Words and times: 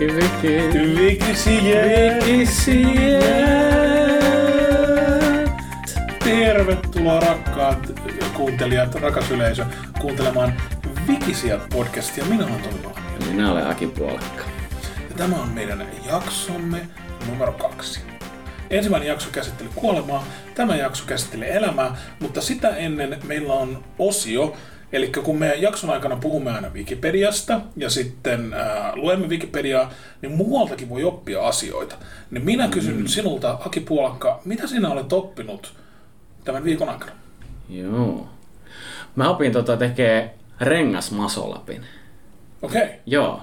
Viki, 0.00 0.14
viki. 0.14 0.96
Vikisiet! 0.96 2.26
Vikisiet. 2.26 3.24
Tervetuloa 6.24 7.20
rakkaat 7.20 7.92
kuuntelijat, 8.36 8.94
rakas 8.94 9.30
yleisö, 9.30 9.64
kuuntelemaan 10.00 10.54
Vikisiat 11.08 11.68
podcastia. 11.68 12.24
Minä 12.24 12.46
olen 12.46 12.62
Tomi. 12.62 12.94
Minä 13.30 13.52
olen 13.52 13.66
Aki 13.66 13.86
Puolakka. 13.86 14.44
Ja 15.10 15.16
tämä 15.16 15.36
on 15.36 15.48
meidän 15.48 15.86
jaksomme 16.06 16.80
numero 17.28 17.52
kaksi. 17.52 18.00
Ensimmäinen 18.70 19.08
jakso 19.08 19.28
käsitteli 19.32 19.70
kuolemaa, 19.74 20.24
tämä 20.54 20.76
jakso 20.76 21.04
käsittelee 21.06 21.56
elämää, 21.56 21.96
mutta 22.20 22.40
sitä 22.40 22.68
ennen 22.68 23.18
meillä 23.24 23.52
on 23.52 23.84
osio, 23.98 24.56
Eli 24.92 25.12
kun 25.24 25.38
me 25.38 25.54
jakson 25.54 25.90
aikana 25.90 26.16
puhumme 26.16 26.50
aina 26.50 26.70
Wikipediasta 26.70 27.60
ja 27.76 27.90
sitten 27.90 28.54
äh, 28.54 28.94
luemme 28.94 29.28
Wikipediaa, 29.28 29.90
niin 30.22 30.32
muualtakin 30.32 30.88
voi 30.88 31.04
oppia 31.04 31.46
asioita. 31.46 31.96
Niin 32.30 32.44
minä 32.44 32.68
kysyn 32.68 32.96
mm. 32.96 33.06
sinulta, 33.06 33.58
Aki 33.66 33.80
Puolakka, 33.80 34.40
mitä 34.44 34.66
sinä 34.66 34.90
olet 34.90 35.12
oppinut 35.12 35.72
tämän 36.44 36.64
viikon 36.64 36.88
aikana? 36.88 37.12
Joo. 37.68 38.28
Mä 39.16 39.30
opin 39.30 39.52
tota 39.52 39.76
tekee 39.76 40.34
rengasmasolapin. 40.60 41.82
Okei. 42.62 42.82
Okay. 42.82 42.94
Joo. 43.06 43.40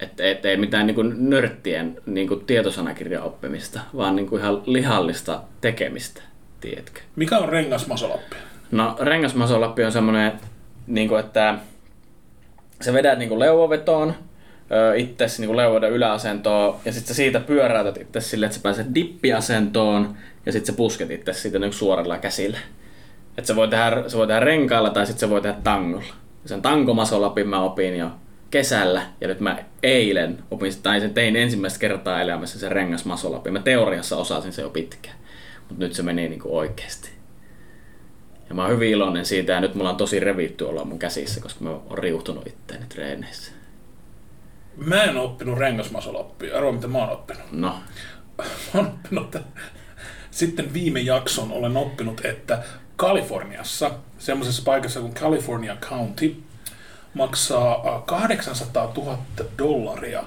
Että 0.00 0.24
et, 0.24 0.44
ei 0.44 0.56
mitään 0.56 0.86
niinku 0.86 1.02
nörttien 1.02 1.96
niinku 2.06 2.36
tietosanakirjan 2.36 3.22
oppimista, 3.22 3.80
vaan 3.96 4.16
niinku 4.16 4.36
ihan 4.36 4.62
lihallista 4.66 5.42
tekemistä, 5.60 6.22
tiedätkö? 6.60 7.00
Mikä 7.16 7.38
on 7.38 7.48
rengasmasolappi? 7.48 8.36
No 8.70 8.96
rengasmasolappi 9.00 9.84
on 9.84 9.92
semmoinen 9.92 10.32
niin 10.86 11.08
kuin, 11.08 11.20
että 11.20 11.54
sä 12.80 12.92
vedät 12.92 13.18
niin 13.18 13.28
kuin 13.28 13.40
leuvovetoon 13.40 14.14
itse 14.96 15.26
niin 15.38 15.56
leuvoiden 15.56 15.92
yläasentoon 15.92 16.76
ja 16.84 16.92
sitten 16.92 17.16
siitä 17.16 17.40
pyöräytät 17.40 17.96
itse 17.96 18.20
sille, 18.20 18.46
että 18.46 18.56
sä 18.56 18.62
pääset 18.62 18.94
dippiasentoon 18.94 20.16
ja 20.46 20.52
sitten 20.52 20.74
sä 20.74 20.76
pusket 20.76 21.10
itse 21.10 21.32
siitä 21.32 21.58
niin 21.58 21.72
suorilla 21.72 22.18
käsillä. 22.18 22.58
Että 23.38 23.46
se 23.46 23.56
voi 23.56 23.68
tehdä, 23.68 24.04
se 24.06 24.16
voi 24.16 24.26
tehdä 24.26 24.40
renkailla 24.40 24.90
tai 24.90 25.06
sitten 25.06 25.20
se 25.20 25.30
voi 25.30 25.40
tehdä 25.40 25.56
tangolla. 25.64 26.14
Sen 26.46 26.62
tankomasolapin 26.62 27.48
mä 27.48 27.62
opin 27.62 27.96
jo 27.96 28.10
kesällä 28.50 29.02
ja 29.20 29.28
nyt 29.28 29.40
mä 29.40 29.58
eilen 29.82 30.38
opin, 30.50 30.72
tai 30.82 31.00
sen 31.00 31.14
tein 31.14 31.36
ensimmäistä 31.36 31.78
kertaa 31.78 32.20
elämässä 32.20 32.58
sen 32.58 32.72
rengasmasolapin. 32.72 33.52
Mä 33.52 33.60
teoriassa 33.60 34.16
osasin 34.16 34.52
se 34.52 34.62
jo 34.62 34.70
pitkään, 34.70 35.16
mutta 35.68 35.84
nyt 35.84 35.92
se 35.92 36.02
meni 36.02 36.28
niin 36.28 36.40
kuin 36.40 36.54
oikeasti. 36.54 37.10
Ja 38.52 38.56
mä 38.56 38.62
oon 38.62 38.70
hyvin 38.70 38.90
iloinen 38.90 39.26
siitä 39.26 39.52
ja 39.52 39.60
nyt 39.60 39.74
mulla 39.74 39.90
on 39.90 39.96
tosi 39.96 40.20
revitty 40.20 40.64
olla 40.64 40.84
mun 40.84 40.98
käsissä, 40.98 41.40
koska 41.40 41.64
mä 41.64 41.70
oon 41.70 41.98
riuhtunut 41.98 42.46
itteeni 42.46 42.86
treeneissä. 42.88 43.52
Mä 44.76 45.02
en 45.02 45.16
oppinut 45.16 45.58
rengasmasoloppia. 45.58 46.56
Arvoa 46.56 46.72
mitä 46.72 46.88
mä 46.88 46.98
oon 46.98 47.10
oppinut. 47.10 47.52
No. 47.52 47.74
Mä 48.38 48.44
oon 48.74 48.86
oppinut, 48.86 49.24
että 49.24 49.40
sitten 50.30 50.72
viime 50.72 51.00
jakson 51.00 51.52
olen 51.52 51.76
oppinut, 51.76 52.24
että 52.24 52.62
Kaliforniassa, 52.96 53.90
semmoisessa 54.18 54.62
paikassa 54.64 55.00
kuin 55.00 55.14
California 55.14 55.76
County, 55.80 56.36
maksaa 57.14 58.02
800 58.06 58.92
000 58.96 59.18
dollaria 59.58 60.22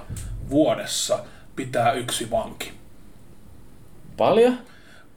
vuodessa 0.50 1.18
pitää 1.56 1.92
yksi 1.92 2.30
vanki. 2.30 2.72
Paljon? 4.16 4.58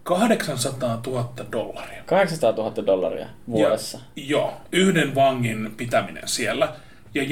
800 0.10 1.02
000 1.08 1.34
dollaria. 1.52 2.04
800 2.06 2.52
000 2.52 2.86
dollaria 2.86 3.28
vuodessa? 3.50 3.98
Ja, 4.16 4.24
joo, 4.26 4.54
yhden 4.72 5.16
vangin 5.16 5.73
pitäminen 5.78 6.28
siellä. 6.28 6.73
Ja 7.14 7.23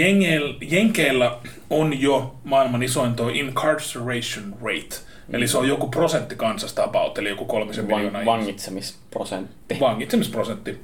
Jenkeillä 0.62 1.38
on 1.70 2.02
jo 2.02 2.36
maailman 2.44 2.84
isoin 2.84 3.16
tuo 3.16 3.30
incarceration 3.30 4.56
rate. 4.62 4.96
Mm. 5.28 5.36
Eli 5.36 5.48
se 5.48 5.58
on 5.58 5.68
joku 5.68 5.88
prosentti 5.88 6.36
kansasta 6.36 6.84
about, 6.84 7.18
eli 7.18 7.30
joku 7.30 7.46
kolmisen 7.46 7.90
Van, 7.90 7.96
miljoonaa 7.96 8.26
Vangitsemisprosentti. 8.26 9.78
Vangitsemisprosentti. 9.80 10.82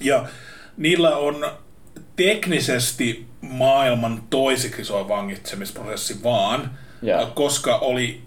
Ja 0.00 0.28
niillä 0.76 1.16
on 1.16 1.46
teknisesti 2.16 3.26
maailman 3.40 4.22
toisiksi 4.30 4.82
isoin 4.82 5.08
vangitsemisprosessi 5.08 6.22
vaan, 6.22 6.70
ja. 7.02 7.30
koska 7.34 7.76
oli 7.76 8.25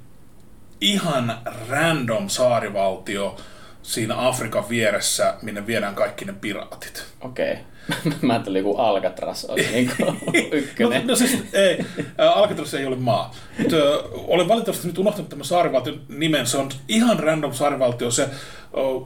ihan 0.81 1.41
random 1.69 2.29
saarivaltio 2.29 3.37
siinä 3.81 4.27
Afrikan 4.27 4.69
vieressä, 4.69 5.33
minne 5.41 5.67
viedään 5.67 5.95
kaikki 5.95 6.25
ne 6.25 6.33
piraatit. 6.33 7.05
Okei. 7.21 7.51
Okay. 7.51 7.63
Mä 8.21 8.33
ajattelin, 8.33 8.59
joku 8.59 8.77
Alcatraz 8.77 9.45
olisi 9.45 9.71
niin 10.33 10.49
ykkönen. 10.51 11.01
no, 11.01 11.11
no 11.11 11.15
siis 11.15 11.43
ei, 11.53 11.85
Alcatraz 12.17 12.73
ei 12.73 12.85
ole 12.85 12.95
maa. 12.95 13.35
Mutta, 13.59 13.75
olen 14.13 14.47
valitettavasti 14.47 14.87
nyt 14.87 14.97
unohtanut 14.97 15.29
tämän 15.29 15.45
saarivaltion 15.45 16.01
nimen. 16.09 16.47
Se 16.47 16.57
on 16.57 16.69
ihan 16.87 17.19
random 17.19 17.53
saarivaltio. 17.53 18.11
Se, 18.11 18.29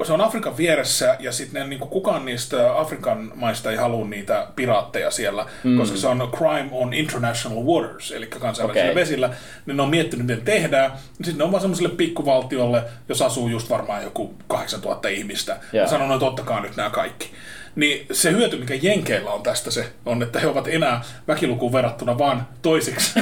se 0.05 0.13
on 0.13 0.21
Afrikan 0.21 0.57
vieressä 0.57 1.17
ja 1.19 1.31
sitten 1.31 1.69
niin 1.69 1.79
kukaan 1.79 2.25
niistä 2.25 2.79
Afrikan 2.79 3.31
maista 3.35 3.71
ei 3.71 3.77
halua 3.77 4.07
niitä 4.07 4.47
piraatteja 4.55 5.11
siellä, 5.11 5.45
mm. 5.63 5.77
koska 5.77 5.97
se 5.97 6.07
on 6.07 6.29
crime 6.37 6.69
on 6.71 6.93
international 6.93 7.63
waters, 7.63 8.11
eli 8.11 8.27
kansainvälisillä 8.27 8.91
okay. 8.91 9.01
vesillä. 9.01 9.29
Niin 9.65 9.77
ne 9.77 9.83
on 9.83 9.89
miettinyt, 9.89 10.27
miten 10.27 10.45
tehdään. 10.45 10.91
Sitten 11.13 11.37
ne 11.37 11.43
on 11.43 11.51
vaan 11.51 11.61
semmoiselle 11.61 11.89
pikkuvaltiolle, 11.89 12.83
jos 13.09 13.21
asuu 13.21 13.47
just 13.47 13.69
varmaan 13.69 14.03
joku 14.03 14.33
8000 14.47 15.07
ihmistä. 15.07 15.51
Yeah. 15.51 15.65
Ja 15.73 15.87
sanoo, 15.87 16.13
että 16.13 16.25
ottakaa 16.25 16.61
nyt 16.61 16.75
nämä 16.75 16.89
kaikki. 16.89 17.31
Niin 17.75 18.07
se 18.11 18.31
hyöty, 18.31 18.57
mikä 18.57 18.73
Jenkeillä 18.73 19.31
on 19.31 19.43
tästä 19.43 19.71
se, 19.71 19.93
on, 20.05 20.23
että 20.23 20.39
he 20.39 20.47
ovat 20.47 20.67
enää 20.67 21.01
väkilukuun 21.27 21.73
verrattuna 21.73 22.17
vaan 22.17 22.47
toisiksi, 22.61 23.19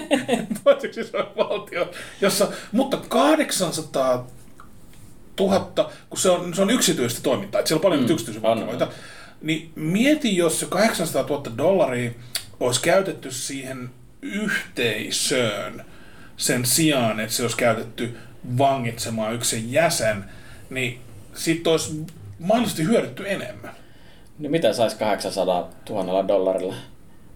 toisiksi 0.64 1.00
isoin 1.00 1.26
valtio, 1.36 1.90
jossa, 2.20 2.48
mutta 2.72 2.96
800 3.08 4.26
000, 5.40 5.90
kun 6.10 6.18
se 6.18 6.30
on, 6.30 6.54
se 6.54 6.62
on 6.62 6.70
yksityistä 6.70 7.20
toimintaa, 7.22 7.58
että 7.58 7.68
siellä 7.68 7.78
on 7.78 7.82
paljon 7.82 8.00
mm, 8.00 8.10
yksityisiä 8.10 8.42
niin 9.40 9.72
mieti, 9.74 10.36
jos 10.36 10.60
se 10.60 10.66
800 10.66 11.22
000 11.22 11.52
dollaria 11.56 12.10
olisi 12.60 12.80
käytetty 12.80 13.30
siihen 13.30 13.90
yhteisöön 14.22 15.84
sen 16.36 16.66
sijaan, 16.66 17.20
että 17.20 17.34
se 17.34 17.42
olisi 17.42 17.56
käytetty 17.56 18.16
vangitsemaan 18.58 19.34
yksi 19.34 19.72
jäsen, 19.72 20.24
niin 20.70 21.00
siitä 21.34 21.70
olisi 21.70 22.06
mahdollisesti 22.38 22.84
hyödytty 22.84 23.30
enemmän. 23.30 23.77
Niin 24.38 24.50
mitä 24.50 24.72
saisi 24.72 24.96
800 24.96 25.70
000 25.90 26.28
dollarilla? 26.28 26.74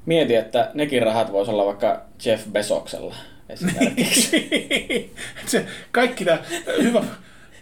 Mieti, 0.06 0.34
että 0.34 0.70
nekin 0.74 1.02
rahat 1.02 1.32
voisi 1.32 1.50
olla 1.50 1.66
vaikka 1.66 2.02
Jeff 2.24 2.46
Besoksella 2.52 3.14
esimerkiksi. 3.48 4.50
se, 5.46 5.66
kaikki 5.92 6.24
nämä, 6.24 6.38
hyvä, 6.82 7.02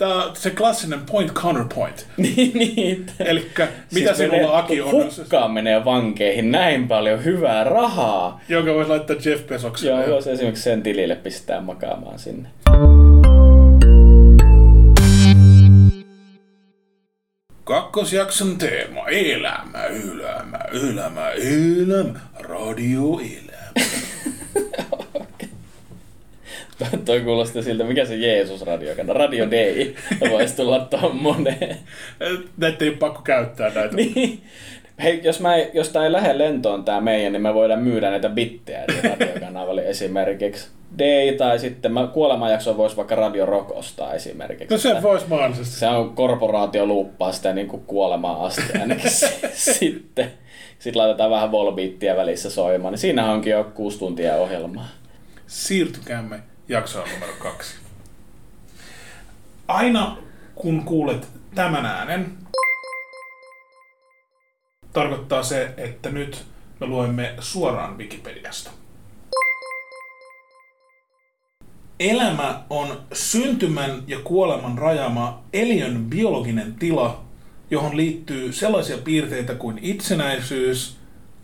Tämä, 0.00 0.30
se 0.34 0.50
klassinen 0.50 1.00
point 1.10 1.32
counterpoint. 1.32 2.06
niin, 2.16 2.52
niin. 2.54 3.06
Eli 3.18 3.50
mitä 3.94 4.14
siis 4.14 4.16
sinulla 4.30 4.58
Aki 4.58 4.80
on? 4.80 4.90
Hukkaan 4.90 5.50
menee 5.50 5.84
vankeihin 5.84 6.50
näin 6.50 6.88
paljon 6.88 7.24
hyvää 7.24 7.64
rahaa. 7.64 8.40
Jonka 8.48 8.74
voisi 8.74 8.90
laittaa 8.90 9.16
Jeff 9.24 9.46
Besokselle. 9.46 10.00
Joo, 10.00 10.16
jos 10.16 10.26
esimerkiksi 10.26 10.62
sen 10.62 10.82
tilille 10.82 11.14
pistää 11.14 11.60
makaamaan 11.60 12.18
sinne. 12.18 12.48
Kakkosjakson 17.90 18.58
teema, 18.58 19.08
elämä, 19.08 19.84
elämä, 19.84 20.58
elämä, 20.72 21.30
elämä, 21.30 22.20
radioelämä. 22.38 23.84
Toi 27.04 27.20
kuulosti 27.20 27.62
siltä, 27.62 27.84
mikä 27.84 28.04
se 28.04 28.16
Jeesus-radiokana, 28.16 29.12
Radio 29.12 29.50
Day, 29.50 29.94
voisi 30.30 30.56
tulla 30.56 30.88
moneen. 31.12 31.76
Näitä 32.56 32.84
ei 32.84 32.88
ole 32.88 32.96
pakko 32.96 33.22
käyttää 33.22 33.70
näitä. 33.74 33.96
niin. 33.96 34.42
Hei, 35.02 35.20
jos, 35.24 35.40
mä, 35.40 35.56
jos 35.56 35.88
tämä 35.88 36.04
ei 36.04 36.12
lähde 36.12 36.38
lentoon 36.38 36.84
tämä 36.84 37.00
meidän, 37.00 37.32
niin 37.32 37.42
me 37.42 37.54
voidaan 37.54 37.82
myydä 37.82 38.10
näitä 38.10 38.28
bittejä 38.28 38.84
radiokanavalle 39.04 39.88
esimerkiksi. 39.88 40.68
Day 40.98 41.32
tai 41.32 41.58
sitten 41.58 41.92
mä, 41.92 42.06
kuolemajakso 42.06 42.76
voisi 42.76 42.96
vaikka 42.96 43.14
Radio 43.14 43.46
Rock 43.46 43.70
ostaa 43.70 44.14
esimerkiksi. 44.14 44.74
No 44.74 44.78
se 44.78 45.02
voisi 45.02 45.26
mahdollisesti. 45.28 45.76
Se 45.76 45.88
on 45.88 46.14
korporaatio 46.14 46.86
luuppaa 46.86 47.32
sitä 47.32 47.52
niin 47.52 47.68
kuin 47.68 47.82
kuolemaan 47.86 48.40
asti 48.40 48.78
ainakin 48.80 49.10
sitten. 49.52 50.32
Sitten 50.78 51.02
laitetaan 51.02 51.30
vähän 51.30 51.52
volbeattia 51.52 52.16
välissä 52.16 52.50
soimaan, 52.50 52.92
niin 52.92 52.98
siinä 52.98 53.32
onkin 53.32 53.50
jo 53.50 53.64
kuusi 53.74 53.98
tuntia 53.98 54.36
ohjelmaa. 54.36 54.88
Siirtykäämme 55.46 56.40
jaksoon 56.68 57.08
numero 57.14 57.32
kaksi. 57.38 57.74
Aina 59.68 60.16
kun 60.54 60.84
kuulet 60.84 61.28
tämän 61.54 61.86
äänen, 61.86 62.32
tarkoittaa 64.92 65.42
se, 65.42 65.74
että 65.76 66.10
nyt 66.10 66.44
me 66.80 66.86
luemme 66.86 67.34
suoraan 67.40 67.98
Wikipediasta. 67.98 68.70
Elämä 72.00 72.62
on 72.70 73.00
syntymän 73.12 74.02
ja 74.06 74.18
kuoleman 74.24 74.78
rajama 74.78 75.42
eliön 75.52 76.04
biologinen 76.04 76.74
tila, 76.74 77.24
johon 77.70 77.96
liittyy 77.96 78.52
sellaisia 78.52 78.98
piirteitä 78.98 79.54
kuin 79.54 79.78
itsenäisyys, 79.82 80.96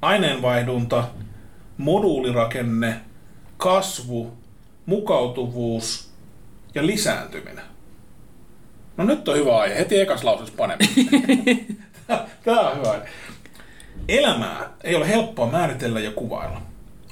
aineenvaihdunta, 0.03 1.09
moduulirakenne, 1.79 3.01
kasvu, 3.57 4.33
mukautuvuus 4.87 6.11
ja 6.75 6.87
lisääntyminen. 6.87 7.65
No 8.97 9.05
nyt 9.05 9.29
on 9.29 9.37
hyvä 9.37 9.59
aihe, 9.59 9.79
heti 9.79 10.01
ekas 10.01 10.25
lauseessa 10.25 10.55
paneminen. 10.57 11.67
Tämä 12.45 12.61
on 12.61 12.79
hyvä 12.79 12.91
aihe. 12.91 13.09
Elämää 14.09 14.71
ei 14.85 14.95
ole 14.95 15.09
helppoa 15.09 15.51
määritellä 15.51 16.01
ja 16.01 16.11
kuvailla. 16.11 16.63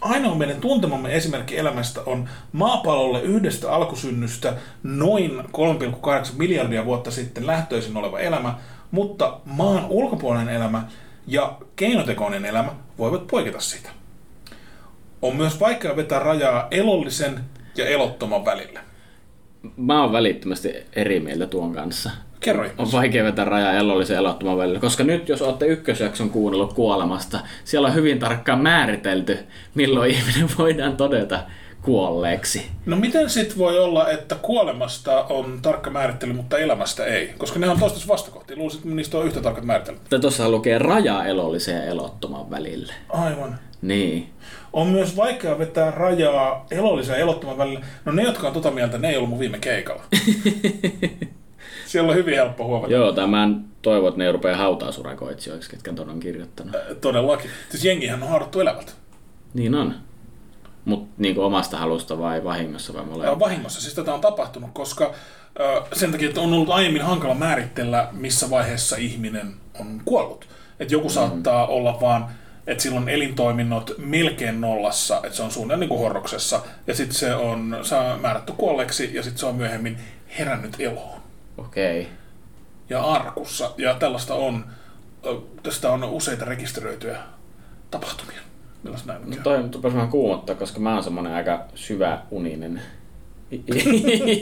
Ainoa 0.05 0.35
meidän 0.35 0.61
tuntemamme 0.61 1.17
esimerkki 1.17 1.59
elämästä 1.59 2.01
on 2.06 2.29
maapallolle 2.53 3.23
yhdestä 3.23 3.73
alkusynnystä 3.73 4.55
noin 4.83 5.31
3,8 5.41 5.47
miljardia 6.37 6.85
vuotta 6.85 7.11
sitten 7.11 7.47
lähtöisin 7.47 7.97
oleva 7.97 8.19
elämä, 8.19 8.55
mutta 8.91 9.41
maan 9.45 9.87
ulkopuolinen 9.89 10.55
elämä 10.55 10.83
ja 11.27 11.59
keinotekoinen 11.77 12.45
elämä 12.45 12.73
voivat 12.99 13.27
poiketa 13.27 13.61
siitä. 13.61 13.91
On 15.23 15.37
myös 15.37 15.61
vaikea 15.61 15.97
vetää 15.97 16.19
rajaa 16.19 16.69
elollisen 16.71 17.41
ja 17.77 17.87
elottoman 17.87 18.45
välille. 18.45 18.81
Mä 19.77 20.03
oon 20.03 20.12
välittömästi 20.12 20.75
eri 20.93 21.21
mieltä 21.21 21.47
tuon 21.47 21.75
kanssa. 21.75 22.11
Kerro 22.44 22.67
On 22.79 22.93
vaikea 22.93 23.25
vetää 23.25 23.44
raja 23.44 23.73
elollisen 23.73 24.17
elottoman 24.17 24.58
välillä, 24.58 24.81
koska 24.81 25.05
nyt 25.05 25.29
jos 25.29 25.43
olette 25.43 25.67
ykkösjakson 25.67 26.31
kuunnellut 26.31 26.73
kuolemasta, 26.73 27.41
siellä 27.64 27.88
on 27.88 27.94
hyvin 27.94 28.19
tarkkaan 28.19 28.62
määritelty, 28.62 29.38
milloin 29.75 30.11
ihminen 30.11 30.49
voidaan 30.58 30.96
todeta 30.96 31.38
kuolleeksi. 31.82 32.67
No 32.87 32.96
miten 32.96 33.31
sit 33.31 33.58
voi 33.58 33.79
olla, 33.79 34.11
että 34.11 34.35
kuolemasta 34.35 35.25
on 35.25 35.58
tarkka 35.62 35.91
määrittely, 35.91 36.32
mutta 36.32 36.58
elämästä 36.58 37.05
ei? 37.05 37.35
Koska 37.38 37.58
ne 37.58 37.69
on 37.69 37.79
toistus 37.79 38.08
vastakohtia. 38.08 38.56
Luulisin, 38.56 38.79
että 38.79 38.94
niistä 38.94 39.19
on 39.19 39.26
yhtä 39.26 39.40
tarkat 39.40 39.64
määrittelyt. 39.64 40.20
Tuossa 40.20 40.49
lukee 40.49 40.79
raja 40.79 41.25
elollisen 41.25 41.76
ja 41.76 41.85
elottoman 41.85 42.50
välille. 42.50 42.93
Aivan. 43.08 43.58
Niin. 43.82 44.31
On 44.73 44.87
myös 44.87 45.17
vaikea 45.17 45.58
vetää 45.58 45.90
rajaa 45.90 46.67
elollisen 46.70 47.12
ja 47.12 47.19
elottoman 47.19 47.58
välillä. 47.58 47.81
No 48.05 48.12
ne, 48.12 48.23
jotka 48.23 48.47
on 48.47 48.52
tota 48.52 48.70
mieltä, 48.70 48.99
ne 48.99 49.08
ei 49.08 49.17
ollut 49.17 49.31
mun 49.31 49.38
viime 49.38 49.58
keikalla. 49.58 50.02
Siellä 51.94 52.11
on 52.11 52.17
hyvin 52.17 52.35
helppo 52.35 52.64
huomata. 52.64 52.93
Joo, 52.93 53.12
tai 53.12 53.26
mä 53.26 53.44
en 53.44 53.64
toivo, 53.82 54.08
että 54.08 54.19
ne 54.19 54.26
ei 54.26 54.32
rupea 54.32 54.56
hautausurakoitsijoiksi, 54.56 55.70
ketkä 55.70 55.93
ton 55.93 56.11
on 56.11 56.20
kirjoittanut. 56.20 56.75
Äh, 56.75 56.81
Todellakin. 57.00 57.50
Siis 57.70 57.85
jengihän 57.85 58.23
on 58.23 58.29
haadattu 58.29 58.61
elävältä. 58.61 58.93
Niin 59.55 59.75
on. 59.75 59.94
Mutta 60.85 61.14
niin 61.19 61.38
omasta 61.38 61.76
halusta 61.76 62.19
vai 62.19 62.44
vahingossa 62.44 62.94
vai 62.94 63.05
molemmat? 63.05 63.38
vahingossa 63.38 63.81
siis 63.81 63.94
tätä 63.94 64.14
on 64.14 64.20
tapahtunut, 64.20 64.70
koska 64.73 65.14
ö, 65.61 65.82
sen 65.93 66.12
takia, 66.12 66.29
että 66.29 66.41
on 66.41 66.52
ollut 66.52 66.70
aiemmin 66.70 67.02
hankala 67.02 67.35
määritellä, 67.35 68.08
missä 68.12 68.50
vaiheessa 68.50 68.97
ihminen 68.97 69.55
on 69.81 70.02
kuollut. 70.05 70.49
Että 70.81 70.94
joku 70.94 71.11
saattaa 71.11 71.67
olla 71.67 71.99
vaan, 72.00 72.26
että 72.67 72.82
silloin 72.82 73.08
elintoiminnot 73.08 73.94
melkein 73.99 74.61
nollassa, 74.61 75.17
että 75.17 75.37
se 75.37 75.43
on 75.43 75.50
suunnilleen 75.50 75.81
niin 75.81 75.88
kuin 75.88 76.00
horroksessa, 76.00 76.61
ja 76.87 76.94
sitten 76.94 77.17
se 77.17 77.35
on 77.35 77.79
saa 77.82 78.19
määrätty 78.19 78.52
kuolleeksi, 78.56 79.11
ja 79.14 79.23
sitten 79.23 79.40
se 79.40 79.47
on 79.47 79.55
myöhemmin 79.55 79.99
herännyt 80.38 80.76
eloon 80.79 81.24
Okei. 81.59 82.01
Okay. 82.01 82.12
ja 82.89 83.03
arkussa. 83.03 83.71
Ja 83.79 83.95
tällaista 83.95 84.35
on, 84.35 84.65
tästä 85.62 85.91
on 85.91 86.05
useita 86.05 86.45
rekisteröityjä 86.45 87.19
tapahtumia. 87.91 88.41
Milloin 88.83 89.03
näin 89.06 89.23
on 89.23 89.31
No 89.31 89.37
toi 89.43 89.62
rupesi 89.75 89.97
vähän 89.97 90.11
kuumottaa, 90.11 90.55
koska 90.55 90.81
mä 90.81 90.95
oon 90.95 91.05
semmonen 91.05 91.33
aika 91.33 91.65
syvä 91.75 92.23
uninen 92.31 92.83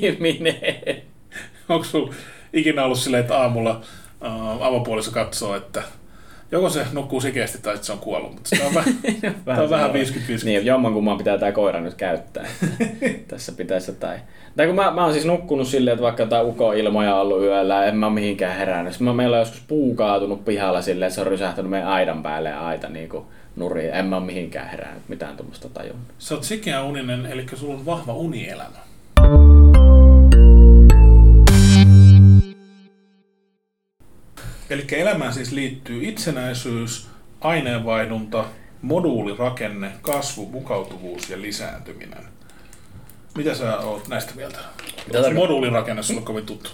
ihminen. 0.02 1.02
Onko 1.68 1.84
sulla 1.84 2.14
ikinä 2.52 2.84
ollut 2.84 2.98
silleen, 2.98 3.20
että 3.20 3.38
aamulla 3.38 3.80
avopuoliso 4.60 5.10
katsoo, 5.10 5.56
että 5.56 5.82
joko 6.52 6.70
se 6.70 6.86
nukkuu 6.92 7.20
sikeästi 7.20 7.58
tai 7.62 7.78
se 7.80 7.92
on 7.92 7.98
kuollut, 7.98 8.34
mutta 8.34 8.48
se 8.48 8.64
on 8.66 8.74
vähän, 8.74 8.94
tää 9.44 9.62
on 9.62 9.70
vähän 9.70 9.90
50-50. 9.90 9.94
Niin, 10.44 10.66
jommankumman 10.66 11.18
pitää 11.18 11.38
tää 11.38 11.52
koira 11.52 11.80
nyt 11.80 11.94
käyttää. 11.94 12.46
Tässä 13.28 13.52
pitäisi 13.52 13.90
jotain. 13.90 14.20
Tai 14.56 14.66
kun 14.66 14.74
mä, 14.74 14.90
mä 14.90 15.04
oon 15.04 15.12
siis 15.12 15.24
nukkunut 15.24 15.68
silleen, 15.68 15.92
että 15.92 16.02
vaikka 16.02 16.22
jotain 16.22 16.46
ukoilmoja 16.46 17.14
on 17.14 17.20
ollut 17.20 17.42
yöllä, 17.42 17.84
en 17.84 17.96
mä 17.96 18.10
mihinkään 18.10 18.56
herännyt. 18.56 18.92
Sitten 18.92 19.06
mä, 19.06 19.14
meillä 19.14 19.36
on 19.36 19.40
joskus 19.40 19.62
puu 19.68 19.94
kaatunut 19.94 20.44
pihalla 20.44 20.82
silleen, 20.82 21.06
että 21.06 21.14
se 21.14 21.20
on 21.20 21.26
rysähtänyt 21.26 21.70
meidän 21.70 21.88
aidan 21.88 22.22
päälle 22.22 22.48
ja 22.48 22.66
aita 22.66 22.88
niinku 22.88 23.26
nuriin. 23.56 23.94
En 23.94 24.06
mä 24.06 24.20
mihinkään 24.20 24.68
herännyt, 24.68 25.08
mitään 25.08 25.36
tuommoista 25.36 25.68
tajunnut. 25.68 26.06
Sä 26.18 26.34
oot 26.34 26.44
sikeä 26.44 26.82
uninen, 26.82 27.26
eli 27.26 27.46
sulla 27.54 27.74
on 27.74 27.86
vahva 27.86 28.14
unielämä. 28.14 28.78
Eli 34.72 34.84
elämään 34.92 35.32
siis 35.32 35.52
liittyy 35.52 36.08
itsenäisyys, 36.08 37.08
aineenvaihdunta, 37.40 38.44
moduulirakenne, 38.82 39.90
kasvu, 40.02 40.46
mukautuvuus 40.46 41.30
ja 41.30 41.42
lisääntyminen. 41.42 42.24
Mitä 43.36 43.54
sä 43.54 43.78
oot 43.78 44.08
näistä 44.08 44.32
mieltä? 44.34 44.58
Se 45.12 45.18
tarko- 45.18 45.34
moduulirakenne 45.34 46.02
sulle 46.02 46.20
kovin 46.20 46.46
tuttu? 46.46 46.70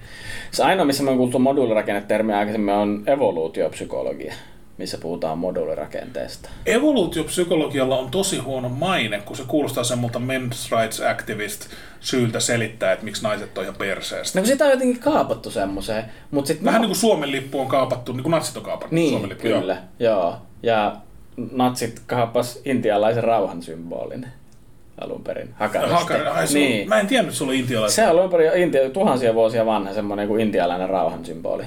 Se 0.50 0.64
ainoa, 0.64 0.84
missä 0.84 1.02
mä 1.02 1.10
oon 1.10 1.18
kuultu 1.18 1.38
moduulirakennetermiä 1.38 2.38
aikaisemmin, 2.38 2.74
on 2.74 3.02
evoluutiopsykologia, 3.06 4.34
missä 4.78 4.98
puhutaan 4.98 5.38
moduulirakenteesta. 5.38 6.48
Evoluutiopsykologialla 6.66 7.98
on 7.98 8.10
tosi 8.10 8.38
huono 8.38 8.68
maine, 8.68 9.20
kun 9.24 9.36
se 9.36 9.42
kuulostaa 9.48 9.84
semmoilta 9.84 10.18
men's 10.18 10.78
rights 10.80 11.00
activist 11.00 11.66
syyltä 12.00 12.40
selittää, 12.40 12.92
että 12.92 13.04
miksi 13.04 13.22
naiset 13.22 13.58
on 13.58 13.64
ihan 13.64 13.76
perseestä. 13.76 14.40
No 14.40 14.46
sitä 14.46 14.64
on 14.64 14.70
jotenkin 14.70 15.00
kaapattu 15.00 15.50
semmoiseen, 15.50 16.04
mutta 16.30 16.48
sitten 16.48 16.64
Vähän 16.64 16.80
niin 16.80 16.88
kuin 16.88 16.98
Suomen 16.98 17.32
lippu 17.32 17.60
on 17.60 17.66
kaapattu, 17.68 18.12
niin 18.12 18.22
kuin 18.22 18.30
natsit 18.30 18.56
on 18.56 18.62
kaapattu 18.62 18.94
Niin, 18.94 19.10
Suomen 19.10 19.28
lippu. 19.28 19.42
kyllä, 19.42 19.76
joo. 19.98 20.20
joo. 20.20 20.36
Ja 20.62 20.96
natsit 21.52 22.02
kaapas 22.06 22.60
intialaisen 22.64 23.24
rauhan 23.24 23.62
symbolin 23.62 24.26
alun 25.00 25.24
perin. 25.24 25.54
Hakarista. 25.58 25.96
Hakari, 25.98 26.26
ai, 26.26 26.46
se 26.46 26.58
niin. 26.58 26.82
on, 26.82 26.88
mä 26.88 27.00
en 27.00 27.06
tiennyt, 27.06 27.28
että 27.28 27.38
se 27.38 27.44
oli 27.44 27.58
intialainen. 27.58 27.94
Se 27.94 28.02
on 28.04 28.10
alun 28.10 28.30
perin 28.30 28.62
Intia, 28.62 28.90
tuhansia 28.90 29.34
vuosia 29.34 29.66
vanha 29.66 29.92
semmoinen 29.92 30.28
kuin 30.28 30.40
intialainen 30.40 30.88
rauhan 30.88 31.24
symboli. 31.24 31.64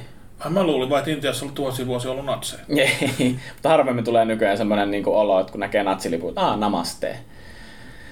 Mä 0.50 0.64
luulin 0.64 0.90
vaan, 0.90 1.00
että 1.00 1.12
Intiassa 1.12 1.46
on 1.46 1.52
tuhansia 1.52 1.88
vuosia 1.88 2.12
ollut 2.12 2.26
natseja. 2.26 2.62
Ei, 3.20 3.36
mutta 3.54 3.70
harvemmin 3.70 4.04
tulee 4.04 4.26
nykyään 4.26 4.58
semmoinen 4.58 4.92
niin 4.92 5.08
olo, 5.08 5.40
että 5.40 5.52
kun 5.52 5.60
näkee 5.60 5.84
natsiliput, 5.84 6.38
aa 6.38 6.58
namaste. 6.58 7.18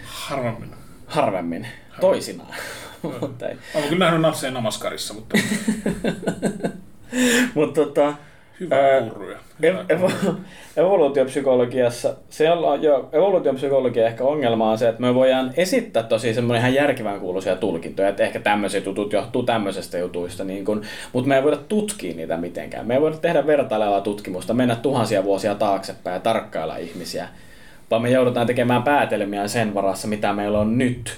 Harvemmin. 0.06 0.72
Harvemmin. 1.08 1.68
Toisinaan. 2.02 2.54
mutta 3.22 3.48
ei. 3.48 3.58
Olen 3.76 3.90
kyllä 3.90 4.06
nähnyt 4.06 4.22
natseja 4.22 4.52
namaskarissa, 4.52 5.14
mutta 5.14 5.38
Mutta 7.56 7.86
tota, 7.86 8.14
hyvä. 8.59 8.75
Ev- 9.63 9.85
evo- 9.89 10.35
evoluutiopsykologiassa, 10.78 12.13
siellä 12.30 12.68
on 12.68 12.83
jo, 12.83 13.09
evoluutiopsykologia 13.11 14.07
ehkä 14.07 14.23
ongelma 14.23 14.71
on 14.71 14.78
se, 14.78 14.89
että 14.89 15.01
me 15.01 15.16
voidaan 15.16 15.54
esittää 15.57 16.04
tosi 16.04 16.33
semmoinen 16.33 16.59
ihan 16.59 16.73
järkevän 16.73 17.19
kuuluisia 17.19 17.56
tulkintoja, 17.56 18.09
että 18.09 18.23
ehkä 18.23 18.39
tämmöiset 18.39 18.85
jutut 18.85 19.13
johtuu 19.13 19.44
tämmöisestä 19.44 19.97
jutuista, 19.97 20.44
niin 20.44 20.66
kun, 20.66 20.81
mutta 21.13 21.28
me 21.28 21.35
ei 21.35 21.44
voida 21.44 21.57
tutkia 21.57 22.16
niitä 22.16 22.37
mitenkään. 22.37 22.87
Me 22.87 22.94
ei 22.94 23.01
voida 23.01 23.18
tehdä 23.18 23.47
vertailevaa 23.47 24.01
tutkimusta, 24.01 24.54
mennä 24.54 24.75
tuhansia 24.75 25.23
vuosia 25.23 25.56
taaksepäin 25.56 26.13
ja 26.13 26.19
tarkkailla 26.19 26.78
ihmisiä, 26.78 27.28
vaan 27.92 28.01
me 28.01 28.09
joudutaan 28.09 28.47
tekemään 28.47 28.83
päätelmiä 28.83 29.47
sen 29.47 29.73
varassa, 29.73 30.07
mitä 30.07 30.33
meillä 30.33 30.59
on 30.59 30.78
nyt, 30.78 31.18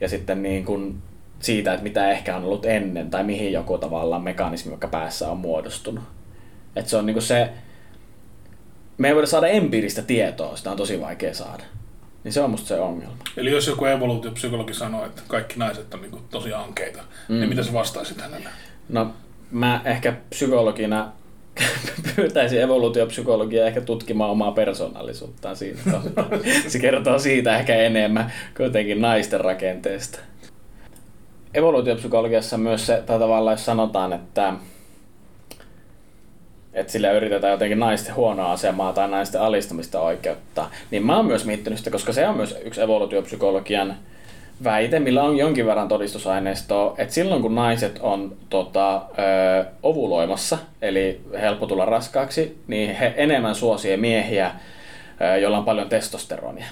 ja 0.00 0.08
sitten 0.08 0.42
niin 0.42 0.64
kun 0.64 1.02
siitä, 1.40 1.72
että 1.72 1.82
mitä 1.82 2.10
ehkä 2.10 2.36
on 2.36 2.44
ollut 2.44 2.66
ennen, 2.66 3.10
tai 3.10 3.24
mihin 3.24 3.52
joku 3.52 3.78
tavallaan 3.78 4.22
mekanismi, 4.22 4.72
joka 4.72 4.88
päässä 4.88 5.30
on 5.30 5.38
muodostunut. 5.38 6.15
Että 6.76 6.90
se 6.90 6.96
on 6.96 7.06
niinku 7.06 7.20
se, 7.20 7.48
me 8.98 9.08
ei 9.08 9.14
voida 9.14 9.26
saada 9.26 9.46
empiiristä 9.46 10.02
tietoa, 10.02 10.56
sitä 10.56 10.70
on 10.70 10.76
tosi 10.76 11.00
vaikea 11.00 11.34
saada. 11.34 11.64
Niin 12.24 12.32
se 12.32 12.40
on 12.40 12.50
musta 12.50 12.68
se 12.68 12.80
ongelma. 12.80 13.16
Eli 13.36 13.50
jos 13.50 13.66
joku 13.66 13.84
evoluutiopsykologi 13.84 14.74
sanoo, 14.74 15.06
että 15.06 15.22
kaikki 15.28 15.54
naiset 15.58 15.94
on 15.94 16.02
niin 16.02 16.22
tosi 16.30 16.54
ankeita, 16.54 17.02
mm. 17.28 17.34
niin 17.34 17.48
mitä 17.48 17.62
sä 17.62 17.72
vastaisit 17.72 18.20
hänelle? 18.20 18.48
No 18.88 19.12
mä 19.50 19.80
ehkä 19.84 20.16
psykologina 20.30 21.12
pyytäisin 22.16 22.62
evoluutiopsykologia 22.62 23.66
ehkä 23.66 23.80
tutkimaan 23.80 24.30
omaa 24.30 24.52
persoonallisuuttaan 24.52 25.56
siinä. 25.56 25.80
Se 26.68 26.78
kertoo 26.78 27.18
siitä 27.18 27.58
ehkä 27.58 27.74
enemmän 27.74 28.32
kuitenkin 28.56 29.00
naisten 29.00 29.40
rakenteesta. 29.40 30.18
Evoluutiopsykologiassa 31.54 32.58
myös 32.58 32.86
se, 32.86 33.02
tai 33.06 33.18
tavallaan 33.18 33.54
jos 33.54 33.64
sanotaan, 33.64 34.12
että 34.12 34.54
että 36.76 36.92
sillä 36.92 37.12
yritetään 37.12 37.52
jotenkin 37.52 37.78
naisten 37.78 38.14
huonoa 38.14 38.52
asemaa 38.52 38.92
tai 38.92 39.08
naisten 39.08 39.40
alistamista 39.40 40.00
oikeuttaa, 40.00 40.70
niin 40.90 41.06
mä 41.06 41.16
oon 41.16 41.26
myös 41.26 41.44
miettinyt 41.44 41.78
sitä, 41.78 41.90
koska 41.90 42.12
se 42.12 42.28
on 42.28 42.36
myös 42.36 42.58
yksi 42.64 42.80
evoluutiopsykologian 42.80 43.96
väite, 44.64 45.00
millä 45.00 45.22
on 45.22 45.36
jonkin 45.36 45.66
verran 45.66 45.88
todistusaineistoa, 45.88 46.94
että 46.98 47.14
silloin 47.14 47.42
kun 47.42 47.54
naiset 47.54 47.98
on 48.02 48.36
tota, 48.50 48.96
ö, 48.96 49.64
ovuloimassa, 49.82 50.58
eli 50.82 51.20
helppo 51.40 51.66
tulla 51.66 51.84
raskaaksi, 51.84 52.58
niin 52.66 52.96
he 52.96 53.14
enemmän 53.16 53.54
suosii 53.54 53.96
miehiä, 53.96 54.50
ö, 55.20 55.36
joilla 55.38 55.58
on 55.58 55.64
paljon 55.64 55.88
testosteronia. 55.88 56.66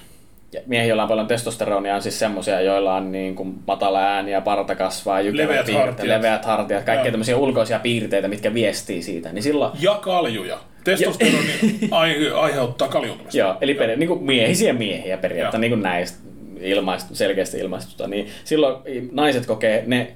Ja 0.55 0.61
miehiä, 0.67 0.89
joilla 0.89 1.03
on 1.03 1.09
paljon 1.09 1.27
testosteronia, 1.27 1.95
on 1.95 2.03
siis 2.03 2.19
semmoisia, 2.19 2.61
joilla 2.61 2.95
on 2.95 3.13
niin 3.13 3.35
kuin 3.35 3.55
matala 3.67 4.01
ääni 4.01 4.33
ja 4.33 4.41
parta 4.41 4.75
kasvaa, 4.75 5.21
jykevät 5.21 5.49
Leveät 5.49 5.67
piirteet, 5.67 5.87
hartiat. 5.87 6.09
leveät 6.09 6.45
hartiat, 6.45 6.85
kaikkia 6.85 7.11
tämmöisiä 7.11 7.37
ulkoisia 7.37 7.79
piirteitä, 7.79 8.29
mitkä 8.29 8.55
viestii 8.55 9.03
siitä. 9.03 9.33
Niin 9.33 9.43
silloin, 9.43 9.73
Ja 9.81 9.95
kaljuja. 9.95 10.59
Testosteroni 10.85 11.49
ai- 11.91 12.31
aiheuttaa 12.31 12.89
kaljutumista. 12.89 13.39
Joo, 13.39 13.57
eli 13.61 13.75
per, 13.75 13.97
niin 13.99 14.09
kuin 14.09 14.23
miehisiä 14.25 14.73
miehiä 14.73 15.17
periaatteessa, 15.17 15.59
niin 15.59 15.71
kuin 15.71 15.83
näistä 15.83 16.19
ilmaistu, 16.61 17.15
selkeästi 17.15 17.59
ilmaistusta, 17.59 18.07
niin 18.09 18.29
silloin 18.45 18.77
naiset 19.13 19.47
kokee 19.47 19.85
ne 19.87 20.13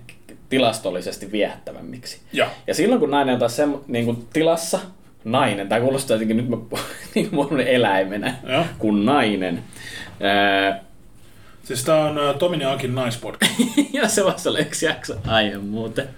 tilastollisesti 0.49 1.33
viehättävämmiksi. 1.33 2.21
Ja. 2.33 2.47
Ja 2.67 2.75
silloin 2.75 3.01
kun 3.01 3.11
nainen 3.11 3.33
on 3.33 3.39
taas 3.39 3.57
sem, 3.57 3.75
niin 3.87 4.05
kuin 4.05 4.27
tilassa, 4.33 4.79
nainen, 5.25 5.69
tämä 5.69 5.81
kuulostaa 5.81 6.15
jotenkin 6.15 6.37
nyt 6.37 6.49
mä, 6.49 6.57
niin 7.15 7.31
kuin 7.31 7.61
eläimenä, 7.61 8.35
Joo. 8.49 8.65
kuin 8.79 9.07
nainen. 9.07 9.63
Ää, 10.21 10.89
Siis 11.69 11.85
tää 11.85 12.05
on 12.05 12.39
Tomin 12.39 12.61
ja 12.61 12.73
Akin 12.73 12.95
naispodcast. 12.95 13.53
ja 13.93 14.09
se 14.09 14.25
voisi 14.25 14.49
olla 14.49 14.59
yksi 14.59 14.87
jakso 14.87 15.15
aihe 15.27 15.59
muuten. 15.59 16.09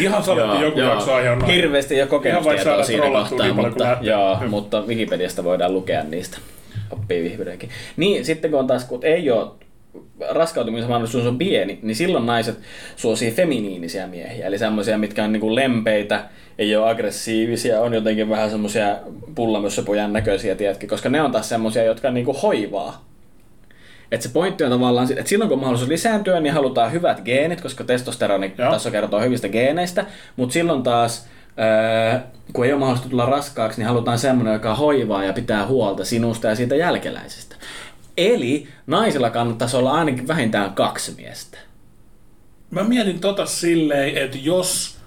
Ihan 0.00 0.22
saletti 0.22 0.64
joku 0.64 0.78
jakso 0.80 1.14
aihe 1.14 1.30
on. 1.30 1.46
Hirveästi 1.46 1.94
Ihan 1.94 2.10
vaikka 2.10 2.30
kokemustietoa 2.30 2.82
siinä 2.82 3.06
kohtaa, 3.10 3.46
niin 3.46 3.56
mutta, 3.56 3.96
joo, 4.00 4.38
Joo. 4.40 4.48
mutta 4.48 4.80
Wikipediasta 4.86 5.44
voidaan 5.44 5.72
lukea 5.72 6.02
niistä. 6.04 6.38
Oppii 6.90 7.24
vihdoinkin. 7.24 7.70
Niin, 7.96 8.24
sitten 8.24 8.50
kun 8.50 8.60
on 8.60 8.66
taas, 8.66 8.84
kun 8.84 9.00
ei 9.02 9.30
ole 9.30 9.50
raskautumisen 10.30 10.88
mahdollisuus 10.88 11.26
on 11.26 11.38
pieni, 11.38 11.78
niin 11.82 11.96
silloin 11.96 12.26
naiset 12.26 12.58
suosii 12.96 13.30
feminiinisiä 13.30 14.06
miehiä. 14.06 14.46
Eli 14.46 14.58
semmoisia, 14.58 14.98
mitkä 14.98 15.24
on 15.24 15.32
niinku 15.32 15.54
lempeitä, 15.54 16.24
ei 16.58 16.76
ole 16.76 16.90
aggressiivisia, 16.90 17.80
on 17.80 17.94
jotenkin 17.94 18.28
vähän 18.28 18.50
semmoisia 18.50 18.96
pullamössöpojan 19.34 20.12
näköisiä, 20.12 20.54
tiedätkö? 20.54 20.86
Koska 20.86 21.08
ne 21.08 21.22
on 21.22 21.32
taas 21.32 21.48
semmoisia, 21.48 21.82
jotka 21.82 22.10
niinku 22.10 22.32
hoivaa. 22.32 23.07
Et 24.12 24.22
se 24.22 24.28
pointti 24.28 24.64
on 24.64 24.70
tavallaan, 24.70 25.12
että 25.12 25.28
silloin 25.28 25.48
kun 25.48 25.56
on 25.56 25.60
mahdollisuus 25.60 25.88
lisääntyä, 25.88 26.40
niin 26.40 26.52
halutaan 26.52 26.92
hyvät 26.92 27.22
geenit, 27.24 27.60
koska 27.60 27.84
testosteroni 27.84 28.48
taso 28.48 28.90
kertoo 28.90 29.20
hyvistä 29.20 29.48
geeneistä, 29.48 30.06
mutta 30.36 30.52
silloin 30.52 30.82
taas, 30.82 31.28
ää, 31.56 32.26
kun 32.52 32.64
ei 32.64 32.72
ole 32.72 32.80
mahdollista 32.80 33.08
tulla 33.08 33.26
raskaaksi, 33.26 33.80
niin 33.80 33.88
halutaan 33.88 34.18
semmoinen, 34.18 34.54
joka 34.54 34.74
hoivaa 34.74 35.24
ja 35.24 35.32
pitää 35.32 35.66
huolta 35.66 36.04
sinusta 36.04 36.48
ja 36.48 36.54
siitä 36.54 36.74
jälkeläisestä. 36.74 37.56
Eli 38.16 38.68
naisilla 38.86 39.30
kannattaisi 39.30 39.76
olla 39.76 39.92
ainakin 39.92 40.28
vähintään 40.28 40.74
kaksi 40.74 41.14
miestä. 41.16 41.58
Mä 42.70 42.84
mietin 42.84 43.20
tota 43.20 43.46
silleen, 43.46 44.16
että 44.16 44.38
jos 44.40 44.98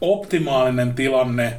optimaalinen 0.00 0.94
tilanne 0.94 1.52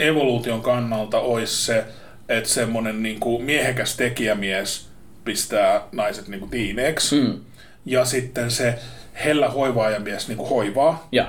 evoluution 0.00 0.62
kannalta 0.62 1.18
olisi 1.18 1.64
se, 1.64 1.84
että 2.28 2.48
semmonen 2.50 3.02
niinku 3.02 3.38
miehekäs 3.38 3.96
tekijämies 3.96 4.93
pistää 5.24 5.82
naiset 5.92 6.28
niinku 6.28 6.46
tiineeksi, 6.46 7.20
Mm. 7.20 7.40
ja 7.86 8.04
sitten 8.04 8.50
se 8.50 8.78
hellä 9.12 9.48
hoivaajamies 9.48 10.28
niinku 10.28 10.46
hoivaa, 10.46 11.08
Ja 11.12 11.26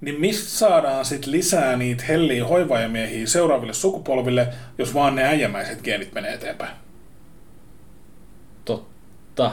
niin 0.00 0.20
mistä 0.20 0.50
saadaan 0.50 1.04
sitten 1.04 1.32
lisää 1.32 1.76
niitä 1.76 2.04
helliä 2.08 2.46
hoivaajamiehiä 2.46 3.26
seuraaville 3.26 3.72
sukupolville, 3.74 4.48
jos 4.78 4.94
vaan 4.94 5.14
ne 5.14 5.24
äijämäiset 5.24 5.82
geenit 5.82 6.12
menee 6.14 6.34
eteenpäin? 6.34 6.70
totta, 8.64 9.52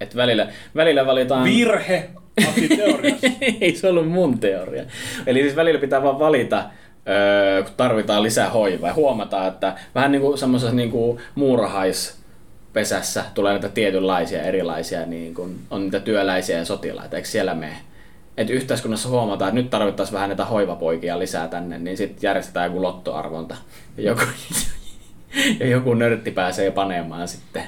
että 0.00 0.16
välillä, 0.16 0.48
välillä 0.76 1.06
valitaan... 1.06 1.44
Virhe 1.44 2.10
ei 3.60 3.76
se 3.76 3.88
ollut 3.88 4.08
mun 4.08 4.38
teoria. 4.38 4.84
Eli 5.26 5.42
siis 5.42 5.56
välillä 5.56 5.80
pitää 5.80 6.02
vaan 6.02 6.18
valita, 6.18 6.64
öö, 7.08 7.62
kun 7.62 7.72
tarvitaan 7.76 8.22
lisää 8.22 8.50
hoivaa. 8.50 8.88
Ja 8.88 8.94
huomataan, 8.94 9.48
että 9.48 9.74
vähän 9.94 10.12
niin 10.12 10.22
kuin 10.22 10.38
semmoisessa 10.38 10.74
niin 10.74 10.90
kuin 10.90 11.20
muurahaispesässä 12.74 13.24
tulee 13.34 13.52
näitä 13.52 13.68
tietynlaisia 13.68 14.42
erilaisia, 14.42 15.06
niin 15.06 15.34
kuin 15.34 15.58
on 15.70 15.80
niitä 15.80 16.00
työläisiä 16.00 16.58
ja 16.58 16.64
sotilaita, 16.64 17.16
eikö 17.16 17.28
siellä 17.28 17.54
mene? 17.54 17.76
Että 18.36 18.52
yhteiskunnassa 18.52 19.08
huomataan, 19.08 19.48
että 19.48 19.60
nyt 19.60 19.70
tarvittaisiin 19.70 20.14
vähän 20.14 20.28
näitä 20.28 20.44
hoivapoikia 20.44 21.18
lisää 21.18 21.48
tänne, 21.48 21.78
niin 21.78 21.96
sitten 21.96 22.18
järjestetään 22.22 22.66
joku 22.66 22.82
lottoarvonta. 22.82 23.56
Ja 23.96 24.04
joku, 24.04 24.22
ja 25.60 25.66
joku 25.66 25.94
nörtti 25.94 26.30
pääsee 26.30 26.70
panemaan 26.70 27.28
sitten, 27.28 27.62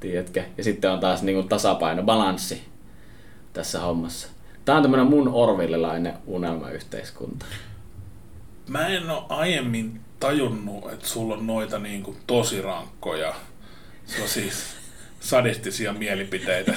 tiedätkö? 0.00 0.42
Ja 0.58 0.64
sitten 0.64 0.90
on 0.90 1.00
taas 1.00 1.22
niin 1.22 1.36
kuin 1.36 1.48
tasapaino, 1.48 2.02
balanssi 2.02 2.62
tässä 3.52 3.80
hommassa. 3.80 4.28
Tämä 4.64 4.76
on 4.76 4.82
tämmöinen 4.82 5.06
mun 5.06 5.28
orvillelainen 5.28 6.14
unelmayhteiskunta. 6.26 7.46
Mä 8.68 8.86
en 8.86 9.10
ole 9.10 9.22
aiemmin 9.28 10.00
tajunnut, 10.20 10.92
että 10.92 11.08
sulla 11.08 11.34
on 11.34 11.46
noita 11.46 11.78
niinku 11.78 12.16
tosi 12.26 12.62
rankkoja, 12.62 13.34
siis 14.26 14.64
sadistisia 15.20 15.92
mielipiteitä 15.92 16.74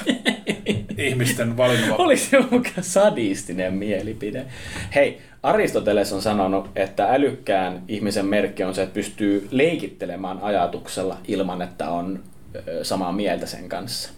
ihmisten 0.98 1.56
valinnalla. 1.56 1.96
Oli 1.96 2.16
se 2.16 2.40
mukaan 2.40 2.82
sadistinen 2.82 3.74
mielipide. 3.74 4.46
Hei, 4.94 5.22
Aristoteles 5.42 6.12
on 6.12 6.22
sanonut, 6.22 6.70
että 6.76 7.06
älykkään 7.12 7.82
ihmisen 7.88 8.26
merkki 8.26 8.64
on 8.64 8.74
se, 8.74 8.82
että 8.82 8.94
pystyy 8.94 9.48
leikittelemään 9.50 10.38
ajatuksella 10.42 11.18
ilman, 11.28 11.62
että 11.62 11.90
on 11.90 12.24
samaa 12.82 13.12
mieltä 13.12 13.46
sen 13.46 13.68
kanssa. 13.68 14.10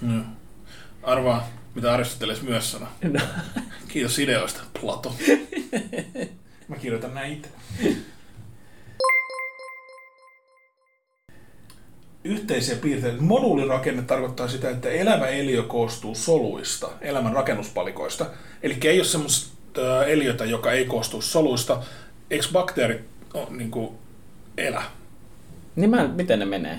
Mm. 0.00 0.24
Arvaa, 1.02 1.48
mitä 1.74 1.92
Aristoteles 1.92 2.42
myös 2.42 2.72
sanoi. 2.72 2.88
No. 3.02 3.20
Kiitos 3.88 4.18
ideoista, 4.18 4.60
Plato. 4.80 5.16
Mä 6.68 6.76
kirjoitan 6.76 7.14
näin 7.14 7.42
Yhteisiä 12.24 12.76
piirteitä. 12.76 13.22
Moduulirakenne 13.22 14.02
tarkoittaa 14.02 14.48
sitä, 14.48 14.70
että 14.70 14.88
elävä 14.88 15.26
eliö 15.26 15.62
koostuu 15.62 16.14
soluista, 16.14 16.90
elämän 17.00 17.32
rakennuspalikoista. 17.32 18.26
Eli 18.62 18.76
ei 18.84 18.98
ole 18.98 19.04
semmoista 19.04 20.06
eliötä, 20.06 20.44
joka 20.44 20.72
ei 20.72 20.84
koostu 20.84 21.22
soluista. 21.22 21.82
Eikö 22.30 22.46
bakteerit 22.52 23.00
ole, 23.34 23.46
niin 23.50 23.70
kuin, 23.70 23.90
elä? 24.58 24.82
Niin 25.76 25.90
mä, 25.90 26.08
miten 26.08 26.38
ne 26.38 26.44
menee? 26.44 26.78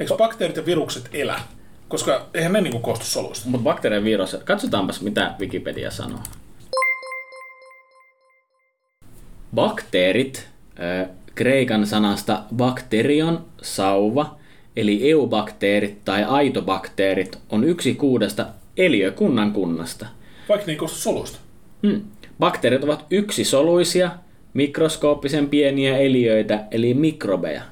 Eikö 0.00 0.16
bakteerit 0.16 0.56
ja 0.56 0.66
virukset 0.66 1.08
elä? 1.12 1.40
Koska 1.88 2.26
eihän 2.34 2.52
ne 2.52 2.60
niin 2.60 2.82
koostu 2.82 3.04
soluista. 3.04 3.48
Mutta 3.48 3.64
bakteerien 3.64 4.04
virus, 4.04 4.36
katsotaanpas 4.44 5.00
mitä 5.00 5.34
Wikipedia 5.40 5.90
sanoo. 5.90 6.20
Bakteerit, 9.54 10.48
äh, 10.80 11.08
kreikan 11.34 11.86
sanasta 11.86 12.42
bakterion, 12.56 13.46
sauva, 13.62 14.43
eli 14.76 15.10
eubakteerit 15.10 16.04
tai 16.04 16.24
aitobakteerit 16.24 17.38
on 17.50 17.64
yksi 17.64 17.94
kuudesta 17.94 18.46
eliökunnan 18.76 19.52
kunnasta. 19.52 20.06
Vaikka 20.48 20.66
ne 20.66 20.72
ei 20.72 20.76
koostu 20.76 20.98
soluista. 20.98 21.38
Hmm. 21.86 22.00
Bakteerit 22.38 22.84
ovat 22.84 23.06
yksisoluisia, 23.10 24.10
mikroskooppisen 24.54 25.48
pieniä 25.48 25.98
eliöitä, 25.98 26.64
eli 26.70 26.94
mikrobeja. 26.94 27.62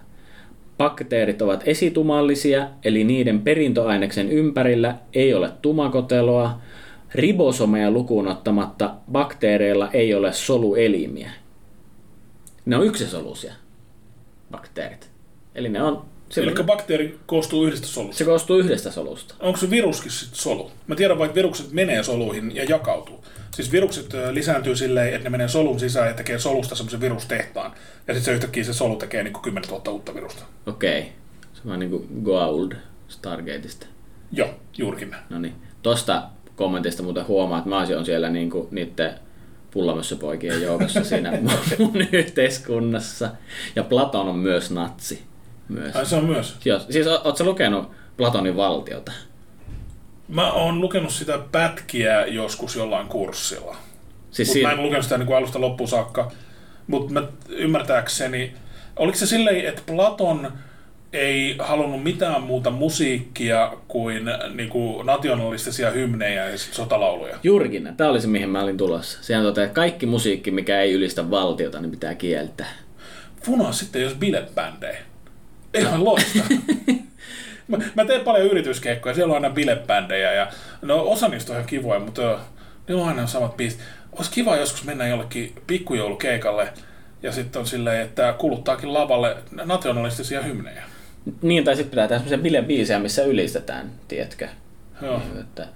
Bakteerit 0.78 1.42
ovat 1.42 1.62
esitumallisia, 1.66 2.68
eli 2.84 3.04
niiden 3.04 3.40
perintöaineksen 3.40 4.30
ympärillä 4.30 4.94
ei 5.14 5.34
ole 5.34 5.50
tumakoteloa. 5.62 6.60
Ribosomeja 7.14 7.90
lukuun 7.90 8.28
ottamatta 8.28 8.94
bakteereilla 9.12 9.90
ei 9.92 10.14
ole 10.14 10.32
soluelimiä. 10.32 11.30
Ne 12.66 12.76
on 12.76 12.86
yksisoluisia 12.86 13.54
bakteerit. 14.50 15.10
Eli 15.54 15.68
ne 15.68 15.82
on, 15.82 16.04
Eli 16.36 16.64
bakteeri 16.64 17.18
koostuu 17.26 17.64
yhdestä 17.64 17.86
solusta. 17.86 18.18
se 18.18 18.24
koostuu 18.24 18.58
yhdestä 18.58 18.90
solusta. 18.90 19.34
Onko 19.40 19.58
se 19.58 19.70
viruskin 19.70 20.10
sitten 20.10 20.38
solu? 20.38 20.70
Mä 20.86 20.94
tiedän 20.94 21.22
että 21.22 21.34
virukset 21.34 21.72
menee 21.72 22.02
soluihin 22.02 22.56
ja 22.56 22.64
jakautuu. 22.64 23.24
Siis 23.50 23.72
virukset 23.72 24.06
lisääntyy 24.30 24.76
silleen, 24.76 25.08
että 25.08 25.24
ne 25.24 25.30
menee 25.30 25.48
solun 25.48 25.80
sisään 25.80 26.08
ja 26.08 26.14
tekee 26.14 26.38
solusta 26.38 26.74
semmoisen 26.74 27.00
virustehtaan. 27.00 27.72
Ja 28.08 28.14
sitten 28.14 28.22
se 28.24 28.32
yhtäkkiä 28.32 28.64
se 28.64 28.72
solu 28.72 28.96
tekee 28.96 29.22
niin 29.22 29.42
10 29.42 29.68
000 29.70 29.92
uutta 29.92 30.14
virusta. 30.14 30.42
Okei. 30.66 31.12
Se 31.54 31.60
on 31.66 31.78
niin 31.78 31.90
kuin 31.90 32.08
Goa'uld 32.24 32.76
Stargateista. 33.08 33.86
Joo, 34.32 34.48
juurikin 34.78 35.10
näin. 35.10 35.24
No 35.30 35.38
niin. 35.38 35.54
Tosta 35.82 36.22
kommentista 36.56 37.02
muuten 37.02 37.26
huomaa, 37.28 37.58
että 37.58 37.70
mä 37.70 37.78
olisin 37.78 38.04
siellä 38.04 38.28
niinku 38.28 38.68
niiden 38.70 39.14
pullamössöpoikien 39.70 40.62
joukossa 40.62 41.04
siinä 41.04 41.38
mun 41.78 42.06
yhteiskunnassa. 42.12 43.30
Ja 43.76 43.84
Platon 43.84 44.28
on 44.28 44.38
myös 44.38 44.70
natsi. 44.70 45.22
Myös. 45.68 45.96
Ai 45.96 46.06
se 46.06 46.16
on 46.16 46.24
myös. 46.24 46.56
Joo, 46.64 46.78
siis 46.90 47.06
ootko 47.06 47.44
lukenut 47.44 47.90
Platonin 48.16 48.56
valtiota? 48.56 49.12
Mä 50.28 50.52
oon 50.52 50.80
lukenut 50.80 51.12
sitä 51.12 51.38
pätkiä 51.52 52.26
joskus 52.26 52.76
jollain 52.76 53.06
kurssilla. 53.08 53.76
Siis 54.30 54.48
Mutta 54.48 54.58
si- 54.58 54.62
mä 54.62 54.72
en 54.72 54.82
lukenut 54.82 55.04
sitä 55.04 55.18
niin 55.18 55.26
kuin 55.26 55.36
alusta 55.36 55.60
loppuun 55.60 55.88
saakka. 55.88 56.30
Mutta 56.86 57.12
mä 57.12 57.22
ymmärtääkseni, 57.48 58.52
oliko 58.96 59.18
se 59.18 59.26
silleen, 59.26 59.66
että 59.66 59.82
Platon 59.86 60.52
ei 61.12 61.56
halunnut 61.58 62.02
mitään 62.02 62.42
muuta 62.42 62.70
musiikkia 62.70 63.72
kuin, 63.88 64.30
niin 64.54 64.68
kuin 64.68 65.06
nationalistisia 65.06 65.90
hymnejä 65.90 66.48
ja 66.48 66.58
sit 66.58 66.74
sotalauluja. 66.74 67.38
Juurikin. 67.42 67.88
Tämä 67.96 68.10
oli 68.10 68.20
se, 68.20 68.26
mihin 68.26 68.48
mä 68.48 68.62
olin 68.62 68.76
tulossa. 68.76 69.18
Sehän 69.22 69.44
toteaa, 69.44 69.64
että 69.64 69.74
kaikki 69.74 70.06
musiikki, 70.06 70.50
mikä 70.50 70.80
ei 70.80 70.92
ylistä 70.92 71.30
valtiota, 71.30 71.80
niin 71.80 71.90
pitää 71.90 72.14
kieltää. 72.14 72.68
Funaa 73.42 73.72
sitten, 73.72 74.02
jos 74.02 74.14
bilebändejä. 74.14 74.98
Ihan 75.74 76.04
loista. 76.04 76.38
mä, 77.68 77.78
mä 77.94 78.04
teen 78.04 78.20
paljon 78.20 78.46
yrityskeikkoja, 78.46 79.14
siellä 79.14 79.30
on 79.30 79.44
aina 79.44 79.54
bilebändejä 79.54 80.32
ja 80.32 80.48
no 80.82 81.02
osa 81.02 81.28
niistä 81.28 81.52
on 81.52 81.56
ihan 81.56 81.68
kivoja, 81.68 82.00
mutta 82.00 82.38
niillä 82.88 83.02
on 83.02 83.08
aina 83.08 83.26
samat 83.26 83.56
biisit. 83.56 83.80
Olisi 84.12 84.30
kiva 84.30 84.56
joskus 84.56 84.84
mennä 84.84 85.08
jollekin 85.08 85.54
pikkujoulukeikalle 85.66 86.72
ja 87.22 87.32
sitten 87.32 87.60
on 87.60 87.66
silleen, 87.66 88.02
että 88.02 88.34
kuluttaakin 88.38 88.94
lavalle 88.94 89.36
nationalistisia 89.64 90.42
hymnejä. 90.42 90.82
Niin, 91.42 91.64
tai 91.64 91.76
sitten 91.76 91.90
pitää 91.90 92.08
tehdä 92.08 92.18
semmoisia 92.18 92.42
bilebiisejä, 92.42 92.98
missä 92.98 93.22
ylistetään, 93.22 93.90
tiedätkö? 94.08 94.48
Joo. 95.02 95.22
Että 95.40 95.66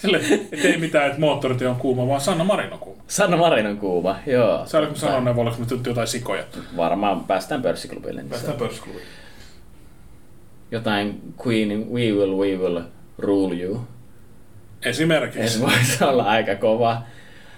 Sille, 0.00 0.20
et 0.52 0.64
ei 0.64 0.76
mitään, 0.76 1.06
että 1.06 1.20
moottoritie 1.20 1.68
on 1.68 1.76
kuuma, 1.76 2.08
vaan 2.08 2.20
Sanna 2.20 2.44
Marin 2.44 2.72
on 2.72 2.78
kuuma. 2.78 3.02
Sanna 3.08 3.36
Marin 3.36 3.66
on 3.66 3.78
kuuma, 3.78 4.18
joo. 4.26 4.58
Me 4.58 4.96
sanoa 4.96 5.20
ne, 5.20 5.36
vai 5.36 5.42
oliko 5.42 5.56
nyt 5.58 5.86
jotain 5.86 6.08
sikoja? 6.08 6.44
Varmaan 6.76 7.24
päästään 7.24 7.62
pörssiklubille. 7.62 8.20
Niin 8.20 8.30
Päästään 8.30 8.56
pörssiklubiin. 8.56 9.06
Jotain 10.70 11.34
Queenin 11.46 11.88
We 11.92 12.12
Will, 12.12 12.36
We 12.36 12.56
Will 12.56 12.82
Rule 13.18 13.54
You. 13.56 13.80
Esimerkiksi. 14.82 15.48
Se 15.48 15.60
voisi 15.60 16.04
olla 16.04 16.24
aika 16.24 16.54
kova. 16.54 17.02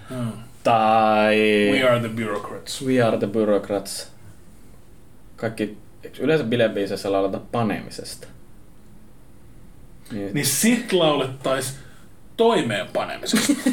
Hmm. 0.09 0.33
Tai 0.65 1.37
We 1.73 1.88
are 1.88 2.00
the 2.00 2.09
bureaucrats. 2.09 2.83
We 2.87 3.03
Are 3.03 3.19
the 3.19 3.27
Bureaucrats. 3.27 4.12
Kaikki 5.37 5.79
yleensä 6.19 6.45
bilebiiseissä 6.45 7.12
laulata 7.12 7.41
panemisesta. 7.53 8.29
Niin, 10.12 10.35
Niin 10.35 10.47
sit 10.47 10.93
laulettais 10.93 11.79
toimeenpanemisesta. 12.37 13.53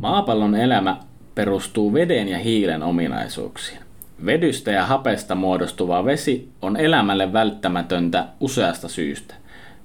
Maapallon 0.00 0.54
elämä 0.54 0.96
perustuu 1.34 1.92
veden 1.92 2.28
ja 2.28 2.38
hiilen 2.38 2.82
ominaisuuksiin. 2.82 3.81
Vedystä 4.26 4.70
ja 4.70 4.86
hapesta 4.86 5.34
muodostuva 5.34 6.04
vesi 6.04 6.48
on 6.62 6.76
elämälle 6.76 7.32
välttämätöntä 7.32 8.26
useasta 8.40 8.88
syystä. 8.88 9.34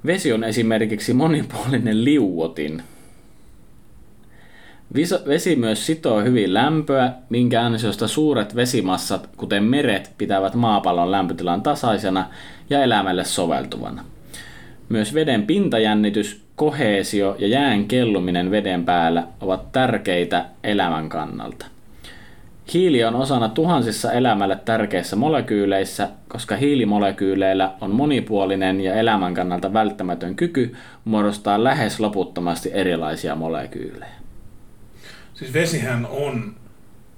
Vesi 0.05 0.33
on 0.33 0.43
esimerkiksi 0.43 1.13
monipuolinen 1.13 2.03
liuotin. 2.03 2.83
Vesi 5.27 5.55
myös 5.55 5.85
sitoo 5.85 6.21
hyvin 6.21 6.53
lämpöä, 6.53 7.11
minkä 7.29 7.61
ansiosta 7.61 8.07
suuret 8.07 8.55
vesimassat, 8.55 9.29
kuten 9.37 9.63
meret, 9.63 10.11
pitävät 10.17 10.55
maapallon 10.55 11.11
lämpötilan 11.11 11.61
tasaisena 11.61 12.25
ja 12.69 12.83
elämälle 12.83 13.23
soveltuvana. 13.23 14.03
Myös 14.89 15.13
veden 15.13 15.47
pintajännitys, 15.47 16.41
koheesio 16.55 17.35
ja 17.39 17.47
jään 17.47 17.87
kelluminen 17.87 18.51
veden 18.51 18.85
päällä 18.85 19.23
ovat 19.41 19.71
tärkeitä 19.71 20.45
elämän 20.63 21.09
kannalta. 21.09 21.76
Hiili 22.73 23.03
on 23.03 23.15
osana 23.15 23.49
tuhansissa 23.49 24.11
elämälle 24.11 24.59
tärkeissä 24.65 25.15
molekyyleissä, 25.15 26.09
koska 26.27 26.55
hiilimolekyyleillä 26.55 27.73
on 27.81 27.91
monipuolinen 27.91 28.81
ja 28.81 28.93
elämän 28.95 29.33
kannalta 29.33 29.73
välttämätön 29.73 30.35
kyky 30.35 30.75
muodostaa 31.05 31.63
lähes 31.63 31.99
loputtomasti 31.99 32.69
erilaisia 32.73 33.35
molekyylejä. 33.35 34.11
siis 35.33 35.53
vesihän 35.53 36.05
on 36.05 36.55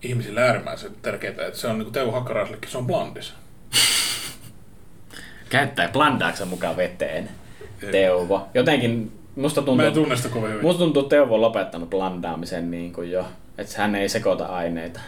ihmisille 0.04 0.42
äärimmäisen 0.42 0.92
tärkeää, 1.02 1.32
että 1.48 1.60
se 1.60 1.68
on 1.68 1.78
niin 1.78 1.86
kuin 1.86 1.94
Teuvo 1.94 2.12
Hakkaraisillekin, 2.12 2.72
se 2.72 2.78
on 2.78 2.88
blandis. 2.88 3.34
Käyttää 5.50 5.90
blandaaksa 5.90 6.46
mukaan 6.46 6.78
veteen, 6.78 7.30
Teuvo. 7.92 8.48
Jotenkin 8.54 9.12
musta 9.36 9.62
Mä 9.62 9.66
tuntuu, 9.66 9.86
en 9.86 9.94
tunne 9.94 10.16
sitä 10.16 10.30
kovin 10.30 10.50
hyvin. 10.50 10.66
musta 10.66 10.80
tuntuu 10.80 11.02
että 11.02 11.16
Teuvo 11.16 11.36
on 11.36 11.42
lopettanut 11.42 11.90
blandaamisen 11.90 12.72
niin 12.72 12.94
kuin 12.94 13.12
jo, 13.12 13.26
että 13.58 13.82
hän 13.82 13.96
ei 13.96 14.10
sekoita 14.10 14.46
aineita. 14.46 15.00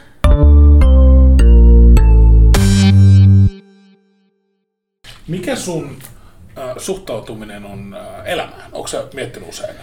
Mikä 5.27 5.55
sun 5.55 5.97
äh, 6.57 6.77
suhtautuminen 6.77 7.65
on 7.65 7.93
äh, 7.93 8.27
elämään? 8.27 8.69
Onko 8.71 8.87
sä 8.87 9.03
miettinyt 9.13 9.49
usein? 9.49 9.75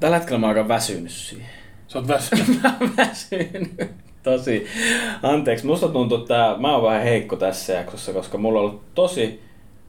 Tällä 0.00 0.18
hetkellä 0.18 0.38
mä 0.38 0.46
oon 0.46 0.56
aika 0.56 0.68
väsynyt 0.68 1.10
siihen. 1.10 1.46
Sä 1.88 1.98
oot 1.98 2.08
väsynyt. 2.08 2.46
Mä 2.62 2.76
oon 2.80 2.90
väsynyt. 2.96 3.90
Tosi. 4.22 4.66
Anteeksi, 5.22 5.66
musta 5.66 5.88
tuntuu, 5.88 6.18
että 6.18 6.56
mä 6.58 6.74
oon 6.74 6.82
vähän 6.82 7.02
heikko 7.02 7.36
tässä 7.36 7.72
jaksossa, 7.72 8.12
koska 8.12 8.38
mulla 8.38 8.60
on 8.60 8.66
ollut 8.66 8.82
tosi... 8.94 9.42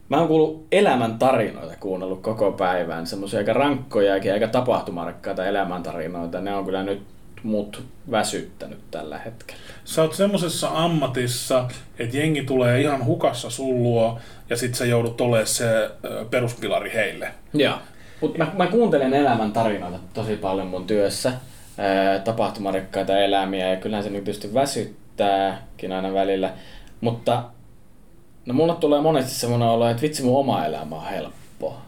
Mä 0.09 0.17
oon 0.17 0.27
kuullut 0.27 0.67
elämän 0.71 1.19
tarinoita 1.19 1.75
kuunnellut 1.79 2.21
koko 2.21 2.51
päivän. 2.51 3.07
Semmoisia 3.07 3.39
aika 3.39 3.53
rankkoja 3.53 4.17
ja 4.17 4.33
aika 4.33 4.47
tapahtumarakkaita 4.47 5.45
elämäntarinoita. 5.45 6.41
Ne 6.41 6.55
on 6.55 6.65
kyllä 6.65 6.83
nyt 6.83 7.01
mut 7.45 7.83
väsyttänyt 8.11 8.79
tällä 8.91 9.17
hetkellä. 9.17 9.61
Sä 9.85 10.01
oot 10.01 10.13
semmosessa 10.13 10.69
ammatissa, 10.73 11.67
että 11.99 12.17
jengi 12.17 12.43
tulee 12.43 12.81
ihan 12.81 13.05
hukassa 13.05 13.49
sun 13.49 13.83
luo, 13.83 14.19
ja 14.49 14.57
sit 14.57 14.75
sä 14.75 14.85
joudut 14.85 15.21
olemaan 15.21 15.47
se 15.47 15.89
peruspilari 16.29 16.93
heille. 16.93 17.31
Joo. 17.53 17.75
Mut 18.21 18.37
mä, 18.37 18.51
mä 18.57 18.67
kuuntelen 18.67 19.13
elämän 19.13 19.51
tarinoita 19.51 19.99
tosi 20.13 20.35
paljon 20.35 20.67
mun 20.67 20.87
työssä. 20.87 21.33
Ää, 21.77 22.19
tapahtumarikkaita 22.19 23.17
elämiä 23.17 23.69
ja 23.69 23.75
kyllähän 23.75 24.03
se 24.03 24.09
nyt 24.09 24.23
tietysti 24.23 24.53
väsyttääkin 24.53 25.91
aina 25.91 26.13
välillä. 26.13 26.53
Mutta 27.01 27.43
no 28.45 28.53
mulle 28.53 28.75
tulee 28.75 29.01
monesti 29.01 29.31
semmoinen 29.31 29.67
olo, 29.67 29.89
että 29.89 30.01
vitsi 30.01 30.23
mun 30.23 30.39
oma 30.39 30.65
elämä 30.65 30.95
on 30.95 31.05
helppoa. 31.05 31.81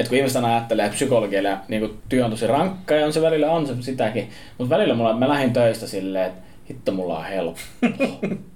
Et 0.00 0.08
kun 0.08 0.18
ihmiset 0.18 0.44
ajattelee, 0.44 0.86
että 0.86 0.94
psykologilla 0.94 1.58
niin 1.68 1.98
työ 2.08 2.24
on 2.24 2.30
tosi 2.30 2.46
rankka 2.46 2.94
ja 2.94 3.06
on 3.06 3.12
se 3.12 3.22
välillä 3.22 3.50
on 3.50 3.66
se 3.66 3.74
sitäkin. 3.80 4.28
Mutta 4.58 4.74
välillä 4.74 4.94
mulla, 4.94 5.16
mä 5.16 5.28
lähdin 5.28 5.52
töistä 5.52 5.86
silleen, 5.86 6.26
että 6.26 6.40
hitto 6.70 6.92
mulla 6.92 7.18
on 7.18 7.24
helppoa. 7.24 8.30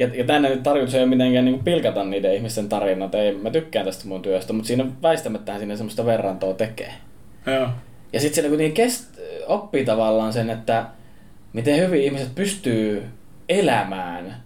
Ja, 0.00 0.08
ja 0.14 0.24
tänne 0.24 0.48
nyt 0.48 0.62
tarkoitus 0.62 0.94
ei 0.94 1.00
ole 1.00 1.08
mitenkään 1.08 1.44
niin 1.44 1.64
pilkata 1.64 2.04
niiden 2.04 2.34
ihmisten 2.34 2.68
tarinat, 2.68 3.14
ei, 3.14 3.34
mä 3.34 3.50
tykkään 3.50 3.86
tästä 3.86 4.08
mun 4.08 4.22
työstä, 4.22 4.52
mutta 4.52 4.66
siinä 4.66 4.86
väistämättä 5.02 5.58
siinä 5.58 5.76
semmoista 5.76 6.06
verrantoa 6.06 6.54
tekee. 6.54 6.92
Joo. 7.46 7.68
Ja 8.12 8.20
sitten 8.20 8.34
siellä 8.34 8.48
kuitenkin 8.48 8.74
kest, 8.74 9.20
oppii 9.46 9.84
tavallaan 9.84 10.32
sen, 10.32 10.50
että 10.50 10.86
miten 11.52 11.78
hyvin 11.78 12.02
ihmiset 12.02 12.34
pystyy 12.34 13.04
elämään, 13.48 14.36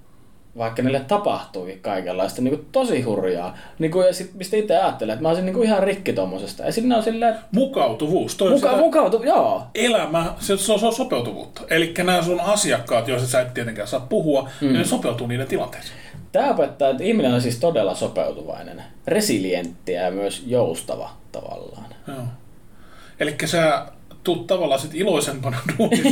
vaikka 0.59 0.83
niille 0.83 1.01
tapahtuukin 1.01 1.81
kaikenlaista, 1.81 2.43
niin 2.43 2.57
kuin 2.57 2.69
tosi 2.73 3.03
hurjaa. 3.03 3.59
Niin 3.79 3.91
kuin, 3.91 4.07
ja 4.07 4.13
sit, 4.13 4.35
mistä 4.35 4.57
itse 4.57 4.77
ajattelee, 4.77 5.13
että 5.13 5.23
mä 5.23 5.29
olisin 5.29 5.47
niin 5.47 5.55
kuin 5.55 5.67
ihan 5.67 5.83
rikki 5.83 6.13
tommosesta. 6.13 6.63
Ja 6.63 6.73
sitten 6.73 6.89
ne 6.89 6.97
on 6.97 7.03
silleen, 7.03 7.35
että 7.35 7.47
Mukautuvuus. 7.53 8.35
Toi 8.37 8.51
muka, 8.51 8.69
sitä 8.69 8.81
mukautu, 8.81 9.23
joo. 9.23 9.63
elämä, 9.75 10.35
se, 10.39 10.57
se, 10.57 10.73
on, 10.73 10.79
se 10.79 10.87
on 10.87 10.93
sopeutuvuutta. 10.93 11.63
Eli 11.71 11.95
nämä 11.99 12.23
sun 12.23 12.41
asiakkaat, 12.41 13.09
joista 13.09 13.29
sä 13.29 13.41
et 13.41 13.55
tietenkään 13.55 13.89
saa 13.89 14.01
puhua, 14.01 14.43
mm. 14.43 14.67
niin 14.67 14.79
ne 14.79 14.85
sopeutuu 14.85 15.27
niiden 15.27 15.47
tilanteeseen. 15.47 15.99
Tämä 16.33 16.51
opettaa, 16.51 16.91
että 16.91 17.05
ihminen 17.05 17.35
on 17.35 17.41
siis 17.41 17.59
todella 17.59 17.95
sopeutuvainen, 17.95 18.83
resilientti 19.07 19.93
ja 19.93 20.11
myös 20.11 20.43
joustava 20.47 21.11
tavallaan. 21.33 21.87
Joo. 22.09 22.25
Eli 23.21 23.37
sä 23.45 23.87
tuut 24.25 24.47
tavallaan 24.47 24.81
sit 24.81 24.95
iloisempana 24.95 25.57
duunista. 25.79 26.09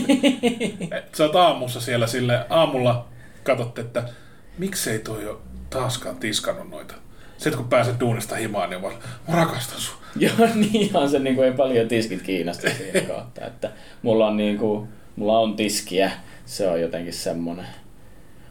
Sä 1.12 1.24
oot 1.24 1.36
aamussa 1.36 1.80
siellä 1.80 2.06
sille 2.06 2.46
aamulla 2.50 3.06
katsot, 3.42 3.78
että 3.78 4.02
miksei 4.60 4.98
toi 4.98 5.28
ole 5.28 5.38
taaskaan 5.70 6.16
tiskannut 6.16 6.70
noita. 6.70 6.94
Sitten 7.38 7.58
kun 7.58 7.68
pääset 7.68 8.00
duunista 8.00 8.36
himaan, 8.36 8.70
niin 8.70 8.82
vaan, 8.82 8.94
mä 9.28 9.36
rakastan 9.36 9.80
sun. 9.80 9.96
Joo, 10.16 10.48
niin 10.54 10.96
on 10.96 11.10
se 11.10 11.18
niin 11.18 11.36
kuin 11.36 11.46
ei 11.46 11.52
paljon 11.52 11.88
tiskit 11.88 12.22
kiinnosta 12.22 12.70
siinä 12.76 13.00
kohtaa, 13.00 13.46
että 13.46 13.70
mulla 14.02 14.26
on, 14.26 14.36
niin 14.36 14.58
kuin, 14.58 14.88
mulla 15.16 15.38
on 15.38 15.56
tiskiä, 15.56 16.10
se 16.46 16.68
on 16.68 16.80
jotenkin 16.80 17.12
semmonen. 17.12 17.66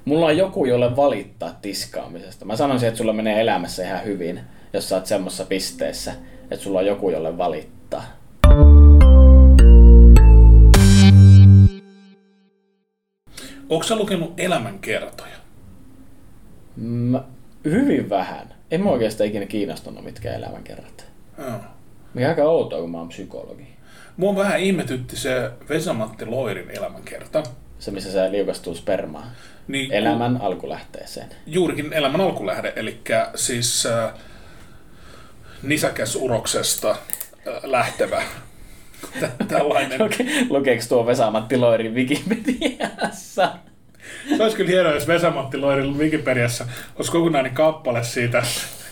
Mulla 0.05 0.25
on 0.25 0.37
joku, 0.37 0.65
jolle 0.65 0.95
valittaa 0.95 1.57
tiskaamisesta. 1.61 2.45
Mä 2.45 2.55
sanoisin, 2.55 2.87
että 2.87 2.97
sulla 2.97 3.13
menee 3.13 3.41
elämässä 3.41 3.83
ihan 3.83 4.05
hyvin, 4.05 4.39
jos 4.73 4.89
sä 4.89 4.95
oot 4.95 5.05
semmoisessa 5.05 5.45
pisteessä, 5.45 6.13
että 6.51 6.63
sulla 6.63 6.79
on 6.79 6.85
joku, 6.85 7.09
jolle 7.09 7.37
valittaa. 7.37 8.03
Onko 13.69 13.83
sä 13.83 13.95
lukenut 13.95 14.39
elämänkertoja? 14.39 15.38
Mä, 16.81 17.23
hyvin 17.65 18.09
vähän. 18.09 18.53
En 18.71 18.83
mä 18.83 18.89
oikeastaan 18.89 19.27
ikinä 19.27 19.45
kiinnostunut 19.45 20.03
mitkään 20.03 20.35
elämänkerrat. 20.35 21.05
Joo. 21.37 21.51
Mikä 22.13 22.29
aika 22.29 22.43
outoa, 22.43 22.81
kun 22.81 22.91
mä 22.91 22.97
oon 22.97 23.09
psykologi. 23.09 23.67
Mua 24.17 24.35
vähän 24.35 24.59
ihmetytti 24.59 25.15
se 25.15 25.51
Vesamatti 25.69 26.25
Loirin 26.25 26.69
elämänkerta. 26.71 27.43
Se, 27.79 27.91
missä 27.91 28.11
se 28.11 28.31
liukastuu 28.31 28.75
spermaan. 28.75 29.27
Niin, 29.67 29.91
Elämän 29.93 30.41
alkulähteeseen. 30.41 31.27
Juurikin 31.45 31.93
elämän 31.93 32.21
alkulähde, 32.21 32.73
eli 32.75 33.01
siis 33.35 33.85
äh, 33.85 34.13
nisäkäsuroksesta 35.63 36.89
äh, 36.89 36.97
lähtevä 37.63 38.21
tä- 39.19 39.31
tällainen. 39.47 39.99
Luke- 40.01 40.45
Lukeeko 40.49 40.83
tuo 40.89 41.05
Vesa-Matti 41.05 41.57
Loirin 41.57 41.95
Wikipediassa? 41.95 43.51
Se 44.37 44.43
olisi 44.43 44.57
kyllä 44.57 44.69
hienoa, 44.71 44.93
jos 44.93 45.07
Vesamatti 45.07 45.57
Loirin 45.57 45.97
Wikipediassa 45.97 46.65
olisi 46.95 47.11
kokonainen 47.11 47.53
kappale 47.53 48.03
siitä, 48.03 48.43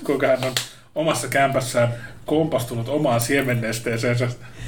kuinka 0.03 0.27
hän 0.27 0.43
on 0.43 0.51
omassa 0.95 1.27
kämpässään 1.27 1.93
kompastunut 2.25 2.89
omaan 2.89 3.21
siemennesteeseensä. 3.21 4.27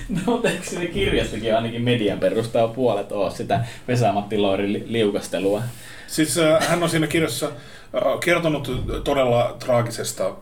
No, 0.09 0.19
mutta 0.25 0.49
eikö 0.49 0.63
siinä 0.65 0.85
kirjastakin 0.85 1.55
ainakin 1.55 1.81
median 1.81 2.19
perustaa 2.19 2.67
puolet 2.67 3.11
ole 3.11 3.31
sitä 3.31 3.59
Vesa-Matti 3.87 4.37
Loirin 4.37 4.73
li- 4.73 4.83
liukastelua? 4.87 5.61
Siis 6.07 6.37
äh, 6.37 6.67
hän 6.69 6.83
on 6.83 6.89
siinä 6.89 7.07
kirjassa 7.07 7.45
äh, 7.45 8.19
kertonut 8.23 8.71
todella 9.03 9.55
traagisesta 9.65 10.35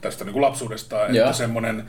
tästä 0.00 0.24
niin 0.24 0.32
kuin 0.32 0.42
lapsuudesta, 0.42 1.06
että 1.06 1.16
Joo. 1.18 1.32
semmoinen, 1.32 1.84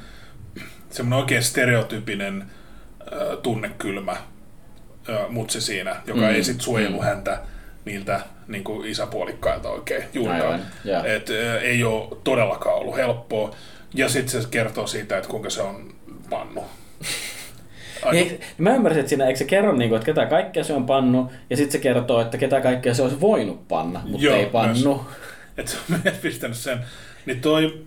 semmoinen 0.90 1.20
oikein 1.20 1.44
stereotypinen 1.44 2.42
äh, 2.42 3.38
tunnekylmä 3.44 4.12
äh, 4.12 5.30
mutsi 5.30 5.62
siinä, 5.62 5.96
joka 6.08 6.20
Mm. 6.22 6.30
ei 6.30 6.44
sit 6.44 6.62
suojellut 6.62 7.02
Mm. 7.02 7.06
häntä 7.08 7.40
niiltä 7.86 8.22
niin 8.48 8.64
kuin 8.64 8.90
isäpuolikkailta 8.90 9.70
oikein 9.70 10.04
juurikaan. 10.14 10.62
Joo. 10.86 11.04
Et, 11.04 11.30
ei 11.62 11.84
ole 11.84 12.18
todellakaan 12.24 12.76
ollut 12.76 12.96
helppoa. 12.96 13.56
Ja 13.94 14.10
sitten 14.10 14.42
se 14.42 14.48
kertoo 14.52 14.88
siitä, 14.88 15.18
että 15.18 15.30
kuinka 15.30 15.50
se 15.50 15.62
on 15.62 15.94
pannu. 16.30 16.64
Niin, 18.12 18.40
mä 18.58 18.76
ymmärsin, 18.76 19.00
että 19.00 19.10
siinä 19.10 19.26
eikö 19.26 19.38
se 19.38 19.46
kerro, 19.46 19.76
niin 19.76 19.90
kuin, 19.90 19.98
että 19.98 20.06
ketä 20.06 20.26
kaikkea 20.26 20.64
se 20.64 20.74
on 20.74 20.86
pannu, 20.86 21.32
ja 21.50 21.58
sitten 21.58 21.72
se 21.72 21.78
kertoo, 21.78 22.22
että 22.22 22.38
ketä 22.38 22.62
kaikkea 22.62 22.94
se 22.94 23.02
olisi 23.02 23.22
voinut 23.22 23.68
panna, 23.68 24.02
mutta 24.06 24.26
Joo, 24.26 24.36
ei 24.36 24.46
pannu. 24.46 25.06
että 25.58 25.72
se 25.72 25.78
on 25.90 26.02
pistänyt 26.22 26.58
sen. 26.58 26.80
Niin 27.26 27.42
toi, 27.42 27.86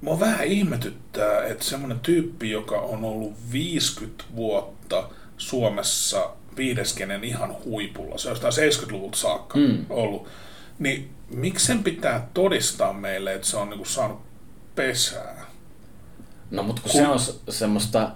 mua 0.00 0.20
vähän 0.20 0.46
ihmetyttää, 0.46 1.44
että 1.44 1.64
semmoinen 1.64 2.00
tyyppi, 2.00 2.50
joka 2.50 2.80
on 2.80 3.04
ollut 3.04 3.32
50 3.52 4.24
vuotta 4.36 5.08
Suomessa 5.38 6.30
viideskenen 6.56 7.24
ihan 7.24 7.56
huipulla, 7.64 8.18
se 8.18 8.28
on 8.28 8.32
jostain 8.32 8.72
70-luvulta 8.72 9.16
saakka 9.16 9.58
mm. 9.58 9.86
ollut, 9.90 10.28
niin 10.78 11.10
miksi 11.30 11.66
sen 11.66 11.84
pitää 11.84 12.28
todistaa 12.34 12.92
meille, 12.92 13.34
että 13.34 13.46
se 13.46 13.56
on 13.56 13.70
niinku 13.70 13.84
saanut 13.84 14.20
pesää? 14.74 15.46
No, 16.50 16.62
mutta 16.62 16.82
kun, 16.82 16.92
se 16.92 17.08
on 17.08 17.18
semmoista 17.48 18.10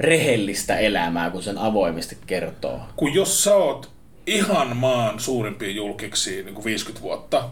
rehellistä 0.00 0.78
elämää, 0.78 1.30
kun 1.30 1.42
sen 1.42 1.58
avoimesti 1.58 2.18
kertoo. 2.26 2.80
kun 2.96 3.14
jos 3.14 3.44
sä 3.44 3.54
oot 3.54 3.90
ihan 4.26 4.76
maan 4.76 5.20
suurimpia 5.20 5.70
julkiksi 5.70 6.42
niin 6.42 6.54
kuin 6.54 6.64
50 6.64 7.02
vuotta, 7.02 7.50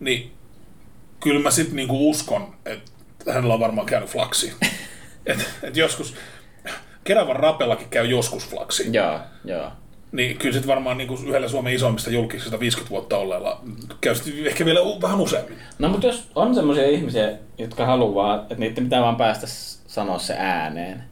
niin 0.00 0.32
kyllä 1.20 1.40
mä 1.40 1.50
sitten 1.50 1.76
niin 1.76 1.90
uskon, 1.90 2.54
että 2.66 2.90
hänellä 3.32 3.54
on 3.54 3.60
varmaan 3.60 3.86
käynyt 3.86 4.10
flaksi. 4.10 4.52
et, 5.26 5.50
et 5.62 5.76
joskus, 5.76 6.14
Keravan 7.04 7.36
rapellakin 7.36 7.88
käy 7.90 8.06
joskus 8.06 8.48
flaksi. 8.48 8.88
Joo, 8.92 9.20
joo. 9.44 9.70
Niin 10.12 10.38
kyllä 10.38 10.52
sitten 10.52 10.68
varmaan 10.68 10.98
niin 10.98 11.08
kuin 11.08 11.28
yhdellä 11.28 11.48
Suomen 11.48 11.74
isoimmista 11.74 12.10
julkisista 12.10 12.60
50 12.60 12.90
vuotta 12.90 13.16
olleella 13.16 13.60
käy 14.00 14.14
ehkä 14.46 14.64
vielä 14.64 14.80
vähän 15.02 15.20
useammin. 15.20 15.58
No 15.78 15.88
mutta 15.88 16.06
jos 16.06 16.30
on 16.34 16.54
semmoisia 16.54 16.88
ihmisiä, 16.88 17.32
jotka 17.58 17.86
haluaa, 17.86 18.36
että 18.36 18.54
niiden 18.54 18.84
pitää 18.84 19.02
vaan 19.02 19.16
päästä 19.16 19.46
sanoa 19.86 20.18
se 20.18 20.34
ääneen. 20.38 21.04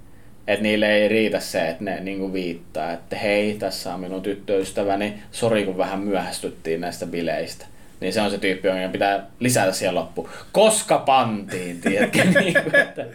Että 0.46 0.62
niille 0.62 0.94
ei 0.94 1.08
riitä 1.08 1.40
se, 1.40 1.68
että 1.68 1.84
ne 1.84 2.00
niinku 2.00 2.32
viittaa, 2.32 2.92
että 2.92 3.16
hei, 3.16 3.54
tässä 3.54 3.94
on 3.94 4.00
minun 4.00 4.22
tyttöystäväni, 4.22 5.14
sori 5.32 5.64
kun 5.64 5.78
vähän 5.78 6.00
myöhästyttiin 6.00 6.80
näistä 6.80 7.06
bileistä. 7.06 7.66
Niin 8.00 8.12
se 8.12 8.20
on 8.20 8.30
se 8.30 8.38
tyyppi, 8.38 8.68
jonka 8.68 8.88
pitää 8.88 9.26
lisätä 9.40 9.72
siihen 9.72 9.94
loppuun. 9.94 10.28
Koska 10.52 10.98
pantiin, 10.98 11.80
tiedätkö? 11.80 12.24
niinku, 12.40 12.70
että 12.72 13.06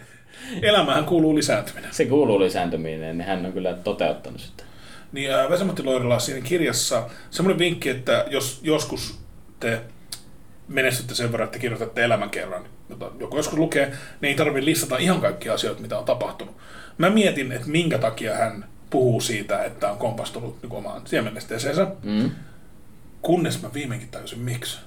Elämähän 0.61 1.05
kuuluu 1.05 1.35
lisääntyminen. 1.35 1.93
se 1.93 2.05
kuuluu 2.05 2.39
lisääntyminen, 2.39 3.17
niin 3.17 3.27
hän 3.27 3.45
on 3.45 3.53
kyllä 3.53 3.73
toteuttanut 3.73 4.41
sitä. 4.41 4.63
Niin 5.11 5.29
Vesamatti 5.49 5.83
Loirila 5.83 6.19
siinä 6.19 6.41
kirjassa 6.41 7.09
semmoinen 7.29 7.59
vinkki, 7.59 7.89
että 7.89 8.25
jos 8.29 8.59
joskus 8.63 9.19
te 9.59 9.81
menestytte 10.67 11.15
sen 11.15 11.31
verran, 11.31 11.45
että 11.45 11.59
kirjoitatte 11.59 12.03
elämänkerran, 12.03 12.65
jota 12.89 13.11
joku 13.19 13.37
joskus 13.37 13.59
lukee, 13.59 13.85
niin 13.85 14.29
ei 14.29 14.35
tarvitse 14.35 14.65
listata 14.65 14.97
ihan 14.97 15.21
kaikkia 15.21 15.53
asioita, 15.53 15.81
mitä 15.81 15.97
on 15.99 16.05
tapahtunut. 16.05 16.55
Mä 16.97 17.09
mietin, 17.09 17.51
että 17.51 17.67
minkä 17.67 17.97
takia 17.97 18.35
hän 18.35 18.65
puhuu 18.89 19.21
siitä, 19.21 19.63
että 19.63 19.91
on 19.91 19.97
kompastunut 19.97 20.57
niin 20.61 20.71
omaan 20.71 21.01
siemennesteeseensä, 21.05 21.87
Mm. 22.03 22.31
kunnes 23.21 23.61
mä 23.61 23.73
viimeinkin 23.73 24.09
tajusin 24.09 24.39
miksi. 24.39 24.77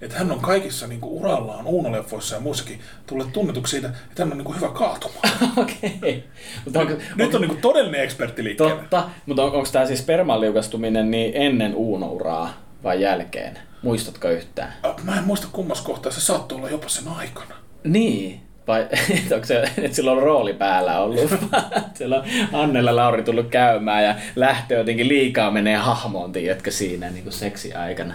Että 0.00 0.18
hän 0.18 0.32
on 0.32 0.40
kaikissa 0.40 0.86
niin 0.86 1.00
kuin 1.00 1.12
urallaan, 1.12 1.66
Uunoleffoissa 1.66 2.34
ja 2.34 2.40
muissakin 2.40 2.80
tullut 3.06 3.32
tunnetuksi 3.32 3.70
siitä, 3.70 3.88
että 3.88 4.22
hän 4.22 4.32
on 4.32 4.38
niin 4.38 4.44
kuin 4.44 4.56
hyvä 4.56 4.68
kaatumaan. 4.68 5.28
Okei. 5.56 6.24
Mutta 6.64 6.80
onko, 6.80 6.92
Nyt 7.16 7.34
on 7.34 7.40
niin 7.40 7.48
kuin 7.48 7.60
todellinen 7.60 8.02
ekspertti 8.02 8.44
liikkeellä. 8.44 8.76
Totta, 8.76 9.08
mutta 9.26 9.42
on, 9.42 9.52
onko 9.52 9.68
tämä 9.72 9.86
siis 9.86 9.98
spermanliukastuminen 9.98 11.10
niin 11.10 11.32
ennen 11.34 11.74
uunouraa 11.74 12.54
vai 12.82 13.02
jälkeen? 13.02 13.58
Muistatko 13.82 14.28
yhtään? 14.28 14.72
Mä 15.02 15.18
en 15.18 15.24
muista 15.24 15.46
kummassa 15.52 15.84
kohtaa, 15.84 16.12
se 16.12 16.20
saattoi 16.20 16.58
olla 16.58 16.70
jopa 16.70 16.88
sen 16.88 17.08
aikana. 17.08 17.54
Niin. 17.84 18.40
Vai 18.66 18.86
et 19.26 19.32
onko 19.32 19.46
se, 19.46 19.62
että 19.78 19.96
sillä 19.96 20.12
on 20.12 20.22
rooli 20.22 20.52
päällä 20.52 21.00
ollut? 21.00 21.30
Siellä 21.94 22.16
on 22.52 22.60
Annella 22.60 22.96
Lauri 22.96 23.22
tullut 23.22 23.48
käymään 23.48 24.04
ja 24.04 24.14
lähtee 24.36 24.78
jotenkin 24.78 25.08
liikaa 25.08 25.50
menee 25.50 25.76
hahmoon, 25.76 26.32
tiedätkö, 26.32 26.70
siinä 26.70 27.10
niin 27.10 27.22
kuin 27.22 27.32
seksi 27.32 27.74
aikana. 27.74 28.14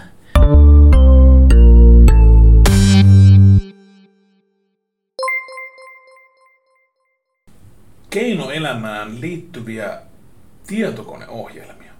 Keinoelämään 8.16 9.20
liittyviä 9.20 9.98
tietokoneohjelmia. 10.66 11.92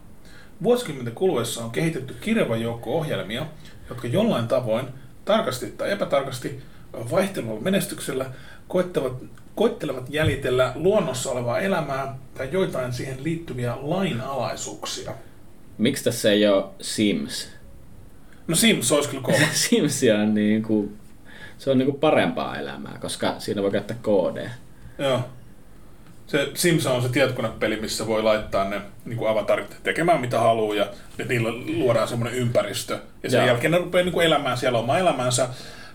Vuosikymmenten 0.63 1.15
kuluessa 1.15 1.65
on 1.65 1.71
kehitetty 1.71 2.15
kirjava 2.21 2.57
joukko 2.57 2.99
ohjelmia, 2.99 3.47
jotka 3.89 4.09
jollain 4.09 4.49
tavoin, 4.49 4.87
tarkasti 5.25 5.67
tai 5.67 5.91
epätarkasti, 5.91 6.63
vaihtelevalla 7.11 7.61
menestyksellä 7.61 8.27
koettavat, 8.69 9.13
koettelevat 9.55 10.07
jäljitellä 10.09 10.73
luonnossa 10.75 11.31
olevaa 11.31 11.59
elämää 11.59 12.19
tai 12.35 12.49
joitain 12.53 12.93
siihen 12.93 13.25
liittyviä 13.25 13.77
lainalaisuuksia. 13.81 15.13
Miksi 15.79 16.05
tässä 16.05 16.31
ei 16.31 16.49
ole 16.49 16.65
Sims? 16.81 17.49
No 18.49 18.57
Sims 18.57 18.93
olisi 18.93 19.09
kyllä 19.09 19.23
kova. 19.23 19.47
Sims 19.69 20.01
on 20.21 20.35
niin 20.35 20.63
kuin, 20.63 20.97
se 21.59 21.71
on 21.71 21.79
niin 21.79 21.91
kuin 21.91 22.01
parempaa 22.01 22.59
elämää, 22.59 22.99
koska 23.01 23.35
siinä 23.39 23.63
voi 23.63 23.71
käyttää 23.71 23.97
koodeja. 24.03 24.51
Joo. 24.99 25.23
Se 26.27 26.51
Sims 26.55 26.87
on 26.87 27.03
se 27.03 27.09
tietokonepeli, 27.09 27.77
missä 27.77 28.07
voi 28.07 28.23
laittaa 28.23 28.69
ne 28.69 28.81
niin 29.05 29.17
kuin 29.17 29.31
avatarit 29.31 29.77
tekemään 29.83 30.21
mitä 30.21 30.41
haluaa 30.41 30.77
ja 30.77 30.87
niillä 31.29 31.53
luodaan 31.53 32.09
semmoinen 32.09 32.39
ympäristö. 32.39 32.99
Ja 33.23 33.31
sen 33.31 33.39
Joo. 33.39 33.47
jälkeen 33.47 33.71
ne 33.71 33.79
rupeaa 33.79 34.05
niin 34.05 34.13
kuin 34.13 34.27
elämään 34.27 34.59
siellä 34.59 34.79
omaa 34.79 34.99
elämänsä 34.99 35.49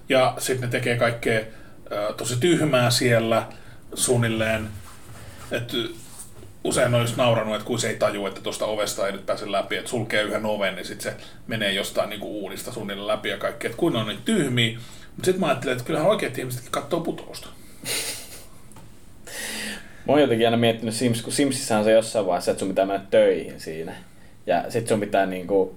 ja 0.10 0.34
sitten 0.38 0.70
ne 0.70 0.72
tekee 0.72 0.98
kaikkea 0.98 1.41
tosi 2.17 2.38
tyhmää 2.39 2.89
siellä 2.89 3.48
suunnilleen. 3.94 4.70
Et 5.52 5.74
usein 6.63 6.94
olisi 6.94 7.17
nauranut, 7.17 7.56
että 7.56 7.67
kun 7.67 7.80
se 7.80 7.89
ei 7.89 7.96
taju, 7.96 8.26
että 8.26 8.41
tuosta 8.41 8.65
ovesta 8.65 9.08
ei 9.08 9.12
nyt 9.12 9.26
pääse 9.26 9.52
läpi, 9.52 9.78
että 9.78 9.89
sulkee 9.89 10.24
yhden 10.24 10.46
oven, 10.46 10.76
niin 10.76 10.86
sitten 10.86 11.13
se 11.13 11.17
menee 11.48 11.72
jostain 11.72 12.10
niin 12.10 12.20
kuin 12.20 12.32
uunista 12.32 12.72
suunnilleen 12.72 13.08
läpi 13.08 13.30
ja 13.30 13.38
kaikkea. 13.38 13.70
Että 13.70 13.80
kuin 13.80 13.96
on 13.96 14.08
niin 14.08 14.22
tyhmiä. 14.26 14.78
Mutta 15.15 15.26
sitten 15.26 15.39
mä 15.39 15.48
ajattelen, 15.48 15.72
että 15.72 15.86
kyllähän 15.86 16.10
oikeat 16.10 16.38
ihmisetkin 16.38 16.72
katsoo 16.72 17.00
putousta. 17.00 17.48
Mä 20.08 20.14
oon 20.14 20.22
jotenkin 20.22 20.48
aina 20.48 20.58
miettinyt 20.58 20.96
Sims, 20.96 21.22
kun 21.22 21.34
Simsissä 21.34 21.78
on 21.78 21.84
se 21.84 21.92
jossain 21.92 22.26
vaiheessa, 22.26 22.52
että 22.52 22.60
sun 22.60 22.70
pitää 22.70 22.86
mennä 22.86 23.06
töihin 23.12 23.60
siinä. 23.60 23.94
Ja 24.46 24.66
sit 24.70 24.88
sun 24.88 25.00
pitää 25.00 25.26
niinku, 25.26 25.76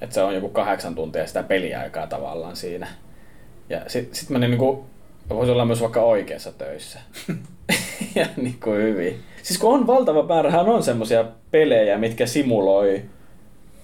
että 0.00 0.14
se 0.14 0.22
on 0.22 0.34
joku 0.34 0.48
kahdeksan 0.48 0.94
tuntia 0.94 1.26
sitä 1.26 1.42
peliaikaa 1.42 2.06
tavallaan 2.06 2.56
siinä. 2.56 2.88
Ja 3.68 3.80
sit, 3.86 4.14
sit 4.14 4.30
mä 4.30 4.38
niinku, 4.38 4.86
voisi 5.28 5.52
olla 5.52 5.64
myös 5.64 5.80
vaikka 5.80 6.02
oikeassa 6.02 6.52
töissä. 6.52 6.98
ja 8.14 8.26
niinku 8.36 8.70
hyvin. 8.70 9.18
Siis 9.42 9.58
kun 9.58 9.74
on 9.74 9.86
valtava 9.86 10.22
määrähän 10.22 10.68
on 10.68 10.82
semmosia 10.82 11.24
pelejä, 11.50 11.98
mitkä 11.98 12.26
simuloi 12.26 13.02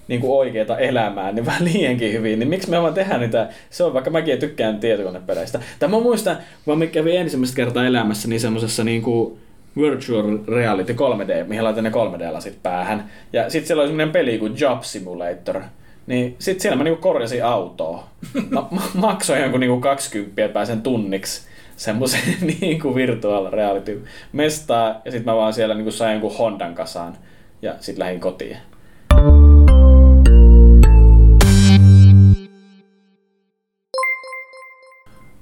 niinku 0.09 0.39
oikeata 0.39 0.79
elämää, 0.79 1.33
niin 1.33 1.47
vähän 1.47 1.65
liiankin 1.65 2.13
hyvin, 2.13 2.39
niin 2.39 2.49
miksi 2.49 2.71
me 2.71 2.83
vaan 2.83 2.95
tehdään 2.95 3.21
niitä, 3.21 3.49
se 3.71 3.85
on 3.85 3.95
vaikka 3.95 4.11
mäkin 4.11 4.39
tykkään 4.39 4.81
tietokonepeleistä. 4.81 5.61
Tai 5.79 5.89
mä 5.89 6.01
muistan, 6.01 6.39
kun 6.65 6.79
mä 6.79 6.87
kävin 6.87 7.17
ensimmäistä 7.17 7.57
kertaa 7.57 7.87
elämässä 7.87 8.29
niin 8.29 8.41
semmoisessa 8.41 8.85
niinku 8.85 9.39
virtual 9.77 10.39
reality 10.49 10.93
3D, 10.93 11.45
mihin 11.49 11.65
laitan 11.65 11.85
ne 11.85 11.91
3D-lasit 11.91 12.63
päähän. 12.63 13.11
Ja 13.33 13.51
sitten 13.51 13.67
siellä 13.67 13.81
oli 13.81 13.89
semmoinen 13.89 14.13
peli 14.13 14.39
kuin 14.39 14.55
Job 14.61 14.83
Simulator. 14.83 15.63
Niin 16.07 16.37
sit 16.39 16.61
siellä 16.61 16.77
mä 16.77 16.85
niinku 16.85 17.03
korjasin 17.03 17.45
autoa. 17.45 18.07
Mä 18.51 18.63
ma- 18.71 18.91
maksoin 18.95 19.43
jonkun 19.43 19.61
niinku 19.61 19.81
20 19.81 20.45
että 20.45 20.55
pääsen 20.55 20.83
tunniksi 20.83 21.47
semmoisen 21.77 22.21
niinku 22.61 22.95
virtual 22.95 23.51
reality 23.51 24.05
mestaa. 24.33 25.01
Ja 25.05 25.11
sit 25.11 25.25
mä 25.25 25.37
vaan 25.37 25.53
siellä 25.53 25.75
niinku 25.75 25.91
sain 25.91 26.13
jonkun 26.13 26.37
Hondan 26.39 26.75
kasaan. 26.75 27.17
Ja 27.63 27.75
sit 27.81 27.99
lähdin 27.99 28.21
kotiin. 28.21 28.57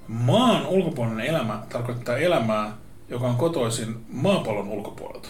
Maan 0.09 0.67
ulkopuolinen 0.67 1.27
elämä 1.27 1.63
tarkoittaa 1.69 2.17
elämää, 2.17 2.73
joka 3.11 3.27
on 3.27 3.37
kotoisin 3.37 3.97
maapallon 4.13 4.69
ulkopuolelta. 4.69 5.29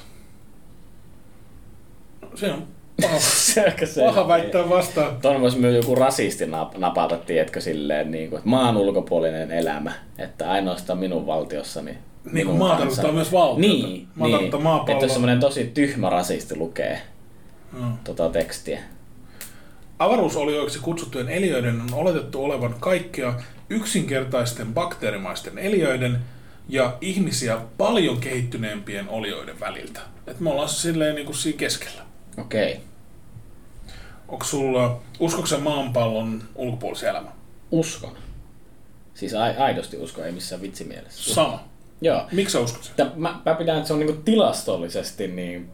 No, 2.22 2.28
se 2.34 2.52
on 2.52 2.66
paha, 3.02 3.18
Se 3.20 3.74
paha 4.06 4.28
väittää 4.28 4.68
vastaan. 4.68 5.16
Tuon 5.22 5.40
voisi 5.40 5.58
myös 5.58 5.76
joku 5.76 5.94
rasisti 5.94 6.44
nap- 6.44 6.78
napata, 6.78 7.16
tiedätkö, 7.16 7.60
silleen, 7.60 8.10
niin 8.10 8.30
kuin, 8.30 8.38
että 8.38 8.50
maan 8.50 8.76
ulkopuolinen 8.76 9.50
elämä, 9.50 9.92
että 10.18 10.50
ainoastaan 10.50 10.98
minun 10.98 11.26
valtiossani. 11.26 11.98
Niin 12.32 12.46
kuin 12.46 12.58
maa 12.58 12.76
tarkoittaa 12.76 13.12
myös 13.12 13.32
valtiota. 13.32 13.60
Niin, 13.86 14.08
Maa 14.14 14.28
niin. 14.28 14.62
maapalloa. 14.62 14.92
että 14.92 15.04
jos 15.04 15.12
semmoinen 15.12 15.40
tosi 15.40 15.64
tyhmä 15.74 16.10
rasisti 16.10 16.56
lukee 16.56 17.00
Mm. 17.72 17.92
tota 18.04 18.28
tekstiä. 18.28 18.80
Avaruusolioiksi 19.98 20.78
kutsuttujen 20.78 21.28
eliöiden 21.28 21.80
on 21.80 21.94
oletettu 21.94 22.44
olevan 22.44 22.74
kaikkea 22.80 23.34
yksinkertaisten 23.70 24.74
bakteerimaisten 24.74 25.58
eliöiden 25.58 26.18
ja 26.70 26.96
ihmisiä 27.00 27.58
paljon 27.78 28.20
kehittyneempien 28.20 29.08
olioiden 29.08 29.60
väliltä. 29.60 30.00
Et 30.26 30.40
me 30.40 30.50
ollaan 30.50 30.68
silleen 30.68 31.14
niin 31.14 31.26
kuin 31.26 31.36
siinä 31.36 31.58
keskellä. 31.58 32.02
Okei. 32.38 32.80
Onko 34.28 34.44
sulla, 34.44 35.00
uskotko 35.20 35.46
sä 35.46 35.58
maanpallon 35.58 36.42
ulkopuolisen 36.54 37.08
elämä? 37.08 37.30
Uskon. 37.70 38.16
Siis 39.14 39.34
ai, 39.34 39.56
aidosti 39.56 39.96
uskon, 39.96 40.24
ei 40.24 40.32
missään 40.32 40.62
vitsimielessä. 40.62 41.34
Sama. 41.34 41.64
Joo. 42.00 42.26
Miksi 42.32 42.52
sä 42.52 42.60
uskot 42.60 42.84
sen? 42.84 43.12
Mä, 43.16 43.40
mä 43.46 43.54
pidän, 43.54 43.76
että 43.76 43.86
se 43.86 43.92
on 43.92 43.98
niinku 43.98 44.22
tilastollisesti 44.24 45.28
niin 45.28 45.70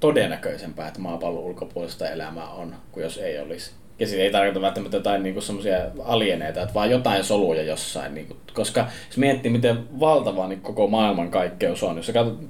todennäköisempää, 0.00 0.88
että 0.88 1.00
maapallon 1.00 1.42
ulkopuolista 1.42 2.08
elämää 2.08 2.48
on, 2.48 2.76
kuin 2.92 3.04
jos 3.04 3.18
ei 3.18 3.38
olisi. 3.38 3.70
Ja 3.98 4.06
siitä 4.06 4.22
ei 4.22 4.32
tarkoita 4.32 4.60
välttämättä 4.60 4.96
jotain 4.96 5.22
niinku 5.22 5.40
semmoisia 5.40 5.78
alieneita, 6.04 6.62
että 6.62 6.74
vaan 6.74 6.90
jotain 6.90 7.24
soluja 7.24 7.62
jossain. 7.62 8.14
Niinku, 8.14 8.36
koska 8.54 8.86
jos 9.08 9.16
miettii, 9.18 9.50
miten 9.50 10.00
valtava 10.00 10.48
niin 10.48 10.60
koko 10.60 10.86
maailman 10.86 11.30
kaikkeus 11.30 11.82
on, 11.82 11.96
jos 11.96 12.06
sä 12.06 12.12
katsot 12.12 12.40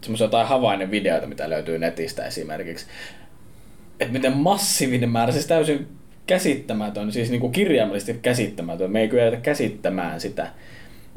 semmoisia 0.00 0.24
jotain 0.24 0.46
havainevideoita, 0.46 1.26
mitä 1.26 1.50
löytyy 1.50 1.78
netistä 1.78 2.26
esimerkiksi, 2.26 2.86
että 4.00 4.12
miten 4.12 4.36
massiivinen 4.36 5.10
määrä, 5.10 5.32
siis 5.32 5.46
täysin 5.46 5.88
käsittämätön, 6.26 7.12
siis 7.12 7.30
niin 7.30 7.40
kuin 7.40 7.52
kirjaimellisesti 7.52 8.18
käsittämätön, 8.22 8.90
me 8.90 9.00
ei 9.00 9.08
kyetä 9.08 9.36
käsittämään 9.36 10.20
sitä, 10.20 10.46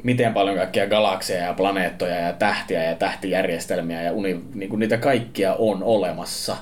miten 0.02 0.34
paljon 0.34 0.56
kaikkia 0.56 0.86
galakseja 0.86 1.44
ja 1.44 1.54
planeettoja 1.54 2.16
ja 2.16 2.32
tähtiä 2.32 2.84
ja 2.84 2.94
tähtijärjestelmiä 2.94 4.02
ja 4.02 4.12
uni, 4.12 4.40
niin 4.54 4.68
kuin 4.68 4.80
niitä 4.80 4.96
kaikkia 4.96 5.54
on 5.54 5.82
olemassa, 5.82 6.56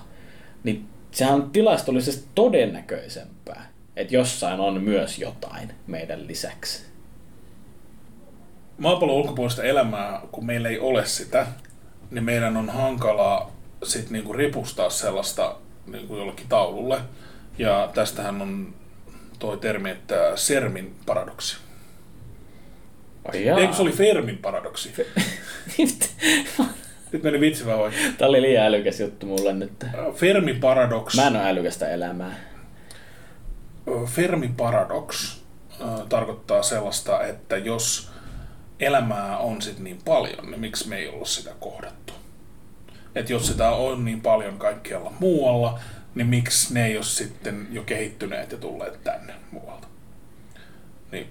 niin 0.65 0.85
sehän 1.19 1.35
on 1.35 1.51
tilastollisesti 1.51 2.29
todennäköisempää, 2.35 3.73
että 3.97 4.15
jossain 4.15 4.61
on 4.61 4.83
myös 4.83 5.19
jotain 5.19 5.73
meidän 5.87 6.27
lisäksi. 6.27 6.87
Maapallon 8.79 9.17
ulkopuolista 9.17 9.63
elämää, 9.63 10.21
kun 10.33 10.47
meillä 10.47 10.69
ei 10.69 10.79
ole 10.79 11.07
sitä, 11.07 11.47
niin 12.11 12.25
meidän 12.25 12.57
on 12.57 12.71
hankalaa 12.71 13.51
sit 13.83 14.11
niinku 14.11 14.33
ripustaa 14.33 14.91
sellaista 14.91 15.57
niinku 15.87 16.17
jollekin 16.17 16.49
taululle. 16.49 17.01
Ja 17.59 17.91
tästähän 17.95 18.43
on 18.43 18.75
toi 19.39 19.57
termi, 19.57 19.91
että 19.91 20.37
Sermin 20.37 20.95
paradoksi. 21.07 21.57
Jaa. 23.45 23.59
Eikö 23.59 23.73
se 23.75 23.83
oli 23.83 23.93
Fermin 23.93 24.39
paradoksi? 24.39 24.93
Nyt 27.13 27.23
meni 27.23 27.41
vitsi 27.41 27.67
vähän 27.67 27.81
oikein. 27.81 28.17
Tämä 28.17 28.29
oli 28.29 28.43
liian 28.43 28.67
älykäs 28.67 29.01
juttu 29.01 29.27
mulle 29.27 29.53
nyt. 29.53 29.87
Fermin 30.15 30.61
paradoks. 30.61 31.17
Mä 31.17 31.27
en 31.27 31.37
ole 31.37 31.49
älykästä 31.49 31.89
elämää. 31.89 32.35
Fermin 34.07 34.55
paradoks 34.55 35.43
äh, 35.81 36.07
tarkoittaa 36.09 36.63
sellaista, 36.63 37.25
että 37.25 37.57
jos 37.57 38.11
elämää 38.81 39.39
on 39.39 39.63
sit 39.63 39.79
niin 39.79 39.99
paljon, 40.05 40.51
niin 40.51 40.61
miksi 40.61 40.89
me 40.89 40.97
ei 40.97 41.09
olla 41.09 41.25
sitä 41.25 41.51
kohdattu? 41.61 42.13
Että 43.15 43.33
jos 43.33 43.47
sitä 43.47 43.71
on 43.71 44.05
niin 44.05 44.21
paljon 44.21 44.59
kaikkialla 44.59 45.13
muualla, 45.21 45.81
niin 46.15 46.27
miksi 46.27 46.75
ne 46.75 46.87
ei 46.87 46.97
ole 46.97 47.05
sitten 47.05 47.69
jo 47.71 47.83
kehittyneet 47.83 48.53
ja 48.53 48.59
tulleet 48.59 49.05
tänne 49.05 49.35
muualta? 49.51 49.89
Niin 51.13 51.31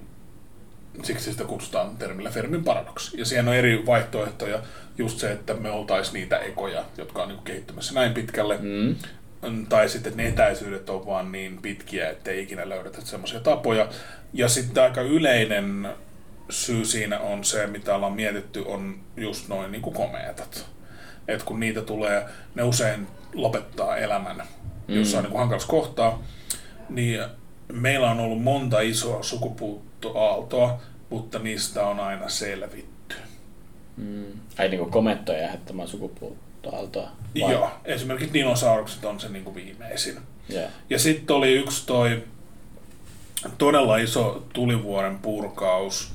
siksi 1.03 1.31
sitä 1.31 1.43
kutsutaan 1.43 1.97
termillä 1.97 2.29
Fermin 2.29 2.63
paradoksi. 2.63 3.19
Ja 3.19 3.25
siihen 3.25 3.47
on 3.47 3.53
eri 3.53 3.85
vaihtoehtoja, 3.85 4.59
just 4.97 5.19
se, 5.19 5.31
että 5.31 5.53
me 5.53 5.71
oltaisiin 5.71 6.13
niitä 6.13 6.37
ekoja, 6.37 6.85
jotka 6.97 7.23
on 7.23 7.29
niin 7.29 7.39
kehittymässä 7.43 7.93
näin 7.93 8.13
pitkälle, 8.13 8.57
Mm. 8.61 8.95
tai 9.69 9.89
sitten 9.89 10.09
että 10.11 10.23
ne 10.23 10.29
etäisyydet 10.29 10.89
on 10.89 11.05
vaan 11.05 11.31
niin 11.31 11.61
pitkiä, 11.61 12.09
että 12.09 12.31
ei 12.31 12.43
ikinä 12.43 12.69
löydetä 12.69 13.01
semmoisia 13.01 13.39
tapoja. 13.39 13.89
Ja 14.33 14.49
sitten 14.49 14.83
aika 14.83 15.01
yleinen 15.01 15.89
syy 16.49 16.85
siinä 16.85 17.19
on 17.19 17.43
se, 17.43 17.67
mitä 17.67 17.95
ollaan 17.95 18.13
mietitty, 18.13 18.63
on 18.67 18.99
just 19.17 19.47
noin 19.47 19.71
niin 19.71 19.81
komeetat. 19.81 20.65
Et 21.27 21.43
kun 21.43 21.59
niitä 21.59 21.81
tulee, 21.81 22.25
ne 22.55 22.63
usein 22.63 23.07
lopettaa 23.33 23.97
elämän 23.97 24.43
jossain 24.87 25.23
niin 25.23 25.37
hankalassa 25.37 25.67
kohtaa, 25.67 26.23
niin 26.89 27.19
meillä 27.71 28.11
on 28.11 28.19
ollut 28.19 28.43
monta 28.43 28.81
isoa 28.81 29.23
sukupuuttoaaltoa, 29.23 30.81
mutta 31.09 31.39
niistä 31.39 31.85
on 31.87 31.99
aina 31.99 32.29
selvitty. 32.29 32.96
Mm. 33.97 34.25
Ai 34.59 34.69
niinku 34.69 34.85
komettoja 34.85 35.41
lähettämään 35.41 35.87
sukupuuttoaaltoa. 35.87 37.09
Vai? 37.41 37.51
Joo, 37.51 37.69
esimerkiksi 37.85 38.33
dinosaurukset 38.33 39.05
on 39.05 39.19
se 39.19 39.29
niin 39.29 39.43
kuin 39.43 39.55
viimeisin. 39.55 40.17
Joo. 40.49 40.67
Ja 40.89 40.99
sitten 40.99 41.35
oli 41.35 41.53
yksi 41.53 41.87
toi 41.87 42.23
todella 43.57 43.97
iso 43.97 44.43
tulivuoren 44.53 45.19
purkaus, 45.19 46.13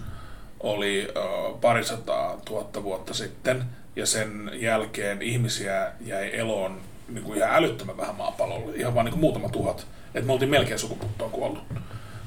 oli 0.60 1.08
uh, 1.16 1.60
parisataa 1.60 2.40
tuhatta 2.44 2.82
vuotta 2.82 3.14
sitten, 3.14 3.64
ja 3.96 4.06
sen 4.06 4.50
jälkeen 4.54 5.22
ihmisiä 5.22 5.92
jäi 6.00 6.36
eloon 6.36 6.80
niin 7.08 7.24
kuin 7.24 7.38
ihan 7.38 7.54
älyttömän 7.54 7.96
vähän 7.96 8.14
maapallolle, 8.14 8.76
ihan 8.76 8.94
vain 8.94 9.04
niin 9.04 9.12
kuin 9.12 9.20
muutama 9.20 9.48
tuhat. 9.48 9.86
Että 10.14 10.26
me 10.26 10.32
oltiin 10.32 10.50
melkein 10.50 10.78
sukupuuttoon 10.78 11.30
kuollut. 11.30 11.64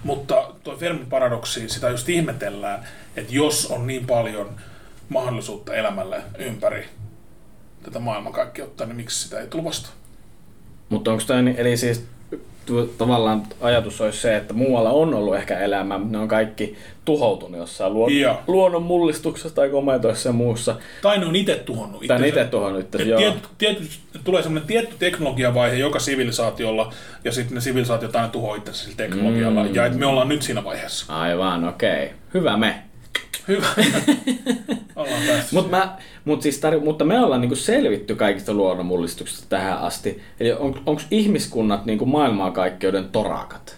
Mutta 0.04 0.54
tuo 0.63 0.78
Fermin 0.78 1.06
paradoksi, 1.06 1.70
sitä 1.70 1.89
just 1.89 2.10
ihmetellään, 2.10 2.88
että 3.15 3.34
jos 3.34 3.65
on 3.65 3.88
niin 3.88 4.08
paljon 4.08 4.56
mahdollisuutta 5.10 5.74
elämälle 5.74 6.22
ympäri 6.38 6.86
tätä 7.84 8.00
maailmankaikkeutta, 8.00 8.86
niin 8.86 8.96
miksi 8.96 9.24
sitä 9.24 9.39
ei 9.39 9.48
vastaan? 9.63 9.94
Mutta 10.89 11.12
onko 11.12 11.24
tämä, 11.28 11.50
eli 11.58 11.78
siis 11.78 12.06
tavallaan 12.98 13.44
ajatus 13.62 14.02
olisi 14.02 14.20
se, 14.22 14.36
että 14.38 14.54
muualla 14.54 14.89
on 14.89 15.13
ollut 15.13 15.36
ehkä 15.36 15.60
elämää, 15.60 15.98
mutta 15.98 16.12
ne 16.18 16.22
on 16.22 16.28
kaikki 16.28 16.76
tuhoutunut 17.06 17.60
jossain 17.60 17.94
luon, 17.94 18.12
luonnon 18.48 18.84
mullistuksessa 18.84 19.56
tai 19.56 19.70
kometoissa 19.70 20.30
ja 20.30 20.34
muussa. 20.34 20.76
Tai 21.02 21.18
ne 21.20 21.26
on 21.26 21.36
itse 21.36 21.56
tuhonnut 21.56 22.04
Tai 22.08 22.20
ne 22.22 22.28
itse 22.28 22.46
tuhonnut 22.46 22.82
itse, 22.96 23.04
joo. 23.04 23.20
tiety, 23.20 23.39
tiety, 23.58 23.84
tulee 24.24 24.44
semmoinen 24.44 24.68
tietty 24.68 24.96
teknologiavaihe 25.00 25.76
joka 25.76 26.00
sivilisaatiolla, 26.00 26.94
ja 27.24 27.32
sitten 27.32 27.56
ne 27.56 27.62
sivilisaatiot 27.62 28.15
aina 28.15 28.28
tuhoaa 28.28 28.56
itsensä 28.58 28.84
sillä 28.84 28.98
teknologialla, 28.98 29.63
Mm. 29.63 29.76
ja 29.76 29.86
et 29.86 29.96
me 29.96 30.06
ollaan 30.06 30.30
nyt 30.30 30.41
siinä 30.41 30.63
vaiheessa. 30.63 31.13
Aivan, 31.22 31.63
okei. 31.68 32.10
Hyvä 32.34 32.58
me. 32.58 32.82
Hyvä. 33.47 33.67
ollaan. 34.95 35.21
Mut 35.51 35.69
mä, 35.69 35.97
mut 36.25 36.41
siis 36.41 36.62
tar- 36.63 36.84
mutta 36.84 37.05
me 37.05 37.19
ollaan 37.19 37.41
niinku 37.41 37.55
selvitty 37.55 38.15
kaikista 38.15 38.53
luonnonmullistuksista 38.53 39.45
tähän 39.49 39.77
asti. 39.77 40.21
Eli 40.39 40.53
on, 40.53 40.81
onko 40.86 41.01
ihmiskunnat 41.12 41.86
niinku 41.86 42.05
maailmankaikkeuden 42.05 43.10
torakat? 43.10 43.77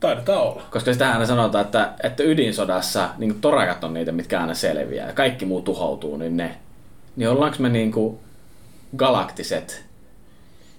Taidetaan 0.00 0.42
olla. 0.42 0.62
Koska 0.70 0.92
sitä 0.92 1.12
aina 1.12 1.26
sanotaan, 1.26 1.64
että, 1.64 1.92
että 2.02 2.22
ydinsodassa 2.22 3.08
niin 3.18 3.40
torakat 3.40 3.84
on 3.84 3.94
niitä, 3.94 4.12
mitkä 4.12 4.40
aina 4.40 4.54
selviää. 4.54 5.06
Ja 5.06 5.12
kaikki 5.12 5.46
muu 5.46 5.62
tuhoutuu, 5.62 6.16
niin 6.16 6.36
ne. 6.36 6.56
Niin 7.16 7.28
ollaanko 7.28 7.56
me 7.60 7.68
niinku 7.68 8.20
galaktiset, 8.96 9.84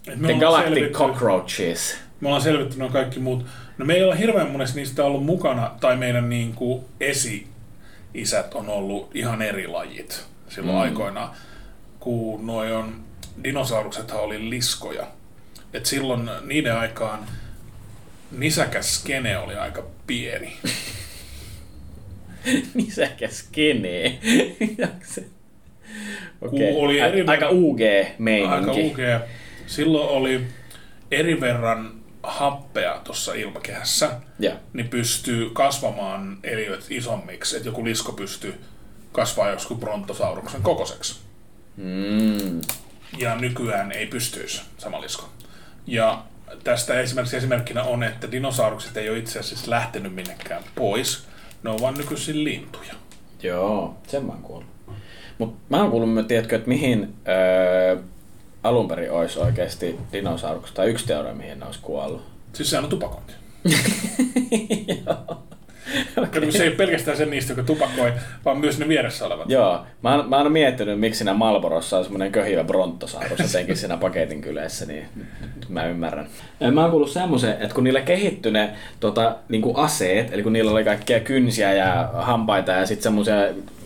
Et 0.08 0.20
me 0.20 0.28
the 0.28 0.40
galactic 0.40 0.74
selvitty- 0.74 0.98
cockroaches? 0.98 1.98
Me 2.22 2.28
ollaan 2.28 2.42
selvitty 2.44 2.80
nuo 2.80 2.90
kaikki 2.90 3.20
muut. 3.20 3.46
No 3.78 3.86
me 3.86 3.94
ei 3.94 4.04
olla 4.04 4.16
hirveän 4.16 4.52
monessa 4.52 4.76
niistä 4.76 5.04
ollut 5.04 5.26
mukana, 5.26 5.72
tai 5.80 5.96
meidän 5.96 6.30
niin 6.30 6.54
kuin 6.54 6.86
esi-isät 8.16 8.54
on 8.54 8.70
ollut 8.70 9.16
ihan 9.16 9.42
eri 9.42 9.68
lajit 9.68 10.26
silloin 10.50 10.76
mm. 10.76 10.82
aikoinaan. 10.82 11.30
Kun 12.00 12.48
noi 12.48 12.72
on, 12.72 13.04
dinosauruksethan 13.44 14.20
oli 14.20 14.50
liskoja. 14.50 15.08
Et 15.74 15.86
silloin 15.86 16.30
niiden 16.46 16.78
aikaan 16.78 17.20
nisäkäs 18.38 18.96
skene 18.96 19.38
oli 19.38 19.56
aika 19.56 19.84
pieni. 20.08 20.58
Nisäkäs 22.74 23.40
skenee. 23.40 24.18
Okei. 26.42 26.74
Kun 26.74 26.84
oli 26.86 27.00
eri- 27.00 27.24
Aika 27.28 27.50
UG-meininki. 27.50 28.70
Aika 28.70 28.72
ukea. 28.72 29.22
Silloin 29.68 30.10
oli 30.10 30.42
eri 31.12 31.42
verran 31.42 31.92
happea 32.28 33.02
tuossa 33.04 33.34
ilmakehässä, 33.34 34.12
Joo. 34.40 34.56
niin 34.74 34.88
pystyy 34.88 35.50
kasvamaan 35.50 36.38
eliöt 36.44 36.86
isommiksi, 36.90 37.58
että 37.58 37.70
joku 37.70 37.86
lisko 37.86 38.12
pystyy 38.12 38.62
kasvaa 39.12 39.50
joskus 39.50 39.78
brontosauruksen 39.78 40.62
kokoiseksi. 40.62 41.20
Mm. 41.78 42.62
Ja 43.18 43.36
nykyään 43.36 43.92
ei 43.92 44.06
pystyisi 44.08 44.62
sama 44.78 45.02
lisko. 45.02 45.30
Ja 45.88 46.24
tästä 46.64 47.00
esimerkiksi 47.00 47.38
esimerkkinä 47.38 47.84
on, 47.84 48.04
että 48.04 48.32
dinosaurukset 48.32 48.98
ei 48.98 49.10
ole 49.10 49.18
itse 49.18 49.40
asiassa 49.40 49.72
lähtenyt 49.72 50.16
minnekään 50.16 50.64
pois. 50.76 51.28
Ne 51.64 51.70
on 51.70 51.82
vaan 51.82 51.94
nykyisin 51.94 52.44
lintuja. 52.44 52.94
Joo, 53.44 53.98
sen 54.08 54.26
mä 54.26 54.32
oon 54.32 54.42
kuullut. 54.42 54.70
Mut 55.38 55.56
mä 55.70 55.78
oon 55.82 55.92
kuullut, 55.92 56.28
tiedätkö, 56.28 56.56
että 56.56 56.70
mihin 56.70 57.14
öö, 57.28 57.98
alun 58.66 58.88
perin 58.88 59.12
olisi 59.12 59.40
oikeasti 59.40 60.00
dinosaurukset, 60.14 60.76
tai 60.76 60.90
yksi 60.90 61.06
teoria, 61.08 61.34
mihin 61.34 61.60
ne 61.60 61.66
olisi 61.66 61.80
kuollut. 61.82 62.22
Siis 62.54 62.70
sehän 62.70 62.84
on 62.84 62.90
tupakointi. 62.90 63.34
Okay. 66.18 66.52
Se 66.52 66.64
ei 66.64 66.70
ole 66.70 66.76
pelkästään 66.76 67.18
se 67.18 67.26
niistä, 67.26 67.52
joka 67.52 67.64
tupakoi, 67.64 68.14
vaan 68.46 68.58
myös 68.58 68.80
ne 68.80 68.88
vieressä 68.88 69.26
olevat. 69.26 69.50
Joo, 69.50 69.86
mä 70.04 70.16
oon, 70.16 70.30
mä 70.30 70.38
oon 70.38 70.52
miettinyt, 70.52 71.00
miksi 71.00 71.18
siinä 71.18 71.34
Malborossa 71.34 71.98
on 71.98 72.04
semmoinen 72.04 72.32
köhivä 72.32 72.64
brontosaurus 72.64 73.40
jotenkin 73.40 73.78
siinä 73.78 73.98
paketin 73.98 74.42
kylässä, 74.42 74.86
niin 74.86 75.06
mä 75.70 75.86
ymmärrän. 75.86 76.28
Mä 76.72 76.82
oon 76.82 76.92
kuullut 76.92 77.12
semmoisen, 77.12 77.52
että 77.52 77.76
kun 77.76 77.84
niillä 77.84 78.02
kehittyi 78.02 78.52
ne 78.52 78.70
tota, 79.00 79.36
niin 79.50 79.64
aseet, 79.74 80.34
eli 80.34 80.44
kun 80.44 80.54
niillä 80.54 80.72
oli 80.72 80.84
kaikkia 80.84 81.20
kynsiä 81.20 81.74
ja 81.74 82.10
hampaita 82.14 82.72
ja 82.72 82.86
sitten 82.86 83.04
semmoisia 83.04 83.36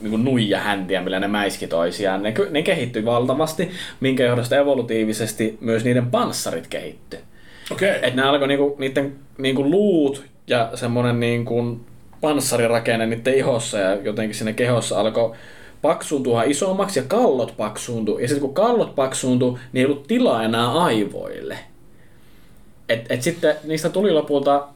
niin 0.02 0.26
nuijahäntiä, 0.26 1.02
millä 1.02 1.20
ne 1.20 1.28
mäiski 1.28 1.68
toisiaan, 1.68 2.24
ne, 2.24 2.34
ne 2.50 2.62
kehittyi 2.62 3.06
valtavasti, 3.06 3.72
minkä 4.00 4.24
johdosta 4.24 4.58
evolutiivisesti 4.58 5.58
myös 5.62 5.84
niiden 5.84 6.06
panssarit 6.06 6.68
kehittyi. 6.68 7.20
Okei. 7.72 7.90
Että 7.90 8.16
ne 8.16 8.22
alkoi 8.22 8.48
niinku, 8.48 8.76
niiden 8.80 9.16
niinku 9.38 9.70
luut 9.70 10.24
ja 10.48 10.70
semmonen 10.76 11.20
niinku 11.20 11.80
panssarirakenne 12.22 13.06
niiden 13.06 13.34
ihossa 13.34 13.78
ja 13.78 13.96
jotenkin 13.96 14.36
sinne 14.36 14.54
kehossa 14.54 15.00
alkoi 15.00 15.36
paksuuntua 15.82 16.44
isommaksi 16.44 17.00
ja 17.00 17.06
kallot 17.08 17.54
paksuuntu. 17.58 18.18
Ja 18.18 18.28
sitten 18.28 18.42
kun 18.42 18.54
kallot 18.54 18.96
paksuuntu, 18.96 19.60
niin 19.74 19.80
ei 19.80 19.86
ollut 19.86 20.08
tilaa 20.08 20.44
enää 20.44 20.72
aivoille. 20.72 21.60
Et, 22.90 23.06
et 23.10 23.22
sitten 23.22 23.56
niistä 23.64 23.90
tuli 23.90 24.12
lopulta 24.12 24.68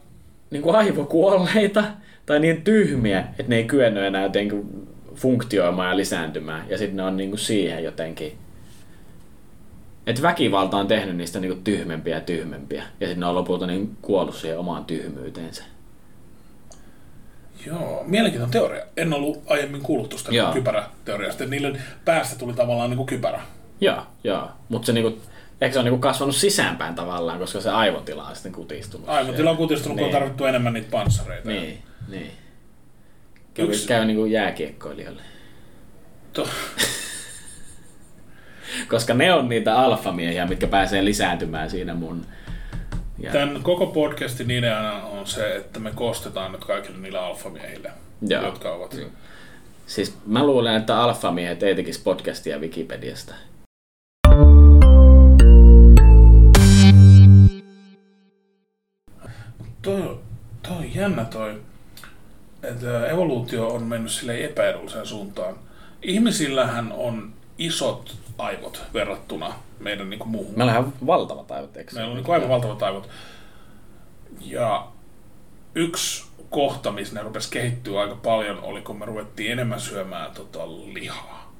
niinku 0.51 0.71
aivokuolleita 0.71 1.83
tai 2.25 2.39
niin 2.39 2.61
tyhmiä, 2.61 3.19
että 3.19 3.49
ne 3.49 3.55
ei 3.55 3.63
kyennyt 3.63 4.03
enää 4.03 4.23
jotenkin 4.23 4.87
funktioimaan 5.15 5.89
ja 5.89 5.97
lisääntymään. 5.97 6.65
Ja 6.69 6.77
sitten 6.77 6.97
ne 6.97 7.03
on 7.03 7.17
niinku 7.17 7.37
siihen 7.37 7.83
jotenkin 7.83 8.37
että 10.07 10.21
väkivalta 10.21 10.77
on 10.77 10.87
tehnyt 10.87 11.15
niistä 11.15 11.39
niinku 11.39 11.61
tyhmempiä 11.63 12.15
ja 12.15 12.21
tyhmempiä. 12.21 12.83
Ja 12.99 13.07
sitten 13.07 13.19
ne 13.19 13.25
on 13.25 13.35
lopulta 13.35 13.67
niin 13.67 13.97
kuollut 14.01 14.35
siihen 14.35 14.59
omaan 14.59 14.85
tyhmyyteensä. 14.85 15.63
Joo, 17.67 18.03
mielenkiintoinen 18.07 18.51
teoria. 18.51 18.85
En 18.97 19.13
ollut 19.13 19.43
aiemmin 19.47 19.81
kuullut 19.81 20.09
tuosta 20.09 20.31
niin 20.31 20.45
kypäräteoriasta. 20.53 21.45
Niille 21.45 21.79
päästä 22.05 22.39
tuli 22.39 22.53
tavallaan 22.53 22.89
niin 22.89 22.97
kuin 22.97 23.07
kypärä. 23.07 23.41
Joo, 23.81 24.03
joo. 24.23 24.51
Mutta 24.69 24.85
se 24.85 24.93
niinku, 24.93 25.21
eikö 25.61 25.73
se 25.73 25.79
on 25.79 25.85
niinku 25.85 25.99
kasvanut 25.99 26.35
sisäänpäin 26.35 26.95
tavallaan, 26.95 27.39
koska 27.39 27.61
se 27.61 27.69
aivotila 27.69 28.27
on 28.27 28.35
sitten 28.35 28.51
kutistunut. 28.51 29.09
Aivotila 29.09 29.51
on 29.51 29.57
kutistunut, 29.57 29.97
kun 29.97 30.05
on 30.05 30.11
Niin. 30.11 30.19
tarvittu 30.19 30.45
enemmän 30.45 30.73
niitä 30.73 30.91
panssareita. 30.91 31.49
Niin, 31.49 31.83
niin. 32.09 32.31
Käy, 33.53 33.65
Yksi- 33.65 33.87
käy 33.87 34.05
niinku 34.05 34.25
jääkiekkoilijoille. 34.25 35.21
To- 36.33 36.47
Koska 38.89 39.13
ne 39.13 39.33
on 39.33 39.49
niitä 39.49 39.79
alfamiehiä, 39.79 40.45
mitkä 40.45 40.67
pääsee 40.67 41.05
lisääntymään 41.05 41.69
siinä 41.69 41.93
mun... 41.93 42.25
Ja, 43.19 43.31
Tämän 43.31 43.63
koko 43.63 43.87
podcastin 43.87 44.51
ideana 44.51 45.03
on 45.03 45.27
se, 45.27 45.55
että 45.55 45.79
me 45.79 45.91
kostetaan 45.95 46.51
nyt 46.51 46.65
kaikille 46.65 46.97
niille 46.97 47.19
alfamiehille, 47.19 47.91
Joo. 48.21 48.43
jotka 48.43 48.73
ovat. 48.73 48.97
Siis 49.85 50.17
mä 50.25 50.45
luulen, 50.45 50.75
että 50.75 51.01
alfamiehet 51.01 51.63
ei 51.63 51.75
tekisi 51.75 52.01
podcastia 52.03 52.59
Wikipediasta. 52.59 53.35
Toi, 59.81 60.19
toi 60.63 60.77
on 60.77 60.95
jännä 60.95 61.25
toi, 61.25 61.61
että 62.63 63.07
evoluutio 63.07 63.67
on 63.67 63.83
mennyt 63.83 64.11
sille 64.11 64.43
epäedulliseen 64.43 65.05
suuntaan. 65.05 65.55
Ihmisillähän 66.01 66.91
on 66.91 67.33
isot 67.57 68.17
aivot 68.37 68.81
verrattuna 68.93 69.53
meidän 69.83 70.09
niin 70.09 70.19
kuin 70.19 70.29
muuhun. 70.29 70.53
Meillä 70.57 70.79
on 70.79 70.93
valtavat 71.05 71.51
aivot, 71.51 71.77
eikö? 71.77 71.91
Meillä 71.93 72.11
on 72.11 72.17
niin 72.17 72.33
aivan 72.33 72.49
valtavat 72.49 72.83
aivot. 72.83 73.09
Ja 74.41 74.87
yksi 75.75 76.25
kohta, 76.49 76.91
missä 76.91 77.15
ne 77.15 77.21
rupesi 77.21 77.51
kehittyä 77.51 78.01
aika 78.01 78.15
paljon, 78.15 78.59
oli 78.63 78.81
kun 78.81 78.99
me 78.99 79.05
ruvettiin 79.05 79.51
enemmän 79.51 79.79
syömään 79.79 80.31
tota 80.31 80.67
lihaa. 80.93 81.53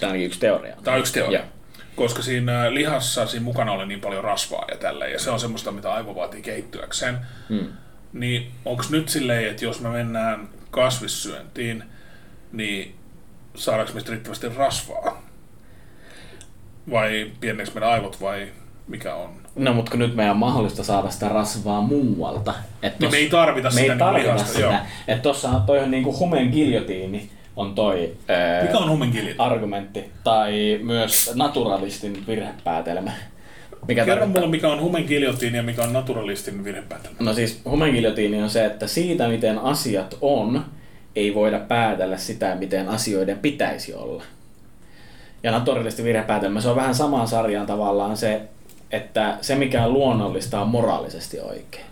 Tämä 0.00 0.12
on 0.12 0.18
yksi 0.18 0.40
teoria. 0.40 0.76
Tämä 0.84 0.94
on 0.94 1.00
yksi 1.00 1.12
teoria. 1.12 1.38
Joo. 1.38 1.48
Koska 1.96 2.22
siinä 2.22 2.74
lihassa 2.74 3.26
siinä 3.26 3.44
mukana 3.44 3.72
oli 3.72 3.86
niin 3.86 4.00
paljon 4.00 4.24
rasvaa 4.24 4.64
ja 4.70 4.76
tälleen, 4.76 5.12
ja 5.12 5.18
se 5.18 5.30
on 5.30 5.40
semmoista, 5.40 5.72
mitä 5.72 5.92
aivo 5.92 6.14
vaatii 6.14 6.42
kehittyäkseen. 6.42 7.18
Hmm. 7.48 7.68
Niin 8.12 8.52
onko 8.64 8.84
nyt 8.90 9.08
silleen, 9.08 9.50
että 9.50 9.64
jos 9.64 9.80
me 9.80 9.88
mennään 9.88 10.48
kasvissyöntiin, 10.70 11.84
niin 12.52 12.94
saadaanko 13.54 13.92
meistä 13.92 14.10
riittävästi 14.10 14.48
rasvaa? 14.48 15.25
Vai 16.90 17.30
pieneekö 17.40 17.70
meidän 17.74 17.90
aivot 17.90 18.20
vai 18.20 18.48
mikä 18.88 19.14
on? 19.14 19.30
No, 19.56 19.74
mutta 19.74 19.90
kun 19.90 20.00
nyt 20.00 20.14
meidän 20.14 20.30
on 20.32 20.38
mahdollista 20.38 20.84
saada 20.84 21.10
sitä 21.10 21.28
rasvaa 21.28 21.80
muualta. 21.80 22.54
Et 22.82 23.00
Niin 23.00 23.10
me 23.10 23.16
ei 23.16 23.30
tarvita 23.30 23.68
me 23.68 23.70
sitä 23.72 23.82
ei 23.82 23.88
niin 23.88 23.98
tarvita 23.98 24.24
lihasta, 24.34 24.60
joo. 24.60 24.70
sitä. 24.72 24.86
Että 25.08 25.22
tossa 25.22 25.48
on 25.48 25.62
toi 25.62 25.78
on 25.78 25.90
niinku 25.90 26.18
humen 26.18 26.48
giljotiini 26.48 27.30
on 27.56 27.74
toi 27.74 28.12
ää, 28.28 28.62
Mikä 28.62 28.78
on 28.78 28.90
humenkilit? 28.90 29.34
argumentti. 29.38 30.04
Tai 30.24 30.80
myös 30.82 31.30
naturalistin 31.34 32.24
virhepäätelmä. 32.26 33.10
Mikä 33.88 34.04
Kerro 34.04 34.14
tarkoittaa- 34.20 34.42
mulle, 34.42 34.50
mikä 34.56 34.68
on 34.68 34.80
humenkiljotiini 34.80 35.56
ja 35.56 35.62
mikä 35.62 35.82
on 35.82 35.92
naturalistin 35.92 36.64
virhepäätelmä. 36.64 37.16
No 37.20 37.34
siis 37.34 37.60
humengiljotiini 37.64 38.42
on 38.42 38.50
se, 38.50 38.64
että 38.64 38.86
siitä 38.86 39.28
miten 39.28 39.58
asiat 39.58 40.16
on, 40.20 40.64
ei 41.16 41.34
voida 41.34 41.58
päätellä 41.58 42.16
sitä, 42.16 42.54
miten 42.54 42.88
asioiden 42.88 43.38
pitäisi 43.38 43.94
olla. 43.94 44.22
Ja 45.42 45.50
naturalisti 45.50 46.04
virhepäätelmä, 46.04 46.60
se 46.60 46.68
on 46.68 46.76
vähän 46.76 46.94
samaan 46.94 47.28
sarjaan 47.28 47.66
tavallaan 47.66 48.16
se, 48.16 48.42
että 48.90 49.38
se 49.40 49.54
mikä 49.54 49.84
on 49.84 49.92
luonnollista 49.92 50.60
on 50.60 50.68
moraalisesti 50.68 51.40
oikein. 51.40 51.86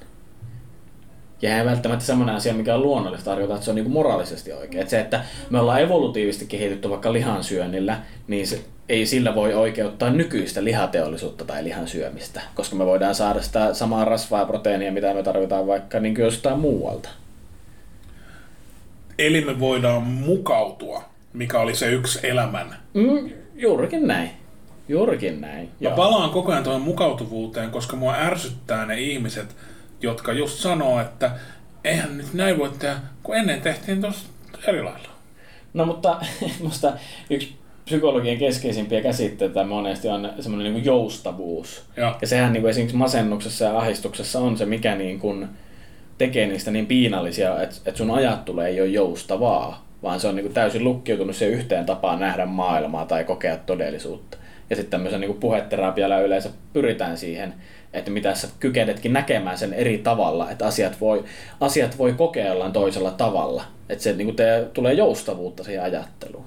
Ja 1.43 1.59
ei 1.59 1.65
välttämättä 1.65 2.05
semmoinen 2.05 2.35
asia, 2.35 2.55
mikä 2.55 2.75
on 2.75 2.83
luonnollista, 2.83 3.25
tarkoittaa, 3.25 3.57
että 3.57 3.65
se 3.65 3.71
on 3.71 3.75
niin 3.75 3.91
moraalisesti 3.91 4.53
oikein. 4.53 4.81
Että 4.81 4.91
se, 4.91 5.01
että 5.01 5.25
me 5.51 5.61
ollaan 5.61 5.81
evolutiivisesti 5.81 6.47
kehitytty 6.47 6.91
vaikka 6.91 7.13
lihansyönnillä, 7.13 7.99
niin 8.29 8.47
se, 8.47 8.65
ei 8.89 9.07
sillä 9.07 9.35
voi 9.35 9.55
oikeuttaa 9.55 10.11
nykyistä 10.11 10.65
lihateollisuutta 10.65 11.45
tai 11.45 11.65
lihan 11.65 11.89
syömistä, 11.89 12.41
koska 12.55 12.77
me 12.77 12.87
voidaan 12.87 13.15
saada 13.15 13.43
sitä 13.43 13.75
samaa 13.75 14.05
rasvaa 14.05 14.41
ja 14.41 14.47
proteiinia, 14.47 14.93
mitä 14.93 15.15
me 15.15 15.23
tarvitaan 15.23 15.67
vaikka 15.67 16.01
niin 16.01 16.15
jostain 16.19 16.59
muualta. 16.59 17.09
Eli 19.19 19.45
me 19.45 19.61
voidaan 19.61 20.03
mukautua, 20.03 21.05
mikä 21.35 21.59
oli 21.59 21.75
se 21.75 21.93
yksi 21.93 22.19
elämän. 22.23 22.77
Mm, 22.95 23.31
juurikin 23.55 24.07
näin. 24.07 24.31
Juurikin 24.89 25.41
näin. 25.41 25.65
Mä 25.65 25.71
Joo. 25.81 25.97
palaan 25.97 26.31
koko 26.31 26.53
ajan 26.53 26.65
tuohon 26.65 26.83
mukautuvuuteen, 26.83 27.71
koska 27.71 27.97
mua 27.97 28.15
ärsyttää 28.15 28.87
ne 28.87 29.01
ihmiset, 29.01 29.57
jotka 30.01 30.33
just 30.33 30.59
sanoo, 30.59 31.01
että 31.01 31.31
eihän 31.85 32.19
nyt 32.19 32.35
näin 32.35 32.59
voi 32.59 32.71
tehdä, 32.79 32.97
kun 33.23 33.37
ennen 33.37 33.61
tehtiin 33.61 34.01
tuossa 34.01 34.27
eri 34.67 34.83
lailla. 34.83 35.09
No 35.75 35.87
mutta 35.87 36.21
musta 36.63 36.93
yksi 37.31 37.57
psykologian 37.85 38.39
keskeisimpiä 38.39 39.03
käsitteitä 39.03 39.65
monesti 39.65 40.09
on 40.09 40.31
semmoinen 40.41 40.75
niin 40.75 40.85
joustavuus. 40.85 41.85
Joo. 41.97 42.17
Ja 42.21 42.27
sehän 42.27 42.53
niin 42.53 42.61
kuin 42.61 42.71
esimerkiksi 42.71 42.97
masennuksessa 42.97 43.65
ja 43.65 43.79
ahdistuksessa 43.79 44.41
on 44.41 44.59
se, 44.59 44.67
mikä 44.67 44.95
niin 44.95 45.21
kuin 45.21 45.49
tekee 46.19 46.47
niistä 46.47 46.71
niin 46.71 46.87
piinallisia, 46.87 47.63
että, 47.63 47.77
että 47.87 47.99
sun 47.99 48.11
ajattelu 48.11 48.61
ei 48.61 48.81
ole 48.81 48.89
joustavaa, 48.89 49.85
vaan 50.05 50.21
se 50.21 50.29
on 50.29 50.35
niin 50.35 50.45
kuin 50.45 50.55
täysin 50.55 50.85
lukkiutunut 50.85 51.37
siihen 51.37 51.59
yhteen 51.59 51.87
tapaan 51.87 52.21
nähdä 52.21 52.47
maailmaa 52.47 53.07
tai 53.07 53.25
kokea 53.25 53.57
todellisuutta. 53.57 54.39
Ja 54.71 54.77
sitten 54.77 54.91
tämmöisen 54.91 55.21
niin 55.21 55.35
puheterapialla 55.35 56.21
yleensä 56.21 56.51
pyritään 56.73 57.19
siihen, 57.19 57.55
että 57.93 58.11
mitä 58.11 58.35
sä 58.35 58.49
kykenetkin 58.61 59.13
näkemään 59.13 59.59
sen 59.59 59.73
eri 59.73 59.99
tavalla, 59.99 60.51
että 60.51 60.67
asiat 60.67 61.01
voi, 61.01 61.25
asiat 61.61 61.99
voi 61.99 62.13
kokeillaan 62.13 62.73
toisella 62.73 63.11
tavalla. 63.11 63.65
Että 63.89 64.05
se 64.05 64.13
niin 64.13 64.27
kuin 64.27 64.37
te, 64.37 64.67
tulee 64.73 64.93
joustavuutta 64.93 65.65
siihen 65.65 65.85
ajatteluun. 65.85 66.45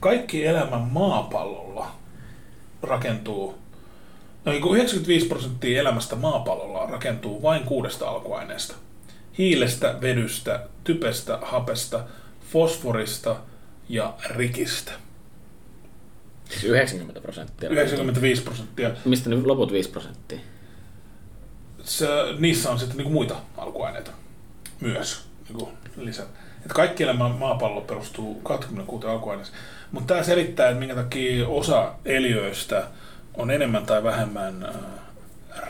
Kaikki 0.00 0.46
elämä 0.46 0.78
maapallolla 0.78 1.86
rakentuu, 2.82 3.54
no 4.48 4.52
niin 4.52 4.62
kuin 4.62 4.76
95 4.76 5.26
prosenttia 5.26 5.80
elämästä 5.80 6.16
maapallolla 6.16 6.86
rakentuu 6.86 7.42
vain 7.42 7.62
kuudesta 7.62 8.08
alkuaineesta. 8.08 8.74
Hiilestä, 9.38 9.94
vedystä, 10.00 10.66
typestä, 10.84 11.38
hapesta, 11.42 12.04
fosforista 12.52 13.36
ja 13.88 14.14
rikistä. 14.30 14.92
Siis 16.50 16.64
90 16.64 17.20
prosenttia. 17.20 17.70
95 17.70 18.42
prosenttia. 18.42 18.90
Mistä 19.04 19.30
nyt 19.30 19.46
loput 19.46 19.72
5 19.72 19.90
prosenttia? 19.90 20.38
se, 21.88 22.06
niissä 22.38 22.70
on 22.70 22.78
sitten 22.78 22.96
niinku 22.96 23.12
muita 23.12 23.36
alkuaineita 23.56 24.10
myös 24.80 25.24
niinku 25.48 25.72
lisää. 25.96 26.26
Et 26.66 26.72
kaikki 26.72 27.02
elämä 27.02 27.28
maapallo 27.28 27.80
perustuu 27.80 28.34
26 28.34 29.06
alkuaineeseen. 29.06 29.58
Mutta 29.92 30.14
tämä 30.14 30.22
selittää, 30.24 30.68
että 30.68 30.80
minkä 30.80 30.94
takia 30.94 31.48
osa 31.48 31.92
eliöistä 32.04 32.86
on 33.38 33.50
enemmän 33.50 33.86
tai 33.86 34.02
vähemmän 34.04 34.62
äh, 34.64 34.74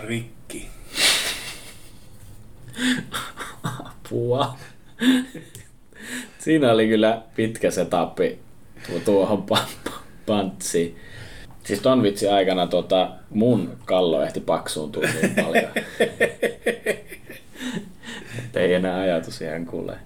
rikki. 0.03 0.69
Apua. 3.63 4.59
Siinä 6.39 6.73
oli 6.73 6.89
kyllä 6.89 7.23
pitkä 7.37 7.71
setappi 7.71 8.39
tuo- 8.87 9.01
tuohon 9.05 9.47
pa- 9.53 9.91
pantsiin. 10.27 10.97
Siis 11.65 11.81
ton 11.81 12.03
vitsi 12.03 12.29
aikana 12.29 12.67
tota, 12.67 13.11
mun 13.31 13.77
kallo 13.85 14.23
ehti 14.23 14.41
paksuuntua 14.41 15.03
niin 15.03 15.35
paljon. 15.35 15.71
Ei 18.55 18.75
enää 18.75 19.01
ajatus 19.01 19.41
ihan 19.41 19.67
kuule. 19.67 19.99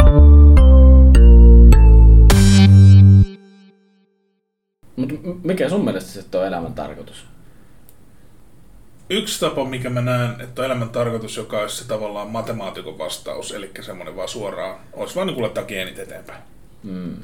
Mut 4.96 5.10
mikä 5.44 5.68
sun 5.68 5.84
mielestä 5.84 6.10
sitten 6.10 6.40
on 6.40 6.46
elämän 6.46 6.74
tarkoitus? 6.74 7.31
Yksi 9.12 9.40
tapa, 9.40 9.64
mikä 9.64 9.90
mä 9.90 10.00
näen, 10.00 10.40
että 10.40 10.62
on 10.62 10.66
elämän 10.66 10.88
tarkoitus, 10.88 11.36
joka 11.36 11.58
olisi 11.58 11.76
se 11.76 11.88
tavallaan 11.88 12.30
matemaatikon 12.30 12.98
vastaus, 12.98 13.52
eli 13.52 13.70
semmoinen 13.80 14.16
vaan 14.16 14.28
suoraan, 14.28 14.80
olisi 14.92 15.14
vaan 15.14 15.26
niin 15.26 15.34
kuin 15.34 15.42
laittaa 15.42 15.64
geenit 15.64 15.98
eteenpäin. 15.98 16.42
Mm. 16.82 17.16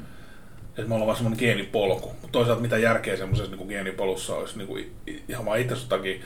että 0.69 0.87
me 0.87 0.93
ollaan 0.93 1.07
vaan 1.07 1.17
semmoinen 1.17 1.39
geenipolku. 1.39 2.07
Mutta 2.07 2.27
toisaalta 2.31 2.61
mitä 2.61 2.77
järkeä 2.77 3.17
semmoisessa 3.17 3.55
niin 3.55 3.67
geenipolussa 3.67 4.35
olisi 4.35 4.57
niin 4.57 4.67
kuin 4.67 4.91
ihan 5.29 5.45
vaan 5.45 5.59
itsensä 5.59 5.89
takia. 5.89 6.25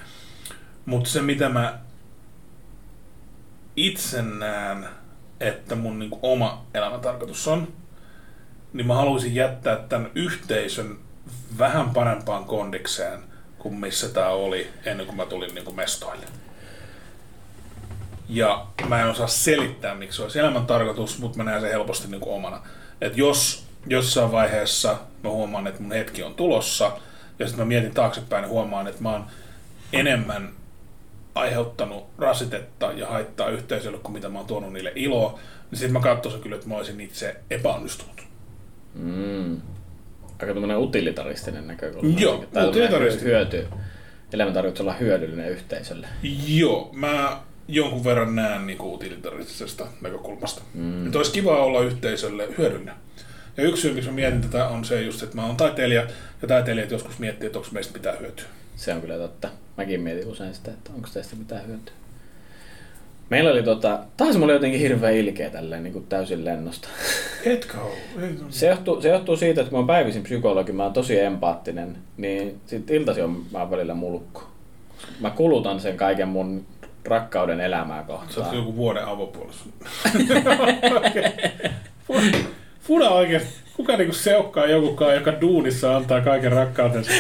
Mutta 0.86 1.10
se 1.10 1.22
mitä 1.22 1.50
mä 1.50 1.80
itse 3.76 4.22
näen, 4.22 4.88
että 5.40 5.76
mun 5.76 6.00
niin 6.00 6.10
kuin 6.10 6.20
oma 6.22 6.66
elämäntarkoitus 6.74 7.48
on, 7.48 7.68
niin 8.74 8.88
mä 8.88 8.96
haluaisin 8.96 9.36
jättää 9.36 9.76
tämän 9.76 10.12
yhteisön 10.16 10.98
vähän 11.58 11.90
parempaan 11.90 12.46
kondikseen 12.46 13.33
kuin 13.64 13.76
missä 13.76 14.10
tämä 14.10 14.30
oli 14.30 14.70
ennen 14.86 15.06
kuin 15.06 15.16
mä 15.16 15.26
tulin 15.26 15.56
niin 15.56 15.66
kuin 15.66 15.76
mestoille. 15.76 16.26
Ja 18.30 18.66
mä 18.88 19.02
en 19.02 19.10
osaa 19.10 19.28
selittää, 19.28 19.96
miksi 19.96 20.16
se 20.16 20.24
olisi 20.24 20.40
elämäntarkoitus, 20.40 21.20
mutta 21.20 21.38
mä 21.38 21.44
näen 21.44 21.62
sen 21.62 21.70
helposti 21.70 22.08
niin 22.08 22.22
kuin 22.22 22.36
omana. 22.36 22.62
Että 23.02 23.20
jos 23.20 23.66
jossain 23.88 24.32
vaiheessa 24.32 24.98
mä 25.24 25.30
huomaan, 25.30 25.68
että 25.68 25.82
mun 25.82 25.92
hetki 25.92 26.24
on 26.24 26.36
tulossa, 26.36 26.92
ja 27.40 27.48
sitten 27.48 27.66
mä 27.66 27.68
mietin 27.68 27.94
taaksepäin 27.94 28.44
ja 28.44 28.50
huomaan, 28.50 28.88
että 28.88 29.02
mä 29.02 29.12
oon 29.12 29.26
enemmän 29.94 30.54
aiheuttanut 31.36 32.08
rasitetta 32.18 32.92
ja 32.92 33.08
haittaa 33.08 33.50
yhteisölle 33.50 33.98
kuin 33.98 34.14
mitä 34.14 34.30
mä 34.30 34.40
oon 34.40 34.48
tuonut 34.48 34.74
niille 34.74 34.92
iloa, 34.96 35.40
niin 35.72 35.80
sitten 35.80 35.94
mä 35.94 36.00
katsoisin 36.00 36.42
kyllä, 36.42 36.56
että 36.56 36.70
mä 36.70 36.76
olisin 36.76 37.02
itse 37.02 37.36
epäonnistunut. 37.50 38.22
Mm. 38.94 39.62
Aika 40.44 40.54
tämmöinen 40.54 40.78
utilitaristinen 40.78 41.68
näkökulma. 41.68 42.20
Joo, 42.20 42.46
tai 42.54 42.68
utilitaristinen. 42.68 43.26
hyöty. 43.26 43.68
Elämän 44.34 44.54
tarkoitus 44.54 44.82
olla 44.82 44.94
hyödyllinen 44.94 45.50
yhteisölle. 45.50 46.08
Joo, 46.48 46.90
mä 46.94 47.42
jonkun 47.68 48.04
verran 48.04 48.36
näen 48.36 48.68
niin 48.68 48.82
utilitaristisesta 48.82 49.88
näkökulmasta. 50.02 50.62
Mm. 50.74 51.06
Että 51.06 51.20
olisi 51.20 51.32
kiva 51.32 51.64
olla 51.64 51.82
yhteisölle 51.82 52.48
hyödyllinen. 52.58 52.96
Ja 53.58 53.64
yksi 53.64 53.82
syy, 53.82 53.94
miksi 53.94 54.10
mä 54.10 54.16
mietin 54.16 54.42
tätä, 54.42 54.68
on 54.68 54.86
se 54.86 55.02
just, 55.02 55.24
että 55.24 55.36
mä 55.36 55.46
oon 55.46 55.58
taiteilija, 55.58 56.08
ja 56.42 56.48
taiteilijat 56.48 56.92
joskus 56.92 57.20
miettii, 57.20 57.46
että 57.46 57.60
onko 57.60 57.70
meistä 57.72 57.94
mitään 57.94 58.20
hyötyä. 58.20 58.46
Se 58.76 58.94
on 58.94 59.02
kyllä 59.02 59.18
totta. 59.18 59.50
Mäkin 59.78 60.02
mietin 60.02 60.28
usein 60.28 60.54
sitä, 60.54 60.72
että 60.72 60.92
onko 60.96 61.10
tästä 61.14 61.36
mitään 61.36 61.68
hyötyä. 61.68 61.94
Meillä 63.30 63.52
oli 63.52 63.64
tota, 63.64 64.00
taas 64.18 64.36
mulla 64.36 64.46
oli 64.46 64.54
jotenkin 64.54 64.80
hirveän 64.80 65.14
ilkeä 65.16 65.50
tälleen 65.50 65.84
niin 65.84 65.94
kuin 65.94 66.06
täysin 66.10 66.46
lennosta. 66.46 66.88
Ei, 67.46 67.60
Se 68.50 68.68
johtuu, 68.68 69.02
se 69.02 69.10
johtuu 69.10 69.38
siitä, 69.38 69.62
että 69.62 69.70
kun 69.70 69.78
mä 69.78 69.80
oon 69.80 69.88
päivisin 69.88 70.24
psykologi, 70.24 70.72
mä 70.72 70.84
oon 70.84 70.94
tosi 70.94 71.20
empaattinen, 71.20 71.98
niin 72.18 72.60
sit 72.66 72.92
iltasi 72.92 73.22
on 73.22 73.44
mä 73.52 73.60
oon 73.60 73.72
välillä 73.72 73.94
mulkku. 73.94 74.42
Mä 75.20 75.30
kulutan 75.30 75.80
sen 75.80 75.98
kaiken 75.98 76.28
mun 76.28 76.66
rakkauden 77.06 77.60
elämää 77.62 78.06
Sä 78.08 78.14
oot 78.14 78.22
kohtaan. 78.26 78.56
joku 78.58 78.76
vuoden 78.76 79.06
avopuolessa. 79.06 79.66
Funa 82.82 83.10
oikeesti. 83.10 83.54
Kuka 83.78 83.98
niinku 83.98 84.14
seukkaa 84.14 84.66
jokukaan, 84.66 85.16
joka 85.16 85.34
duunissa 85.42 85.96
antaa 85.96 86.22
kaiken 86.22 86.52
rakkautensa. 86.52 87.12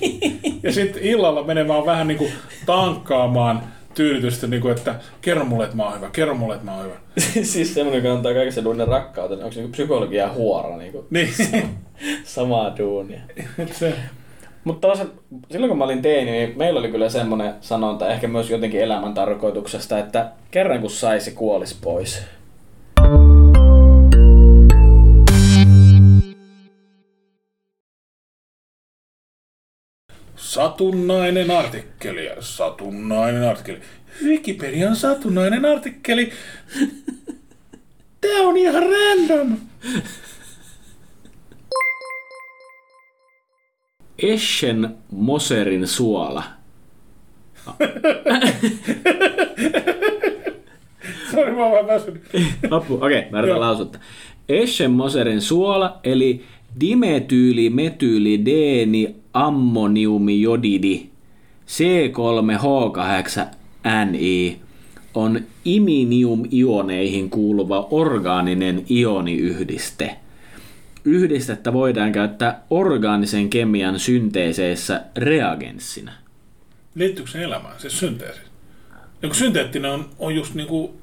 ja 0.62 0.72
sitten 0.72 1.02
illalla 1.02 1.44
menemään 1.44 1.86
vähän 1.86 2.08
niinku 2.08 2.28
tankkaamaan 2.66 3.62
tyydytystä, 3.94 4.46
niinku, 4.46 4.68
että 4.68 4.94
kerro 5.20 5.44
mulle, 5.44 5.64
että 5.64 5.76
mä 5.76 5.84
oon 5.84 5.96
hyvä, 5.96 6.10
kerro 6.12 6.34
mulle, 6.34 6.54
että 6.54 6.66
mä 6.66 6.76
oon 6.76 6.84
hyvä. 6.84 6.94
siis 7.42 7.74
semmonen, 7.74 8.02
joka 8.04 8.16
antaa 8.16 8.34
kaikessa 8.34 8.64
duunin 8.64 8.88
rakkauden. 8.88 9.38
Onko 9.38 9.52
se 9.52 9.60
niinku 9.60 9.72
psykologia 9.72 10.22
ja 10.22 10.32
huora 10.32 10.76
niinku 10.76 11.06
Niin. 11.10 11.28
samaa 12.24 12.76
duunia? 12.78 13.20
Se, 13.72 13.94
Mutta 14.64 14.88
silloin 15.50 15.68
kun 15.68 15.78
mä 15.78 15.84
olin 15.84 16.02
teini, 16.02 16.30
niin 16.30 16.58
meillä 16.58 16.80
oli 16.80 16.90
kyllä 16.90 17.08
semmoinen 17.08 17.54
sanonta, 17.60 18.08
ehkä 18.08 18.28
myös 18.28 18.50
jotenkin 18.50 18.80
elämän 18.80 19.14
tarkoituksesta, 19.14 19.98
että 19.98 20.30
kerran 20.50 20.80
kun 20.80 20.90
saisi, 20.90 21.30
kuolis 21.30 21.74
pois. 21.74 22.22
Satunnainen 30.40 31.50
artikkeli 31.50 32.30
satunnainen 32.40 33.48
artikkeli. 33.48 33.80
Wikipedian 34.24 34.96
satunnainen 34.96 35.64
artikkeli. 35.64 36.32
Tää 38.20 38.40
on 38.40 38.56
ihan 38.56 38.82
random. 38.82 39.56
Eschen 44.18 44.96
Moserin 45.10 45.86
suola. 45.86 46.42
Sori, 51.30 51.52
mä 51.52 51.64
oon 51.64 51.72
vähän 51.72 51.86
väsynyt. 51.86 52.22
Loppu, 52.70 52.94
okei, 52.94 53.18
okay, 53.18 53.30
mä 53.30 53.38
yritän 53.38 53.60
lausutta. 53.60 53.98
Eschen 54.48 54.90
Moserin 54.90 55.40
suola, 55.40 56.00
eli 56.04 56.44
dimetyyli 56.80 57.70
metyyli 57.70 58.44
deeni 58.44 59.14
ammoniumi 59.34 60.42
jodidi 60.42 61.06
C3H8Ni 61.68 64.56
on 65.14 65.40
iminium-ioneihin 65.64 67.30
kuuluva 67.30 67.86
orgaaninen 67.90 68.84
ioniyhdiste. 68.90 70.16
Yhdistettä 71.04 71.72
voidaan 71.72 72.12
käyttää 72.12 72.62
orgaanisen 72.70 73.50
kemian 73.50 73.98
synteeseissä 73.98 75.02
reagenssina. 75.16 76.12
Liittyykö 76.94 77.30
se 77.30 77.42
elämään, 77.42 77.74
se 77.80 77.90
synteesi? 77.90 78.40
Ja 79.22 79.28
kun 79.28 79.34
synteettinen 79.34 79.90
on, 79.90 80.06
on 80.18 80.34
just 80.34 80.54
niinku, 80.54 80.94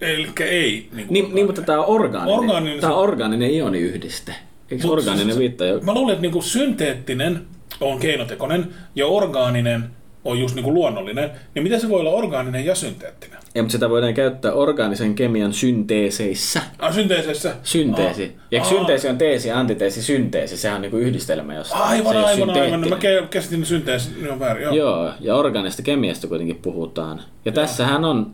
eli 0.00 0.28
ei 0.40 0.88
niinku 0.92 1.12
Niin, 1.12 1.34
niin 1.34 1.46
mutta 1.46 1.62
tämä 1.62 1.78
on 1.78 1.86
orgaaninen, 1.86 2.38
Orgaaninen- 2.38 2.80
tämä 2.80 2.94
on 2.94 3.02
orgaaninen 3.02 3.54
ioniyhdiste. 3.54 4.34
Eikö 4.72 4.86
Mut 4.86 4.92
orgaaninen 4.92 5.34
se- 5.34 5.38
viittaa 5.40 5.66
jo? 5.66 5.80
Mä 5.80 5.94
luulen, 5.94 6.12
että 6.12 6.22
niinku 6.22 6.42
synteettinen 6.42 7.40
on 7.80 7.98
keinotekoinen 7.98 8.68
ja 8.94 9.06
orgaaninen 9.06 9.84
on 10.24 10.40
just 10.40 10.54
niinku 10.54 10.74
luonnollinen. 10.74 11.30
Niin 11.54 11.62
miten 11.62 11.80
se 11.80 11.88
voi 11.88 12.00
olla 12.00 12.10
orgaaninen 12.10 12.64
ja 12.64 12.74
synteettinen? 12.74 13.38
Ei, 13.54 13.62
mutta 13.62 13.72
sitä 13.72 13.90
voidaan 13.90 14.14
käyttää 14.14 14.52
orgaanisen 14.52 15.14
kemian 15.14 15.52
synteeseissä. 15.52 16.62
Ah, 16.78 16.94
synteesissä? 16.94 17.54
Synteesi. 17.62 18.22
Ja 18.22 18.58
eikö 18.58 18.66
Aa. 18.66 18.72
synteesi 18.72 19.08
on 19.08 19.18
teesi 19.18 19.48
ja 19.48 19.58
antiteesi 19.58 20.02
synteesi? 20.02 20.56
Sehän 20.56 20.76
on 20.76 20.82
niinku 20.82 20.96
yhdistelmä, 20.96 21.54
jos 21.54 21.72
Aivan, 21.72 22.12
se 22.12 22.18
aivan, 22.18 22.50
aivan. 22.50 22.80
No, 22.80 22.88
mä 22.88 22.96
käsitin 23.30 23.66
synteesi, 23.66 24.10
niin 24.20 24.30
on 24.32 24.40
väärin. 24.40 24.62
Joo. 24.64 24.74
Joo, 24.74 25.12
ja 25.20 25.34
orgaanista 25.34 25.82
kemiasta 25.82 26.26
kuitenkin 26.26 26.56
puhutaan. 26.56 27.20
Ja 27.44 27.52
tässähän 27.52 28.04
on, 28.04 28.30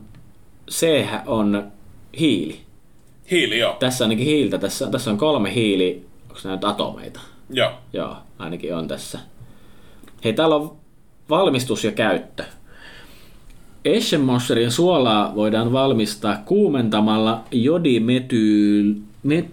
C 0.71 1.05
on 1.25 1.71
hiili. 2.19 2.59
Hiili, 3.31 3.59
joo. 3.59 3.75
Tässä 3.79 4.03
on 4.03 4.09
ainakin 4.09 4.25
hiiltä, 4.25 4.57
tässä, 4.57 4.87
tässä 4.91 5.11
on 5.11 5.17
kolme 5.17 5.53
hiili, 5.53 6.05
onko 6.39 6.47
nämä 6.47 6.55
nyt 6.55 6.63
atomeita? 6.63 7.19
Joo. 7.49 7.71
Joo, 7.93 8.17
ainakin 8.39 8.75
on 8.75 8.87
tässä. 8.87 9.19
Hei, 10.23 10.33
täällä 10.33 10.55
on 10.55 10.75
valmistus 11.29 11.83
ja 11.83 11.91
käyttö. 11.91 12.43
Eschenmoscherin 13.85 14.71
suolaa 14.71 15.35
voidaan 15.35 15.71
valmistaa 15.71 16.43
kuumentamalla 16.45 17.43
jodimetyyl, 17.51 18.93
met, 19.23 19.45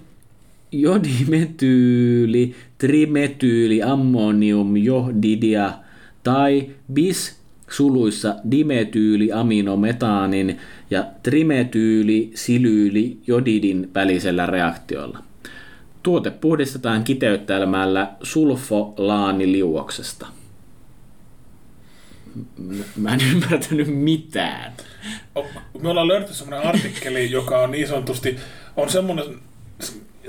jodimetyyli, 0.72 2.54
trimetyyli, 2.78 3.82
ammonium, 3.82 4.76
johdidia 4.76 5.72
tai 6.22 6.70
bis 6.92 7.40
suluissa 7.70 8.36
dimetyyli, 8.50 9.32
aminometaanin 9.32 10.58
ja 10.90 11.04
trimetyyli, 11.22 12.30
silyyli, 12.34 13.18
jodidin 13.26 13.90
välisellä 13.94 14.46
reaktiolla. 14.46 15.18
Tuote 16.06 16.30
puhdistetaan 16.30 17.04
kiteyttämällä 17.04 18.12
sulfolaaniliuoksesta. 18.22 20.26
Mä 22.96 23.14
en 23.14 23.20
ymmärtänyt 23.32 23.88
mitään. 23.88 24.72
Me 25.80 25.88
ollaan 25.88 26.08
löydetty 26.08 26.34
semmoinen 26.34 26.68
artikkeli, 26.68 27.30
joka 27.30 27.58
on 27.58 27.70
niin 27.70 27.88
sanotusti, 27.88 28.36
on 28.76 28.90
semmoinen 28.90 29.24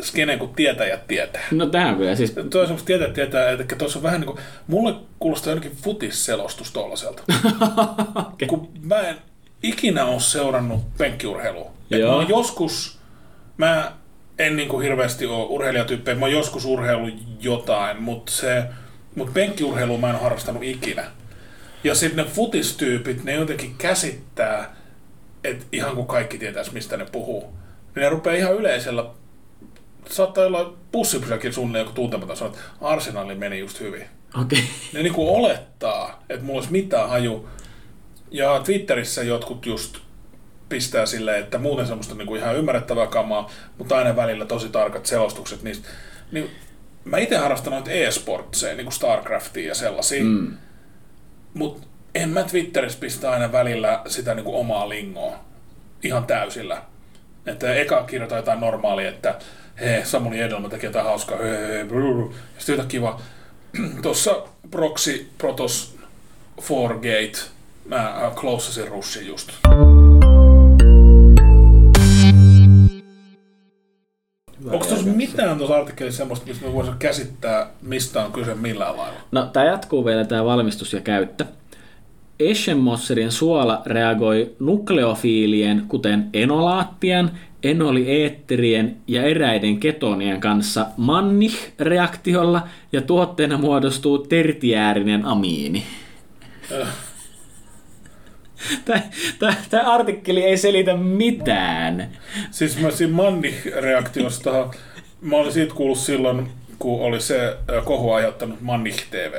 skene 0.02 0.38
kuin 0.38 0.56
tietäjät 0.56 1.08
tietää. 1.08 1.44
No 1.52 1.66
tähän 1.66 1.98
kyllä 1.98 2.16
siis... 2.16 2.32
Tuo 2.32 2.62
on 2.62 2.68
semmoista 2.68 2.88
tietäjät 2.88 3.14
tietää, 3.14 3.52
että 3.52 3.76
tuossa 3.76 4.00
on 4.00 4.04
vähän 4.04 4.22
niin 4.22 4.28
kuin, 4.28 4.40
mulle 4.68 4.96
kuulostaa 5.20 5.52
jonnekin 5.52 5.78
futisselostus 5.84 6.72
tollaselta. 6.72 7.24
okay. 8.16 8.48
kun 8.48 8.70
mä 8.82 9.00
en 9.00 9.18
ikinä 9.64 10.06
ole 10.06 10.20
seurannut 10.20 10.98
penkkiurheilua. 10.98 11.72
Mä 11.92 11.98
joskus, 12.28 13.00
mä 13.58 13.92
en 14.40 14.56
niin 14.56 14.70
kuin 14.70 14.84
hirveästi 14.84 15.26
ole 15.26 15.46
urheilijatyyppejä, 15.46 16.16
mä 16.16 16.26
oon 16.26 16.32
joskus 16.32 16.66
urheilu 16.66 17.10
jotain, 17.40 18.02
mutta 18.02 18.32
se, 18.32 18.64
mut 19.16 19.34
penkkiurheilua 19.34 19.98
mä 19.98 20.10
en 20.10 20.16
ole 20.16 20.24
harrastanut 20.24 20.64
ikinä. 20.64 21.06
Ja 21.84 21.96
sitten 21.96 22.26
ne 22.26 22.32
futistyypit, 22.32 23.24
ne 23.24 23.34
jotenkin 23.34 23.76
käsittää, 23.78 24.76
että 25.44 25.66
ihan 25.72 25.96
kuin 25.96 26.08
kaikki 26.08 26.38
tietäisi, 26.38 26.74
mistä 26.74 26.98
ne 26.98 27.06
puhuu. 27.12 27.42
Niin 27.42 28.04
ne 28.04 28.10
rupeaa 28.10 28.36
ihan 28.36 28.56
yleisellä, 28.56 29.06
saattaa 30.10 30.46
olla 30.46 30.74
pussipysäkin 30.92 31.54
suunnilleen 31.54 31.84
joku 31.84 31.96
tuntematon 31.96 32.38
sanoa, 32.38 32.54
että 32.54 32.66
Arsenali 32.82 33.36
meni 33.36 33.60
just 33.60 33.80
hyvin 33.80 34.06
Okei. 34.42 34.64
ne 34.94 35.04
niinku 35.04 35.36
olettaa, 35.36 36.24
että 36.30 36.46
mulla 36.46 36.60
olisi 36.60 36.72
mitään 36.72 37.10
haju. 37.10 37.50
Ja 38.32 38.62
Twitterissä 38.66 39.24
jotkut 39.24 39.66
just 39.66 39.98
pistää 40.70 41.06
silleen, 41.06 41.44
että 41.44 41.58
muuten 41.58 41.88
semmoista 41.88 42.16
niinku 42.16 42.36
ihan 42.36 42.56
ymmärrettävää 42.56 43.08
kamaa, 43.08 43.52
mutta 43.78 43.98
aina 43.98 44.16
välillä 44.16 44.46
tosi 44.46 44.70
tarkat 44.70 45.06
selostukset 45.06 45.64
niistä. 45.64 45.88
Niin 46.32 46.52
mä 47.06 47.18
itse 47.18 47.38
harrastan 47.38 47.74
noita 47.74 47.92
e-sportseja, 47.92 48.76
niin 48.76 48.86
kuin 48.86 48.94
StarCraftia 48.94 49.68
ja 49.68 49.76
sellaisia, 49.76 50.24
mm. 50.24 50.58
mutta 51.54 51.88
en 52.16 52.30
mä 52.30 52.44
Twitterissä 52.44 53.00
pistä 53.00 53.32
aina 53.32 53.52
välillä 53.52 54.02
sitä 54.08 54.34
niin 54.34 54.44
kuin 54.44 54.58
omaa 54.58 54.90
lingoa 54.90 55.40
ihan 56.04 56.26
täysillä. 56.26 56.82
Että 57.46 57.74
eka 57.74 58.04
kirjoitan 58.04 58.38
jotain 58.38 58.60
normaalia, 58.60 59.10
että 59.10 59.40
hei, 59.80 60.06
Samuli 60.06 60.40
Edelman 60.40 60.70
tekee 60.70 60.88
jotain 60.88 61.06
hauskaa, 61.06 61.38
hei, 61.38 61.68
hei, 61.68 61.86
brrr. 61.86 62.22
ja 62.32 62.36
sitten 62.58 62.74
jotain 62.74 62.90
kiva. 62.90 63.22
Tuossa 64.02 64.44
Proxy 64.72 65.30
Protos 65.38 65.98
4Gate, 66.62 67.40
mä 67.86 68.32
closasin 68.36 68.88
russin 68.88 69.28
just. 69.28 69.52
Onko 74.72 74.86
tuossa 74.86 75.08
mitään 75.08 75.58
tuossa 75.58 75.76
artikkelissa 75.76 76.18
semmoista, 76.18 76.48
mistä 76.48 76.66
me 76.66 76.74
voisimme 76.74 76.98
käsittää, 77.00 77.70
mistä 77.82 78.26
on 78.26 78.32
kyse 78.32 78.56
millään 78.56 78.98
lailla? 78.98 79.20
No, 79.32 79.46
tämä 79.46 79.66
jatkuu 79.66 80.06
vielä 80.06 80.26
tämä 80.26 80.46
valmistus 80.46 80.94
ja 80.94 81.02
käyttö. 81.02 81.46
Eschenmosserin 82.40 83.32
suola 83.32 83.82
reagoi 83.86 84.56
nukleofiilien, 84.60 85.84
kuten 85.88 86.30
enolaattien, 86.34 87.32
enolieetterien 87.64 88.98
ja 89.08 89.24
eräiden 89.24 89.80
ketonien 89.80 90.40
kanssa 90.40 90.86
Mannich-reaktiolla 90.98 92.62
ja 92.92 93.02
tuotteena 93.02 93.58
muodostuu 93.58 94.18
tertiäärinen 94.18 95.26
amiini. 95.26 95.84
Tämä 99.70 99.94
artikkeli 99.94 100.44
ei 100.44 100.58
selitä 100.58 100.96
mitään. 100.98 102.10
Siis 102.52 102.80
mä 102.80 102.92
siinä 102.92 103.14
Mannich-reaktiosta, 103.16 104.76
mä 105.22 105.36
olin 105.36 105.52
siitä 105.52 105.74
kuullut 105.74 105.98
silloin, 105.98 106.50
kun 106.80 107.02
oli 107.02 107.22
se 107.22 107.58
kohu 107.86 108.12
aiheuttanut 108.12 108.62
Mannich 108.62 109.04
TV. 109.10 109.34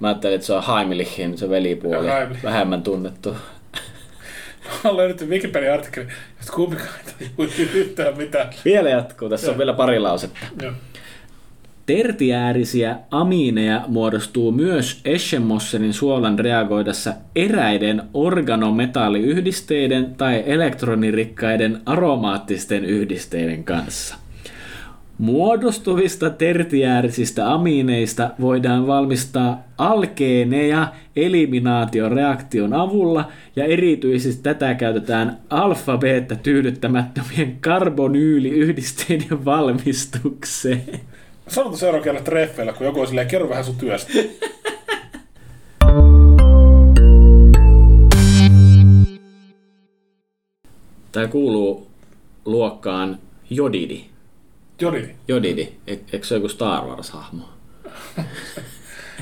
Mä 0.00 0.08
ajattelin, 0.08 0.34
että 0.34 0.46
se 0.46 0.52
on 0.52 0.64
Heimlichin, 0.76 1.38
se 1.38 1.50
velipuoli, 1.50 2.06
Heimlich. 2.06 2.42
vähemmän 2.44 2.82
tunnettu. 2.82 3.30
Mä 4.84 4.90
oon 4.90 4.96
löydetty 4.96 5.26
Wikipedia-artikkeli, 5.26 6.06
että 6.40 6.52
kumpikaan 6.54 6.88
ei 7.20 7.68
yhtään 7.74 8.16
mitään. 8.16 8.50
Vielä 8.64 8.90
jatkuu, 8.90 9.28
tässä 9.28 9.46
ja. 9.46 9.52
on 9.52 9.58
vielä 9.58 9.72
pari 9.72 9.98
lausetta. 9.98 10.46
Ja. 10.62 10.72
Tertiäärisiä 11.86 12.96
amiineja 13.10 13.84
muodostuu 13.88 14.52
myös 14.52 15.00
Eschenmosserin 15.04 15.92
suolan 15.92 16.38
reagoidessa 16.38 17.14
eräiden 17.36 18.02
organometalliyhdisteiden 18.14 20.14
tai 20.14 20.42
elektronirikkaiden 20.46 21.80
aromaattisten 21.86 22.84
yhdisteiden 22.84 23.64
kanssa. 23.64 24.16
Muodostuvista 25.18 26.30
tertiäärisistä 26.30 27.52
amiineista 27.52 28.30
voidaan 28.40 28.86
valmistaa 28.86 29.64
alkeeneja 29.78 30.88
eliminaatioreaktion 31.16 32.74
avulla 32.74 33.28
ja 33.56 33.64
erityisesti 33.64 34.42
tätä 34.42 34.74
käytetään 34.74 35.38
alfa-beta 35.50 36.36
tyydyttämättömien 36.36 37.56
karbonyyliyhdisteiden 37.60 39.44
valmistukseen. 39.44 41.00
Sanotaan 41.48 41.78
seuraavan 41.78 42.04
kerran 42.04 42.24
treffeillä, 42.24 42.72
kun 42.72 42.86
joku 42.86 43.00
on 43.00 43.06
silleen, 43.06 43.28
kerro 43.28 43.48
vähän 43.48 43.64
sun 43.64 43.76
työstä. 43.76 44.12
Tämä 51.12 51.26
kuuluu 51.26 51.90
luokkaan 52.44 53.18
Jodidi. 53.50 54.04
Jodidi? 54.80 55.14
Jodidi. 55.28 55.72
E- 55.86 55.96
eikö 56.12 56.26
se 56.26 56.34
ole 56.34 56.38
joku 56.38 56.48
Star 56.48 56.84
Wars-hahmo? 56.84 57.44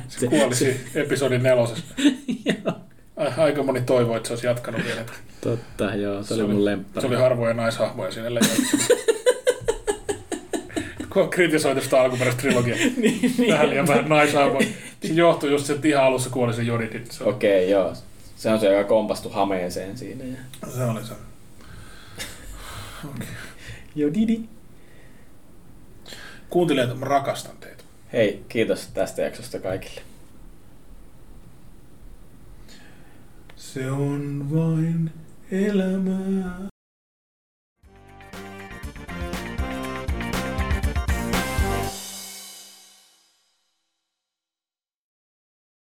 se 0.09 0.27
kuolisi 0.29 0.81
episodin 0.95 1.43
nelosessa. 1.43 1.95
Aika 3.37 3.62
moni 3.62 3.81
toivoi, 3.81 4.16
että 4.16 4.27
se 4.27 4.33
olisi 4.33 4.47
jatkanut 4.47 4.85
vielä. 4.85 5.05
Totta, 5.41 5.95
joo, 5.95 6.23
se, 6.23 6.29
se 6.29 6.35
oli 6.35 6.53
mun 6.53 6.64
lemppari. 6.64 7.01
Se 7.01 7.07
oli 7.07 7.16
harvoja 7.16 7.55
naishahmoja 7.55 8.09
on 8.09 8.14
kritisoitu 11.30 11.80
sitä 11.80 12.00
alkuperäistä 12.00 12.42
trilogiaa. 12.42 12.78
niin, 12.96 13.34
niin, 13.38 13.50
Tähän 13.50 13.70
liian 13.70 13.86
vähän 13.86 14.08
naishahmoja. 14.08 14.66
Se 15.04 15.12
johtuu 15.12 15.48
just 15.48 15.66
sen, 15.66 15.76
että 15.76 15.88
ihan 15.88 16.04
alussa 16.04 16.30
kuoli 16.30 16.54
se 16.54 16.62
Jodidi. 16.62 17.02
Okei, 17.20 17.64
okay, 17.64 17.70
joo. 17.70 17.94
Se 18.36 18.50
on 18.50 18.60
se, 18.60 18.72
joka 18.72 18.88
kompastu 18.88 19.28
hameeseen 19.28 19.98
siinä. 19.98 20.24
Ja... 20.24 20.36
Se 20.76 20.84
oli 20.84 21.04
se. 21.04 21.14
Okay. 23.04 23.26
Jodidi. 23.94 24.40
Kuuntelijat, 26.50 26.98
mä 26.98 27.06
rakastan 27.06 27.56
teitä. 27.60 27.84
Hei, 28.12 28.44
kiitos 28.48 28.86
tästä 28.86 29.22
jaksosta 29.22 29.58
kaikille. 29.58 30.00
Se 33.56 33.90
on 33.90 34.50
vain 34.54 35.10
elämää. 35.50 36.72